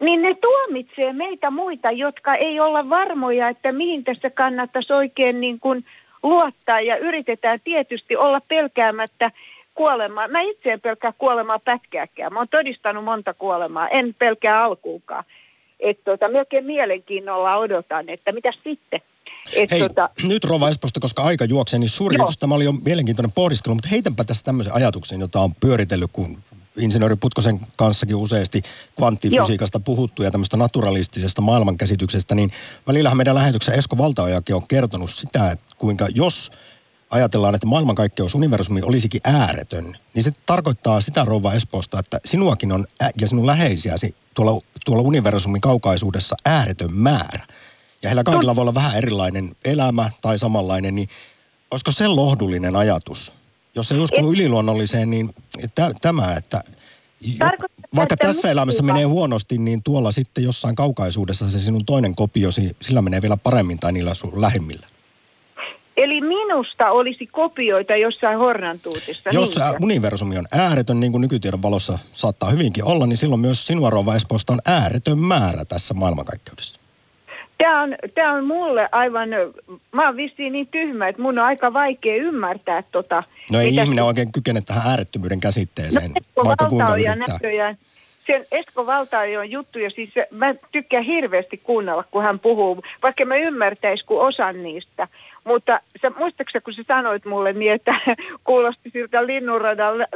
niin 0.00 0.22
ne 0.22 0.34
tuomitsee 0.34 1.12
meitä 1.12 1.50
muita, 1.50 1.90
jotka 1.90 2.34
ei 2.34 2.60
olla 2.60 2.90
varmoja, 2.90 3.48
että 3.48 3.72
mihin 3.72 4.04
tässä 4.04 4.30
kannattaisi 4.30 4.92
oikein 4.92 5.40
niin 5.40 5.60
kuin 5.60 5.84
luottaa 6.22 6.80
ja 6.80 6.96
yritetään 6.96 7.60
tietysti 7.64 8.16
olla 8.16 8.40
pelkäämättä 8.48 9.30
kuolemaa. 9.74 10.28
Mä 10.28 10.40
itse 10.40 10.72
en 10.72 10.80
pelkää 10.80 11.12
kuolemaa 11.18 11.58
pätkääkään. 11.58 12.32
Mä 12.32 12.38
oon 12.38 12.48
todistanut 12.48 13.04
monta 13.04 13.34
kuolemaa, 13.34 13.88
en 13.88 14.14
pelkää 14.18 14.62
alkuunkaan. 14.62 15.24
Että 15.80 16.02
tota, 16.04 16.28
melkein 16.28 16.64
mielenkiinnolla 16.64 17.56
odotan, 17.56 18.08
että 18.08 18.32
mitä 18.32 18.52
sitten. 18.64 19.00
Et 19.52 19.70
Hei, 19.70 19.80
tota... 19.80 20.10
nyt 20.22 20.44
Rova 20.44 20.68
Esposta, 20.68 21.00
koska 21.00 21.22
aika 21.22 21.44
juoksee, 21.44 21.78
niin 21.78 21.88
suuri 21.88 22.16
kiitos. 22.16 22.38
Tämä 22.38 22.54
oli 22.54 22.64
jo 22.64 22.72
mielenkiintoinen 22.72 23.32
pohdiskelu, 23.32 23.74
mutta 23.74 23.88
heitänpä 23.88 24.24
tässä 24.24 24.44
tämmöisen 24.44 24.74
ajatuksen, 24.74 25.20
jota 25.20 25.40
on 25.40 25.54
pyöritellyt, 25.54 26.10
kun 26.12 26.42
insinööri 26.76 27.16
Putkosen 27.16 27.60
kanssakin 27.76 28.16
useasti 28.16 28.62
kvanttifysiikasta 28.96 29.78
Joo. 29.78 29.84
puhuttu 29.84 30.22
ja 30.22 30.30
tämmöistä 30.30 30.56
naturalistisesta 30.56 31.42
maailmankäsityksestä, 31.42 32.34
niin 32.34 32.50
välillähän 32.86 33.16
meidän 33.16 33.34
lähetyksen 33.34 33.74
Esko 33.74 33.98
Valtaojakin 33.98 34.56
on 34.56 34.68
kertonut 34.68 35.10
sitä, 35.10 35.50
että 35.50 35.64
kuinka 35.78 36.06
jos 36.14 36.50
ajatellaan, 37.10 37.54
että 37.54 37.66
maailmankaikkeus 37.66 38.34
universumi 38.34 38.82
olisikin 38.82 39.20
ääretön, 39.24 39.84
niin 40.14 40.22
se 40.22 40.32
tarkoittaa 40.46 41.00
sitä 41.00 41.24
rouva 41.24 41.52
Espoosta, 41.52 41.98
että 41.98 42.20
sinuakin 42.24 42.72
on 42.72 42.84
ja 43.20 43.28
sinun 43.28 43.46
läheisiäsi 43.46 44.14
tuolla, 44.34 44.60
tuolla 44.84 45.02
universumin 45.02 45.60
kaukaisuudessa 45.60 46.36
ääretön 46.44 46.94
määrä 46.94 47.46
ja 48.04 48.08
heillä 48.08 48.24
kaikilla 48.24 48.56
voi 48.56 48.62
olla 48.62 48.74
vähän 48.74 48.96
erilainen 48.96 49.56
elämä 49.64 50.10
tai 50.20 50.38
samanlainen, 50.38 50.94
niin 50.94 51.08
olisiko 51.70 51.92
se 51.92 52.08
lohdullinen 52.08 52.76
ajatus? 52.76 53.32
Jos 53.74 53.92
ei 53.92 53.98
usko 53.98 54.32
yliluonnolliseen, 54.32 55.10
niin 55.10 55.30
t- 55.74 56.00
tämä, 56.00 56.34
että 56.34 56.64
jo, 57.20 57.46
vaikka 57.96 58.14
että 58.14 58.26
tässä 58.26 58.50
elämässä 58.50 58.82
va- 58.82 58.86
menee 58.86 59.04
huonosti, 59.04 59.58
niin 59.58 59.82
tuolla 59.82 60.12
sitten 60.12 60.44
jossain 60.44 60.74
kaukaisuudessa 60.74 61.50
se 61.50 61.60
sinun 61.60 61.84
toinen 61.84 62.14
kopiosi, 62.14 62.76
sillä 62.82 63.02
menee 63.02 63.22
vielä 63.22 63.36
paremmin 63.36 63.78
tai 63.78 63.92
niillä 63.92 64.14
sun 64.14 64.40
lähimmillä. 64.40 64.86
Eli 65.96 66.20
minusta 66.20 66.90
olisi 66.90 67.26
kopioita 67.26 67.96
jossain 67.96 68.38
hornantuutissa. 68.38 69.30
Jos 69.32 69.56
niin 69.56 69.82
universumi 69.82 70.38
on 70.38 70.44
ääretön, 70.52 71.00
niin 71.00 71.12
kuin 71.12 71.20
nykytiedon 71.20 71.62
valossa 71.62 71.98
saattaa 72.12 72.50
hyvinkin 72.50 72.84
olla, 72.84 73.06
niin 73.06 73.16
silloin 73.16 73.40
myös 73.40 73.66
sinua 73.66 73.90
Rova 73.90 74.14
Espoosta 74.14 74.52
on 74.52 74.58
ääretön 74.64 75.18
määrä 75.18 75.64
tässä 75.64 75.94
maailmankaikkeudessa. 75.94 76.83
Tämä 77.58 77.82
on, 77.82 77.96
tämä 78.14 78.32
on 78.32 78.44
mulle 78.44 78.88
aivan, 78.92 79.28
mä 79.92 80.06
oon 80.06 80.16
vissiin 80.16 80.52
niin 80.52 80.66
tyhmä, 80.66 81.08
että 81.08 81.22
mun 81.22 81.38
on 81.38 81.44
aika 81.44 81.72
vaikea 81.72 82.16
ymmärtää 82.16 82.82
tota. 82.82 83.22
No 83.50 83.60
ei 83.60 83.74
ihminen 83.74 84.04
oikein 84.04 84.32
kykene 84.32 84.60
tähän 84.60 84.90
äärettömyyden 84.90 85.40
käsitteeseen, 85.40 86.10
no, 86.36 86.44
vaikka 86.44 86.68
kuinka 86.68 86.92
yrittää. 86.96 87.16
Näköjään, 87.16 87.78
sen 88.26 88.46
Esko 88.52 88.86
Valtaajon 88.86 89.50
juttuja, 89.50 89.90
siis 89.90 90.10
mä 90.30 90.54
tykkään 90.72 91.04
hirveästi 91.04 91.56
kuunnella, 91.56 92.04
kun 92.10 92.22
hän 92.22 92.40
puhuu, 92.40 92.82
vaikka 93.02 93.24
mä 93.24 93.36
ymmärtäis 93.36 94.02
kuin 94.02 94.20
osan 94.20 94.62
niistä. 94.62 95.08
Mutta 95.44 95.80
sä, 96.02 96.10
muistaaksä, 96.18 96.60
kun 96.60 96.74
sä 96.74 96.82
sanoit 96.88 97.24
mulle 97.24 97.52
niin, 97.52 97.72
että 97.72 97.94
kuulosti 98.44 98.90
siltä 98.92 99.26
linnunradan... 99.26 100.06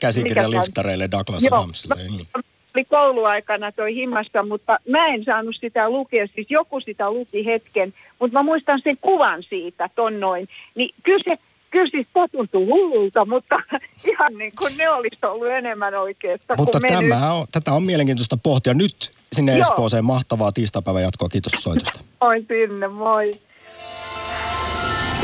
Käsikirja 0.00 0.50
liftareille 0.50 1.10
Douglas 1.10 1.44
Adamsille. 1.52 1.94
Niin 2.02 2.26
oli 2.74 2.84
kouluaikana 2.84 3.72
toi 3.72 3.94
himmassa, 3.94 4.42
mutta 4.42 4.78
mä 4.88 5.06
en 5.06 5.24
saanut 5.24 5.56
sitä 5.60 5.90
lukea. 5.90 6.26
Siis 6.34 6.46
joku 6.50 6.80
sitä 6.80 7.10
luki 7.10 7.46
hetken, 7.46 7.94
mutta 8.20 8.38
mä 8.38 8.42
muistan 8.42 8.80
sen 8.84 8.98
kuvan 9.00 9.42
siitä 9.42 9.90
ton 9.94 10.20
noin. 10.20 10.48
Niin 10.74 10.94
kyllä 11.02 11.24
se, 11.24 11.38
kyllä 11.70 11.90
siis 11.90 12.06
tuntuu 12.32 12.66
hullulta, 12.66 13.24
mutta 13.24 13.56
ihan 14.12 14.34
niin 14.38 14.52
kuin 14.58 14.76
ne 14.76 14.90
olisi 14.90 15.18
ollut 15.22 15.48
enemmän 15.48 15.94
oikeassa. 15.94 16.54
Mutta 16.56 16.80
tämä 16.88 17.32
on, 17.32 17.46
tätä 17.52 17.72
on 17.72 17.82
mielenkiintoista 17.82 18.36
pohtia. 18.36 18.74
Nyt 18.74 19.12
sinne 19.32 19.52
Joo. 19.52 19.62
Espooseen 19.62 20.04
mahtavaa 20.04 20.52
tiistapäivän 20.52 21.02
jatkoa. 21.02 21.28
Kiitos 21.28 21.52
soitosta. 21.52 21.98
moi 22.20 22.44
sinne, 22.48 22.88
moi. 22.88 23.30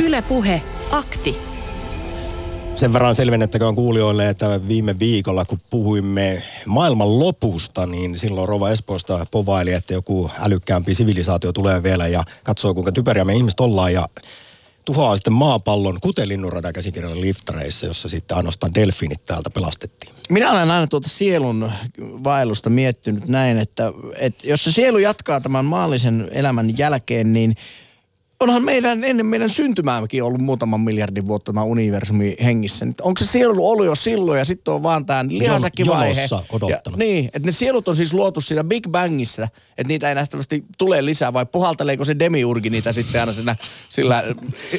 Ylepuhe 0.04 0.62
akti. 0.92 1.59
Sen 2.76 2.92
verran 2.92 3.14
selvennettäköön 3.14 3.74
kuulijoille, 3.74 4.28
että 4.28 4.68
viime 4.68 4.98
viikolla 4.98 5.44
kun 5.44 5.60
puhuimme 5.70 6.42
maailman 6.66 7.18
lopusta, 7.18 7.86
niin 7.86 8.18
silloin 8.18 8.48
Rova 8.48 8.70
Espoosta 8.70 9.26
povaili, 9.30 9.72
että 9.72 9.92
joku 9.92 10.30
älykkäämpi 10.40 10.94
sivilisaatio 10.94 11.52
tulee 11.52 11.82
vielä 11.82 12.08
ja 12.08 12.24
katsoo 12.44 12.74
kuinka 12.74 12.92
typeriä 12.92 13.24
me 13.24 13.34
ihmiset 13.34 13.60
ollaan 13.60 13.92
ja 13.92 14.08
tuhoaa 14.84 15.16
sitten 15.16 15.32
maapallon, 15.32 15.98
kuten 16.00 16.28
Linnunradan 16.28 16.72
käsikirjan 16.72 17.20
liftareissa, 17.20 17.86
jossa 17.86 18.08
sitten 18.08 18.36
ainoastaan 18.36 18.74
delfiinit 18.74 19.26
täältä 19.26 19.50
pelastettiin. 19.50 20.14
Minä 20.28 20.50
olen 20.50 20.70
aina 20.70 20.86
tuota 20.86 21.08
sielun 21.08 21.72
vaellusta 22.00 22.70
miettinyt 22.70 23.28
näin, 23.28 23.58
että, 23.58 23.92
että 24.16 24.48
jos 24.48 24.64
se 24.64 24.72
sielu 24.72 24.98
jatkaa 24.98 25.40
tämän 25.40 25.64
maallisen 25.64 26.28
elämän 26.32 26.78
jälkeen, 26.78 27.32
niin 27.32 27.56
onhan 28.40 28.64
meidän, 28.64 29.04
ennen 29.04 29.26
meidän 29.26 29.48
syntymääkin 29.48 30.22
ollut 30.22 30.40
muutaman 30.40 30.80
miljardin 30.80 31.26
vuotta 31.26 31.52
tämä 31.52 31.62
universumi 31.62 32.36
hengissä. 32.44 32.86
Onko 33.02 33.18
se 33.18 33.26
sielu 33.26 33.70
ollut 33.70 33.86
jo 33.86 33.94
silloin 33.94 34.38
ja 34.38 34.44
sitten 34.44 34.74
on 34.74 34.82
vaan 34.82 35.06
tämä 35.06 35.24
lihasäkkivaihe? 35.28 36.14
jonossa 36.14 36.44
odottanut. 36.52 37.00
Ja, 37.00 37.06
niin, 37.06 37.24
että 37.24 37.48
ne 37.48 37.52
sielut 37.52 37.88
on 37.88 37.96
siis 37.96 38.12
luotu 38.12 38.40
siitä 38.40 38.64
Big 38.64 38.88
Bangissa, 38.88 39.48
että 39.78 39.88
niitä 39.88 40.08
ei 40.08 40.14
nähtävästi 40.14 40.64
tule 40.78 41.04
lisää 41.04 41.32
vai 41.32 41.46
puhalteleeko 41.46 42.04
se 42.04 42.18
demiurgi 42.18 42.70
niitä 42.70 42.92
sitten 42.92 43.20
aina 43.20 43.32
siinä, 43.32 43.56
sillä 43.88 44.24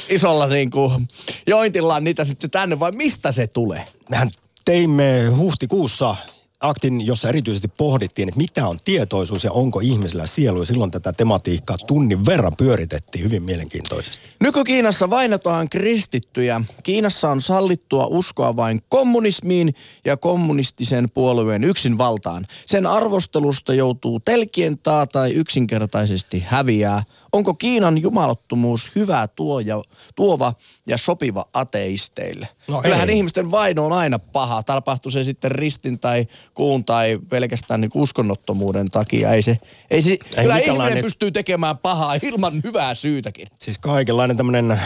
isolla 0.10 0.48
niin 0.48 0.70
kuin 0.70 1.08
jointillaan 1.48 2.04
niitä 2.04 2.26
sitten 2.26 2.50
tänne 2.50 2.80
vai 2.80 2.92
mistä 2.92 3.32
se 3.32 3.48
tulee? 3.48 3.86
Mehän 4.10 4.32
teimme 4.66 5.28
huhtikuussa 5.38 6.16
aktin, 6.62 7.06
jossa 7.06 7.30
erityisesti 7.30 7.68
pohdittiin, 7.68 8.28
että 8.28 8.38
mitä 8.38 8.68
on 8.68 8.78
tietoisuus 8.86 9.44
ja 9.44 9.52
onko 9.52 9.80
ihmisellä 9.80 10.26
sielu. 10.26 10.60
Ja 10.60 10.66
silloin 10.66 10.92
tätä 10.92 11.14
tematiikkaa 11.14 11.78
tunnin 11.78 12.26
verran 12.26 12.54
pyöritettiin 12.58 13.26
hyvin 13.26 13.44
mielenkiintoisesti. 13.44 14.30
Nyky-Kiinassa 14.40 15.10
vainotaan 15.10 15.70
kristittyjä. 15.70 16.62
Kiinassa 16.84 17.30
on 17.30 17.42
sallittua 17.42 18.06
uskoa 18.06 18.56
vain 18.56 18.82
kommunismiin 18.90 19.76
ja 20.06 20.18
kommunistisen 20.18 21.08
puolueen 21.14 21.64
yksin 21.64 21.98
valtaan. 21.98 22.48
Sen 22.66 22.86
arvostelusta 22.86 23.74
joutuu 23.74 24.20
telkien 24.20 24.78
taa 24.78 25.08
tai 25.08 25.32
yksinkertaisesti 25.32 26.44
häviää. 26.48 27.04
Onko 27.34 27.54
Kiinan 27.54 28.02
jumalottomuus 28.02 28.92
hyvä 28.96 29.28
tuoja, 29.28 29.82
tuova 30.16 30.54
ja 30.88 30.98
sopiva 30.98 31.46
ateisteille? 31.54 32.48
No 32.68 32.82
Kyllähän 32.82 33.10
ei. 33.10 33.18
ihmisten 33.18 33.52
vaino 33.52 33.86
on 33.86 33.94
aina 33.94 34.20
paha. 34.20 34.64
Tapahtuu 34.64 35.12
se 35.12 35.24
sitten 35.24 35.52
ristin 35.52 36.00
tai 36.00 36.28
kuun 36.54 36.86
tai 36.86 37.20
pelkästään 37.30 37.82
niin 37.82 37.92
uskonnottomuuden 37.96 38.92
takia. 38.92 39.32
Ei 39.32 39.42
se, 39.42 39.60
ei 39.92 40.02
se, 40.02 40.10
ei 40.10 40.18
kyllä 40.42 40.58
ihminen 40.58 41.04
pystyy 41.04 41.32
tekemään 41.32 41.78
pahaa 41.78 42.16
ilman 42.22 42.62
hyvää 42.64 42.96
syytäkin. 42.96 43.48
Siis 43.60 43.80
kaikenlainen 43.80 44.38
tämmöinen 44.38 44.80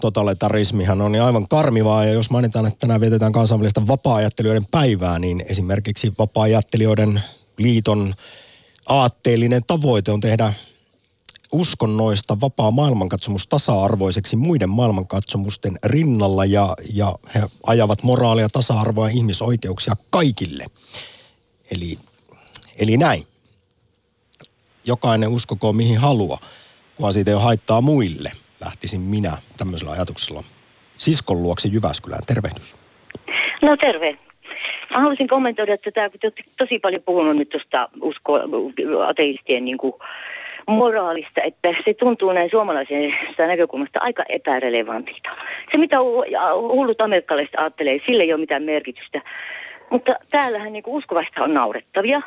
totalitarismihan 0.00 1.00
on 1.00 1.12
niin 1.12 1.22
aivan 1.22 1.48
karmivaa. 1.48 2.04
Ja 2.04 2.12
jos 2.12 2.30
mainitaan, 2.30 2.66
että 2.66 2.78
tänään 2.78 3.00
vietetään 3.00 3.32
kansainvälistä 3.32 3.86
vapaa-ajattelijoiden 3.86 4.66
päivää, 4.70 5.18
niin 5.18 5.44
esimerkiksi 5.48 6.12
vapaa-ajattelijoiden 6.18 7.22
liiton 7.58 8.14
aatteellinen 8.88 9.62
tavoite 9.66 10.12
on 10.12 10.20
tehdä 10.20 10.52
uskonnoista 11.52 12.40
vapaa 12.40 12.70
maailmankatsomus 12.70 13.46
tasa-arvoiseksi 13.46 14.36
muiden 14.36 14.68
maailmankatsomusten 14.68 15.72
rinnalla 15.84 16.44
ja, 16.44 16.74
ja 16.94 17.14
he 17.34 17.42
ajavat 17.66 18.02
moraalia, 18.02 18.48
tasa-arvoa 18.48 19.08
ja 19.08 19.14
ihmisoikeuksia 19.16 19.94
kaikille. 20.10 20.64
Eli, 21.70 21.98
eli 22.78 22.96
näin. 22.96 23.26
Jokainen 24.84 25.28
uskokoon 25.28 25.76
mihin 25.76 25.98
haluaa, 25.98 26.38
kunhan 26.96 27.14
siitä 27.14 27.30
ei 27.30 27.34
ole 27.34 27.42
haittaa 27.42 27.80
muille. 27.80 28.32
Lähtisin 28.60 29.00
minä 29.00 29.38
tämmöisellä 29.56 29.92
ajatuksella 29.92 30.44
siskon 30.98 31.42
luokse 31.42 31.68
Jyväskylään. 31.68 32.22
Tervehdys. 32.26 32.74
No 33.62 33.76
terve. 33.76 34.18
Mä 34.90 35.00
haluaisin 35.00 35.28
kommentoida 35.28 35.78
tätä, 35.78 36.10
kun 36.10 36.20
te 36.20 36.32
tosi 36.58 36.78
paljon 36.78 37.02
puhunut 37.02 37.36
nyt 37.36 37.48
tuosta 37.48 37.88
usko, 38.00 38.32
ateistien 39.08 39.64
niin 39.64 39.78
kuin 39.78 39.92
moraalista, 40.68 41.42
että 41.42 41.68
se 41.84 41.94
tuntuu 41.94 42.32
näin 42.32 42.50
suomalaisesta 42.50 43.46
näkökulmasta 43.46 43.98
aika 44.02 44.22
epärelevantilta. 44.28 45.28
Se, 45.72 45.78
mitä 45.78 45.98
hullut 46.60 47.00
amerikkalaiset 47.00 47.54
ajattelee, 47.56 47.98
sille 48.06 48.22
ei 48.22 48.32
ole 48.32 48.40
mitään 48.40 48.62
merkitystä. 48.62 49.20
Mutta 49.90 50.14
täällähän 50.30 50.72
niin 50.72 50.82
uskovasta 50.86 51.44
on 51.44 51.54
naurettavia, 51.54 52.22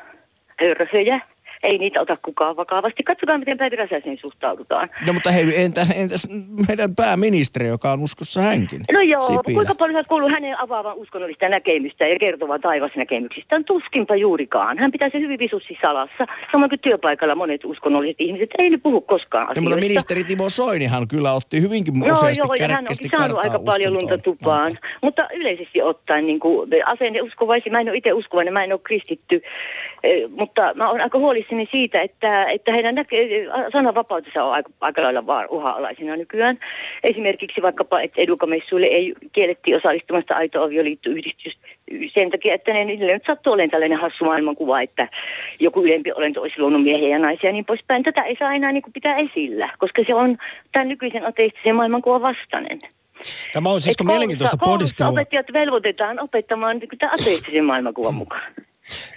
hörhöjä, 0.59 1.19
ei 1.65 1.77
niitä 1.77 2.01
ota 2.01 2.17
kukaan 2.21 2.55
vakavasti. 2.55 3.03
Katsokaa, 3.03 3.37
miten 3.37 3.57
Päivi 3.57 3.75
Räsäseen 3.75 4.17
suhtaudutaan. 4.21 4.89
No 5.07 5.13
mutta 5.13 5.31
hei, 5.31 5.63
entä, 5.63 5.87
entäs 5.95 6.27
meidän 6.67 6.95
pääministeri, 6.95 7.67
joka 7.67 7.91
on 7.91 7.99
uskossa 8.03 8.41
hänkin? 8.41 8.81
No 8.93 9.01
joo, 9.01 9.21
Sipilä. 9.27 9.55
kuinka 9.55 9.75
paljon 9.75 9.95
olet 9.95 10.07
kuullut 10.07 10.31
hänen 10.31 10.59
avaavan 10.59 10.95
uskonnollista 10.95 11.49
näkemystä 11.49 12.07
ja 12.07 12.19
kertovan 12.19 12.61
taivasnäkemyksistään? 12.61 13.65
Tuskinpa 13.65 14.15
juurikaan. 14.15 14.77
Hän 14.77 14.91
pitää 14.91 15.09
se 15.09 15.19
hyvin 15.19 15.39
visusti 15.39 15.77
salassa. 15.85 16.25
Samoin 16.51 16.69
kuin 16.69 16.79
työpaikalla 16.79 17.35
monet 17.35 17.65
uskonnolliset 17.65 18.15
ihmiset, 18.19 18.49
ei 18.59 18.69
ne 18.69 18.77
puhu 18.77 19.01
koskaan 19.01 19.45
No, 19.45 19.51
asioista. 19.51 19.61
mutta 19.69 19.87
ministeri 19.87 20.23
Timo 20.23 20.49
Soinihan 20.49 21.07
kyllä 21.07 21.33
otti 21.33 21.61
hyvinkin 21.61 21.99
No 21.99 22.13
useasti 22.13 22.41
joo, 22.47 22.53
ja 22.53 22.67
hän 22.67 22.85
onkin 22.89 23.09
saanut 23.17 23.37
aika 23.37 23.59
paljon 23.59 23.93
lunta 23.93 24.17
tupaan. 24.17 24.77
Mutta 25.01 25.27
yleisesti 25.33 25.81
ottaen 25.81 26.25
niin 26.27 26.39
kuin, 26.39 26.69
asenne 26.85 27.21
uskovaisi, 27.21 27.69
mä 27.69 27.79
en 27.81 27.89
ole 27.89 27.97
itse 27.97 28.13
uskovainen, 28.13 28.53
mä 28.53 28.63
en 28.63 28.71
ole 28.73 28.79
kristitty, 28.83 29.41
mutta 30.29 30.73
mä 30.75 30.89
olen 30.89 31.01
aika 31.01 31.17
huolissani 31.17 31.67
siitä, 31.71 32.01
että, 32.01 32.45
että 32.45 32.71
heidän 32.71 32.95
näke- 32.95 33.71
sananvapautensa 33.71 34.43
on 34.43 34.53
aika, 34.53 34.69
aika 34.81 35.03
lailla 35.03 35.25
vaan 35.25 35.47
uha-alaisena 35.49 36.15
nykyään. 36.15 36.59
Esimerkiksi 37.03 37.61
vaikkapa, 37.61 38.01
että 38.01 38.21
edukamessuille 38.21 38.87
ei 38.87 39.13
kiellettiin 39.31 39.77
osallistumasta 39.77 40.35
aito 40.35 40.63
avioliittoyhdistys 40.63 41.57
sen 42.13 42.31
takia, 42.31 42.53
että 42.53 42.73
ne, 42.73 42.85
niille 42.85 43.13
nyt 43.13 43.23
sattuu 43.27 43.53
olemaan 43.53 43.69
tällainen 43.69 43.99
hassu 43.99 44.25
maailmankuva, 44.25 44.81
että 44.81 45.07
joku 45.59 45.83
ylempi 45.83 46.11
olento 46.11 46.41
olisi 46.41 46.59
luonut 46.59 46.83
miehiä 46.83 47.09
ja 47.09 47.19
naisia 47.19 47.49
ja 47.49 47.53
niin 47.53 47.65
poispäin. 47.65 48.03
Tätä 48.03 48.21
ei 48.21 48.35
saa 48.39 48.53
enää 48.53 48.71
niin 48.71 48.83
kuin 48.83 48.93
pitää 48.93 49.17
esillä, 49.17 49.69
koska 49.77 50.03
se 50.07 50.13
on 50.13 50.37
tämän 50.71 50.87
nykyisen 50.87 51.25
ateistisen 51.25 51.75
maailmankuvan 51.75 52.21
vastainen. 52.21 52.79
Tämä 53.53 53.69
on 53.69 53.81
siis 53.81 53.95
mielenkiintoista 54.03 54.57
pohdiskelua. 54.57 55.11
opettajat 55.11 55.53
velvoitetaan 55.53 56.19
opettamaan 56.19 56.77
niin 56.77 56.89
tämän 56.99 57.13
ateistisen 57.13 57.65
maailmankuvan 57.65 58.13
mukaan. 58.13 58.53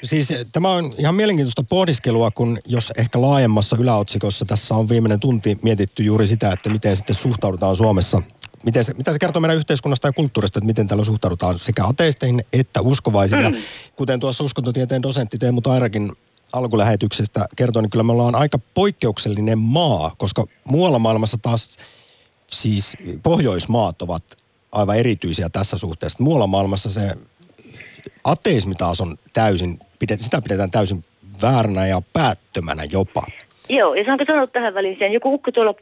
Siis 0.05 0.31
eh, 0.31 0.47
tämä 0.53 0.71
on 0.71 0.95
ihan 0.99 1.15
mielenkiintoista 1.15 1.63
pohdiskelua, 1.63 2.31
kun 2.31 2.59
jos 2.67 2.93
ehkä 2.97 3.21
laajemmassa 3.21 3.77
yläotsikossa 3.81 4.45
tässä 4.45 4.75
on 4.75 4.89
viimeinen 4.89 5.21
tunti 5.21 5.59
mietitty 5.63 6.03
juuri 6.03 6.27
sitä, 6.27 6.53
että 6.53 6.71
miten 6.71 6.97
sitten 6.97 7.17
suhtaudutaan 7.17 7.77
Suomessa. 7.77 8.23
Miten 8.65 8.85
se, 8.85 8.95
mitä 8.95 9.13
se 9.13 9.19
kertoo 9.19 9.41
meidän 9.41 9.57
yhteiskunnasta 9.57 10.09
ja 10.09 10.13
kulttuurista, 10.13 10.59
että 10.59 10.67
miten 10.67 10.89
täällä 10.89 11.05
suhtaudutaan 11.05 11.59
sekä 11.59 11.85
ateisteihin 11.85 12.45
että 12.53 12.81
uskovaisiin. 12.81 13.43
Ja 13.43 13.53
kuten 13.97 14.21
tuossa 14.21 14.45
uskontotieteen 14.45 15.03
dosentti 15.03 15.39
Teemu 15.39 15.61
Tairakin 15.61 16.13
alkulähetyksestä 16.53 17.47
kertoi, 17.57 17.83
niin 17.83 17.91
kyllä 17.91 18.03
me 18.03 18.13
ollaan 18.13 18.35
aika 18.35 18.59
poikkeuksellinen 18.75 19.59
maa, 19.59 20.15
koska 20.19 20.45
muualla 20.65 20.99
maailmassa 20.99 21.39
taas 21.43 21.77
siis 22.47 22.97
Pohjoismaat 23.23 24.03
ovat 24.03 24.25
aivan 24.73 24.97
erityisiä 24.97 25.49
tässä 25.49 25.79
suhteessa. 25.79 26.19
Muualla 26.21 26.47
maailmassa 26.47 26.93
se 26.93 27.15
ateismi 28.25 28.75
taas 28.75 29.01
on 29.01 29.17
täysin, 29.33 29.79
sitä 30.17 30.43
pidetään 30.43 30.71
täysin 30.71 31.05
vääränä 31.43 31.87
ja 31.87 32.03
päättömänä 32.13 32.83
jopa. 32.93 33.23
Joo, 33.71 33.95
ja 33.95 34.05
saanko 34.05 34.25
sanoa 34.25 34.47
tähän 34.47 34.75
väliin 34.75 34.97
sen, 34.99 35.13
joku 35.13 35.35
ukko 35.35 35.53
tuolla 35.53 35.75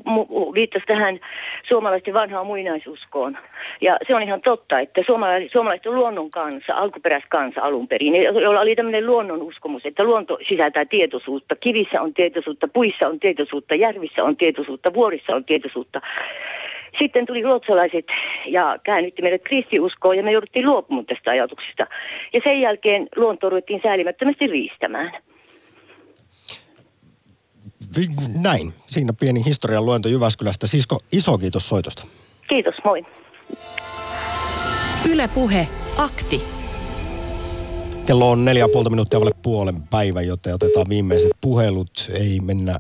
viittasi 0.55 0.87
tähän 0.87 1.21
suomalaisten 1.69 2.15
vanhaan 2.15 2.47
muinaisuskoon. 2.47 3.39
Ja 3.81 3.97
se 4.07 4.15
on 4.15 4.23
ihan 4.23 4.41
totta, 4.41 4.81
että 4.81 5.01
suomalaiset, 5.07 5.53
suomalaiset 5.53 5.87
on 5.87 5.95
luonnon 5.95 6.31
kansa, 6.31 6.75
alkuperäiskansa 6.75 7.61
alun 7.61 7.89
perin, 7.89 8.23
jolla 8.23 8.61
oli 8.61 8.77
tämmöinen 8.77 9.07
luonnon 9.07 9.43
uskomus, 9.43 9.87
että 9.87 10.05
luonto 10.05 10.39
sisältää 10.49 10.85
tietoisuutta. 10.85 11.57
Kivissä 11.57 12.03
on 12.03 12.15
tietoisuutta, 12.15 12.69
puissa 12.69 13.09
on 13.09 13.21
tietoisuutta, 13.21 13.75
järvissä 13.75 14.25
on 14.25 14.37
tietoisuutta, 14.37 14.95
vuorissa 14.95 15.33
on 15.33 15.45
tietoisuutta. 15.45 16.01
Sitten 16.99 17.27
tuli 17.27 17.43
ruotsalaiset 17.43 18.05
ja 18.47 18.79
käännytti 18.85 19.23
meidät 19.23 19.43
kristiuskoon 19.45 20.17
ja 20.17 20.23
me 20.23 20.33
jouduttiin 20.33 20.67
luopumaan 20.67 21.07
tästä 21.07 21.31
ajatuksesta. 21.31 21.87
Ja 22.33 22.41
sen 22.45 22.61
jälkeen 22.61 23.09
luontoa 23.17 23.51
ruvettiin 23.51 23.81
säälimättömästi 23.83 24.47
riistämään. 24.47 25.13
Näin. 28.43 28.73
Siinä 28.87 29.13
pieni 29.21 29.45
historian 29.45 29.87
luento 29.87 30.09
Jyväskylästä. 30.09 30.67
Sisko, 30.67 30.99
iso 31.13 31.39
kiitos 31.39 31.69
soitosta. 31.69 32.07
Kiitos, 32.49 32.75
moi. 32.85 33.03
Yle 35.11 35.29
Puhe, 35.35 35.69
akti. 35.99 36.41
Kello 38.07 38.31
on 38.31 38.45
neljä 38.45 38.69
puolta 38.73 38.91
minuuttia 38.91 39.21
vaille 39.21 39.37
puolen 39.43 39.75
päivän, 39.91 40.27
joten 40.27 40.55
otetaan 40.55 40.87
viimeiset 40.89 41.31
puhelut. 41.41 42.11
Ei 42.13 42.39
mennä 42.47 42.79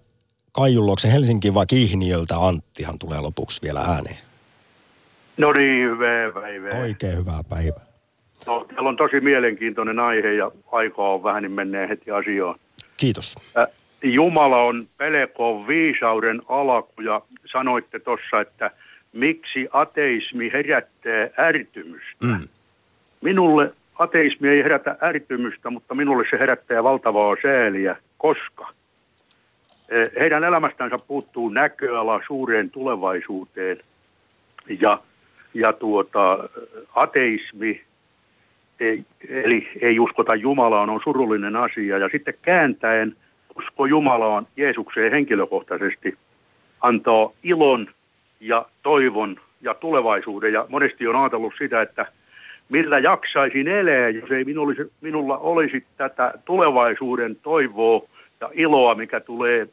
Kaijun 0.56 0.86
luokse 0.86 1.12
Helsinkiin, 1.12 1.54
vaan 1.54 1.66
Kihniöltä 1.66 2.34
Anttihan 2.38 2.98
tulee 2.98 3.20
lopuksi 3.20 3.62
vielä 3.62 3.80
ääneen. 3.80 4.18
No 5.36 5.52
niin, 5.52 5.90
hyvää 5.90 6.32
päivää. 6.32 6.80
Oikein 6.80 7.16
hyvää 7.16 7.40
päivää. 7.48 7.86
No, 8.46 8.66
täällä 8.68 8.88
on 8.88 8.96
tosi 8.96 9.20
mielenkiintoinen 9.20 9.98
aihe 9.98 10.32
ja 10.32 10.50
aikaa 10.72 11.14
on 11.14 11.22
vähän, 11.22 11.42
niin 11.42 11.52
mennään 11.52 11.88
heti 11.88 12.10
asiaan. 12.10 12.58
Kiitos. 12.96 13.34
Äh, 13.58 13.66
Jumala 14.02 14.62
on 14.62 14.88
pelkoon 14.96 15.66
viisauden 15.66 16.42
alku 16.48 17.02
ja 17.02 17.22
sanoitte 17.52 17.98
tuossa, 17.98 18.40
että 18.40 18.70
miksi 19.12 19.68
ateismi 19.72 20.50
herättää 20.52 21.28
ärtymystä. 21.38 22.26
Mm. 22.26 22.48
Minulle 23.20 23.72
ateismi 23.98 24.48
ei 24.48 24.62
herätä 24.62 24.96
ärtymystä, 25.02 25.70
mutta 25.70 25.94
minulle 25.94 26.24
se 26.30 26.38
herättää 26.38 26.82
valtavaa 26.84 27.36
sääliä, 27.42 27.96
koska 28.18 28.75
heidän 30.20 30.44
elämästänsä 30.44 30.96
puuttuu 31.06 31.48
näköala 31.48 32.20
suureen 32.26 32.70
tulevaisuuteen 32.70 33.78
ja, 34.80 34.98
ja 35.54 35.72
tuota, 35.72 36.48
ateismi, 36.94 37.82
ei, 38.80 39.04
eli 39.28 39.68
ei 39.80 40.00
uskota 40.00 40.34
Jumalaan, 40.34 40.90
on 40.90 41.00
surullinen 41.04 41.56
asia. 41.56 41.98
Ja 41.98 42.08
sitten 42.12 42.34
kääntäen 42.42 43.16
usko 43.58 43.86
Jumalaan 43.86 44.46
Jeesukseen 44.56 45.12
henkilökohtaisesti 45.12 46.18
antaa 46.80 47.30
ilon 47.42 47.88
ja 48.40 48.66
toivon 48.82 49.36
ja 49.60 49.74
tulevaisuuden. 49.74 50.52
Ja 50.52 50.66
monesti 50.68 51.06
on 51.06 51.16
ajatellut 51.16 51.54
sitä, 51.58 51.82
että 51.82 52.06
millä 52.68 52.98
jaksaisin 52.98 53.68
elää, 53.68 54.08
jos 54.08 54.30
ei 54.30 54.44
minulla 54.44 54.66
olisi, 54.66 54.92
minulla 55.00 55.38
olisi 55.38 55.84
tätä 55.96 56.34
tulevaisuuden 56.44 57.36
toivoa 57.36 58.08
ja 58.40 58.50
iloa, 58.54 58.94
mikä 58.94 59.20
tulee, 59.20 59.68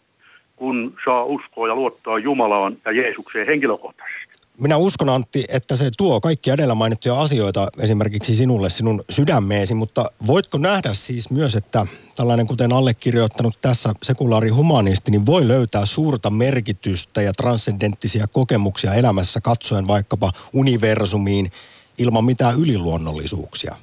kun 0.55 0.95
saa 1.05 1.24
uskoa 1.24 1.68
ja 1.68 1.76
luottaa 1.76 2.20
Jumalaan 2.20 2.78
ja 2.86 2.91
Jeesukseen 2.91 3.47
henkilökohtaisesti. 3.47 4.34
Minä 4.59 4.78
uskon 4.78 5.09
Antti, 5.09 5.45
että 5.47 5.76
se 5.76 5.89
tuo 5.97 6.22
kaikki 6.22 6.49
edellä 6.49 6.76
mainittuja 6.76 7.22
asioita 7.22 7.68
esimerkiksi 7.80 8.36
sinulle 8.36 8.70
sinun 8.70 9.03
sydämeesi, 9.09 9.74
mutta 9.74 10.05
voitko 10.28 10.57
nähdä 10.57 10.93
siis 10.93 11.32
myös, 11.32 11.55
että 11.55 11.86
tällainen 12.16 12.47
kuten 12.47 12.74
allekirjoittanut 12.74 13.53
tässä 13.61 13.93
sekulaari 14.03 14.49
humanisti, 14.49 15.11
niin 15.11 15.26
voi 15.26 15.47
löytää 15.47 15.86
suurta 15.86 16.30
merkitystä 16.30 17.22
ja 17.22 17.34
transcendenttisia 17.34 18.28
kokemuksia 18.28 18.93
elämässä 18.93 19.41
katsoen 19.41 19.88
vaikkapa 19.88 20.32
universumiin 20.53 21.51
ilman 21.97 22.26
mitään 22.26 22.55
yliluonnollisuuksia? 22.59 23.76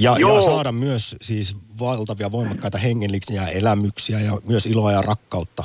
Ja, 0.00 0.16
ja 0.18 0.40
saada 0.40 0.72
myös 0.72 1.16
siis 1.20 1.56
valtavia 1.80 2.32
voimakkaita 2.32 2.78
hengellisiä 2.78 3.42
elämyksiä 3.58 4.18
ja 4.18 4.32
myös 4.48 4.66
iloa 4.66 4.92
ja 4.92 5.02
rakkautta 5.02 5.64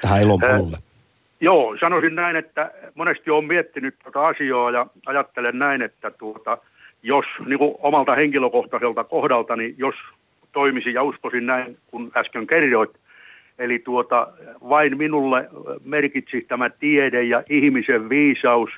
tähän 0.00 0.22
elon 0.22 0.38
polulle. 0.40 0.76
Joo, 1.40 1.76
sanoisin 1.80 2.14
näin, 2.14 2.36
että 2.36 2.70
monesti 2.94 3.30
olen 3.30 3.44
miettinyt 3.44 3.94
tuota 4.02 4.26
asiaa 4.26 4.70
ja 4.70 4.86
ajattelen 5.06 5.58
näin, 5.58 5.82
että 5.82 6.10
tuota, 6.10 6.58
jos 7.02 7.24
niin 7.46 7.58
kuin 7.58 7.74
omalta 7.78 8.14
henkilökohtaiselta 8.14 9.04
kohdalta, 9.04 9.56
niin 9.56 9.74
jos 9.78 9.94
toimisi 10.52 10.92
ja 10.92 11.02
uskoisin 11.02 11.46
näin, 11.46 11.78
kun 11.86 12.12
äsken 12.16 12.46
kerroit, 12.46 12.90
eli 13.58 13.78
tuota, 13.78 14.28
vain 14.68 14.98
minulle 14.98 15.48
merkitsi 15.84 16.44
tämä 16.48 16.70
tiede 16.70 17.22
ja 17.22 17.42
ihmisen 17.50 18.08
viisaus 18.08 18.70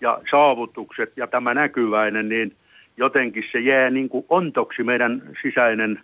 ja 0.00 0.20
saavutukset 0.30 1.12
ja 1.16 1.26
tämä 1.26 1.54
näkyväinen, 1.54 2.28
niin 2.28 2.56
jotenkin 2.98 3.44
se 3.52 3.60
jää 3.60 3.90
niin 3.90 4.08
kuin 4.08 4.26
ontoksi 4.28 4.82
meidän 4.82 5.22
sisäinen, 5.42 6.00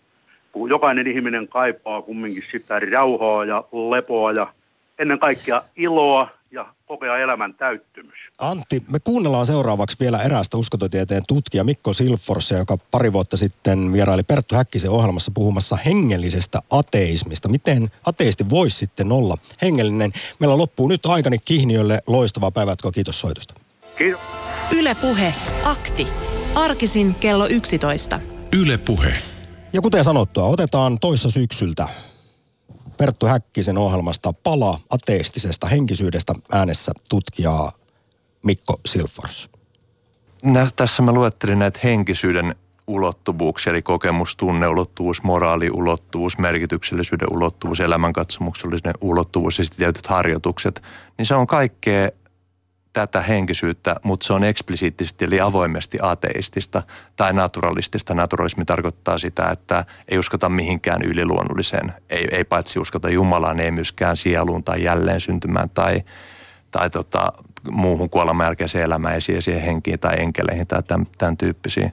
kun 0.53 0.70
jokainen 0.70 1.07
ihminen 1.07 1.49
kaipaa 1.49 2.03
kumminkin 2.03 2.45
sitä 2.53 2.80
rauhaa 2.80 3.45
ja 3.45 3.64
lepoa 3.90 4.32
ja 4.32 4.53
ennen 4.99 5.18
kaikkea 5.18 5.62
iloa 5.76 6.28
ja 6.51 6.66
kokea 6.86 7.18
elämän 7.18 7.55
täyttymys. 7.55 8.14
Antti, 8.38 8.82
me 8.92 8.99
kuunnellaan 9.05 9.47
seuraavaksi 9.47 9.97
vielä 10.01 10.22
eräästä 10.22 10.57
uskontotieteen 10.57 11.22
tutkija 11.28 11.64
Mikko 11.64 11.92
Silforsia, 11.92 12.59
joka 12.59 12.78
pari 12.90 13.12
vuotta 13.12 13.36
sitten 13.36 13.92
vieraili 13.92 14.22
Perttu 14.22 14.55
Häkkisen 14.55 14.90
ohjelmassa 14.90 15.32
puhumassa 15.34 15.76
hengellisestä 15.76 16.59
ateismista. 16.70 17.49
Miten 17.49 17.88
ateisti 18.07 18.51
voisi 18.51 18.76
sitten 18.76 19.12
olla 19.12 19.34
hengellinen? 19.62 20.11
Meillä 20.40 20.59
loppuu 20.59 20.88
nyt 20.88 21.07
aikani 21.07 21.36
Kihniölle. 21.45 21.99
Loistava 22.07 22.51
päivä, 22.51 22.74
kiitos 22.95 23.20
soitosta. 23.20 23.55
Kiitos. 23.99 24.20
Yle 24.72 24.97
Puhe, 25.01 25.34
akti. 25.64 26.07
Arkisin 26.55 27.14
kello 27.14 27.46
11. 27.46 28.20
Yle 28.57 28.78
Puhe. 28.78 29.14
Ja 29.72 29.80
kuten 29.80 30.05
sanottua, 30.05 30.44
otetaan 30.44 30.98
toissa 30.98 31.30
syksyltä 31.30 31.88
Perttu 32.96 33.26
Häkkisen 33.26 33.78
ohjelmasta 33.78 34.32
Pala 34.32 34.80
ateistisesta 34.90 35.66
henkisyydestä 35.66 36.32
äänessä 36.52 36.92
tutkijaa 37.09 37.72
Mikko 38.44 38.74
Silfors. 38.86 39.50
Nä, 40.42 40.68
tässä 40.76 41.02
mä 41.02 41.12
luettelin 41.12 41.59
näitä 41.59 41.80
henkisyyden 41.84 42.55
ulottuvuuksia, 42.86 43.70
eli 43.70 43.82
kokemus, 43.82 44.36
tunneulottuvuus, 44.36 45.22
moraaliulottuvuus, 45.22 46.38
merkityksellisyyden 46.38 47.32
ulottuvuus, 47.32 47.80
elämänkatsomuksellinen 47.80 48.94
ulottuvuus 49.00 49.59
ja 49.59 49.64
sitten 49.64 49.78
tietyt 49.78 50.07
harjoitukset. 50.07 50.82
Niin 51.18 51.26
se 51.26 51.34
on 51.34 51.46
kaikkea 51.46 52.09
tätä 52.95 53.22
henkisyyttä, 53.22 53.97
mutta 54.03 54.26
se 54.26 54.32
on 54.32 54.45
eksplisiittisesti 54.45 55.24
eli 55.24 55.40
avoimesti 55.40 55.99
ateistista 56.03 56.82
tai 57.16 57.32
naturalistista. 57.32 58.14
Naturalismi 58.14 58.64
tarkoittaa 58.64 59.18
sitä, 59.18 59.49
että 59.51 59.84
ei 60.09 60.18
uskota 60.18 60.49
mihinkään 60.49 61.03
yliluonnolliseen. 61.03 61.92
Ei, 62.11 62.28
ei 62.30 62.45
paitsi 62.45 62.78
uskota 62.78 63.09
Jumalaan, 63.09 63.61
ei 63.61 63.70
myöskään 63.70 64.16
sieluun 64.16 64.64
tai 64.64 64.82
jälleen 64.82 65.20
syntymään 65.20 65.70
tai, 65.70 66.03
tai 66.70 66.90
tota, 66.90 67.32
muuhun 67.70 68.11
kuoleman 68.11 68.47
jälkeiseen 68.47 68.84
elämään, 68.84 69.20
siihen 69.20 69.62
henkiin 69.62 69.99
tai 69.99 70.20
enkeleihin 70.20 70.66
tai 70.66 70.82
tämän, 70.82 71.07
tämän 71.18 71.36
tyyppisiin. 71.36 71.92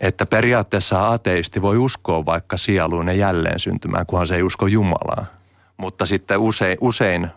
Että 0.00 0.26
periaatteessa 0.26 1.12
ateisti 1.12 1.62
voi 1.62 1.76
uskoa 1.76 2.24
vaikka 2.26 2.56
sieluun 2.56 3.08
ja 3.08 3.14
jälleen 3.14 3.58
syntymään, 3.58 4.06
kunhan 4.06 4.26
se 4.26 4.36
ei 4.36 4.42
usko 4.42 4.66
Jumalaa. 4.66 5.26
Mutta 5.76 6.06
sitten 6.06 6.38
usein, 6.38 6.78
usein 6.80 7.28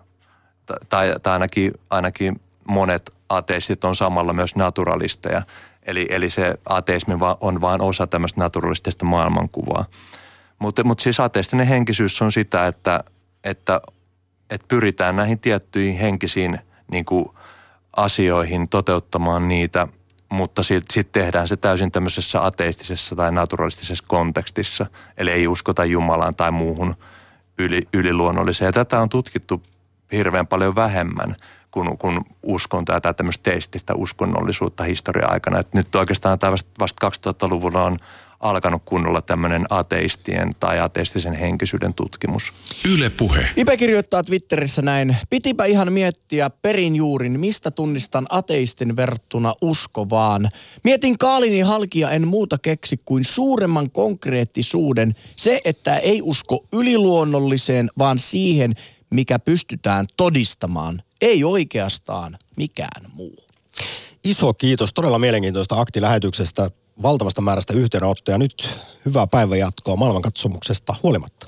tai, 0.89 1.15
tai 1.23 1.33
ainakin, 1.33 1.71
ainakin 1.89 2.41
monet 2.69 3.13
ateistit 3.29 3.83
on 3.83 3.95
samalla 3.95 4.33
myös 4.33 4.55
naturalisteja. 4.55 5.41
Eli, 5.83 6.07
eli 6.09 6.29
se 6.29 6.55
ateismi 6.65 7.13
on 7.41 7.61
vain 7.61 7.81
osa 7.81 8.07
tämmöistä 8.07 8.41
naturalistista 8.41 9.05
maailmankuvaa. 9.05 9.85
Mutta 10.59 10.83
mut 10.83 10.99
siis 10.99 11.19
ateistinen 11.19 11.67
henkisyys 11.67 12.21
on 12.21 12.31
sitä, 12.31 12.67
että, 12.67 13.03
että, 13.43 13.81
että 14.49 14.67
pyritään 14.67 15.15
näihin 15.15 15.39
tiettyihin 15.39 15.99
henkisiin 15.99 16.59
niin 16.91 17.05
kuin 17.05 17.25
asioihin 17.95 18.69
toteuttamaan 18.69 19.47
niitä, 19.47 19.87
mutta 20.29 20.63
sitten 20.63 20.93
sit 20.93 21.11
tehdään 21.11 21.47
se 21.47 21.57
täysin 21.57 21.91
tämmöisessä 21.91 22.45
ateistisessa 22.45 23.15
tai 23.15 23.31
naturalistisessa 23.31 24.05
kontekstissa. 24.07 24.85
Eli 25.17 25.31
ei 25.31 25.47
uskota 25.47 25.85
Jumalaan 25.85 26.35
tai 26.35 26.51
muuhun 26.51 26.95
yli, 27.57 27.81
yliluonnolliseen. 27.93 28.67
Ja 28.67 28.73
tätä 28.73 28.99
on 28.99 29.09
tutkittu 29.09 29.63
hirveän 30.11 30.47
paljon 30.47 30.75
vähemmän– 30.75 31.35
kun, 31.71 31.97
kun 31.97 32.25
uskontoa 32.43 33.01
tai 33.01 33.13
tämmöistä 33.13 33.43
teististä 33.43 33.95
uskonnollisuutta 33.95 34.83
historian 34.83 35.31
aikana. 35.31 35.59
Et 35.59 35.73
nyt 35.73 35.95
oikeastaan 35.95 36.39
tämä 36.39 36.51
vasta, 36.51 36.69
vasta 36.79 37.09
2000-luvulla 37.09 37.83
on 37.83 37.99
alkanut 38.39 38.81
kunnolla 38.85 39.21
tämmöinen 39.21 39.65
ateistien 39.69 40.51
tai 40.59 40.79
ateistisen 40.79 41.33
henkisyyden 41.33 41.93
tutkimus. 41.93 42.53
Yle 42.93 43.09
Puhe. 43.09 43.45
Ipe 43.57 43.77
kirjoittaa 43.77 44.23
Twitterissä 44.23 44.81
näin. 44.81 45.17
Pitipä 45.29 45.65
ihan 45.65 45.93
miettiä 45.93 46.49
perin 46.49 46.95
juurin, 46.95 47.39
mistä 47.39 47.71
tunnistan 47.71 48.25
ateistin 48.29 48.95
verrattuna 48.95 49.53
uskovaan. 49.61 50.49
Mietin 50.83 51.17
Kaalini 51.17 51.59
halkia 51.59 52.09
en 52.11 52.27
muuta 52.27 52.57
keksi 52.57 52.99
kuin 53.05 53.23
suuremman 53.25 53.91
konkreettisuuden. 53.91 55.15
Se, 55.35 55.61
että 55.65 55.97
ei 55.97 56.21
usko 56.21 56.65
yliluonnolliseen, 56.73 57.89
vaan 57.97 58.19
siihen, 58.19 58.75
mikä 59.09 59.39
pystytään 59.39 60.07
todistamaan 60.17 61.01
ei 61.21 61.43
oikeastaan 61.43 62.37
mikään 62.55 63.11
muu. 63.13 63.43
Iso 64.23 64.53
kiitos 64.53 64.93
todella 64.93 65.19
mielenkiintoista 65.19 65.79
aktilähetyksestä, 65.79 66.71
valtavasta 67.01 67.41
määrästä 67.41 67.73
yhteydenottoja. 67.73 68.37
Nyt 68.37 68.79
hyvää 69.05 69.27
päivänjatkoa 69.27 69.95
maailmankatsomuksesta 69.95 70.95
huolimatta. 71.03 71.47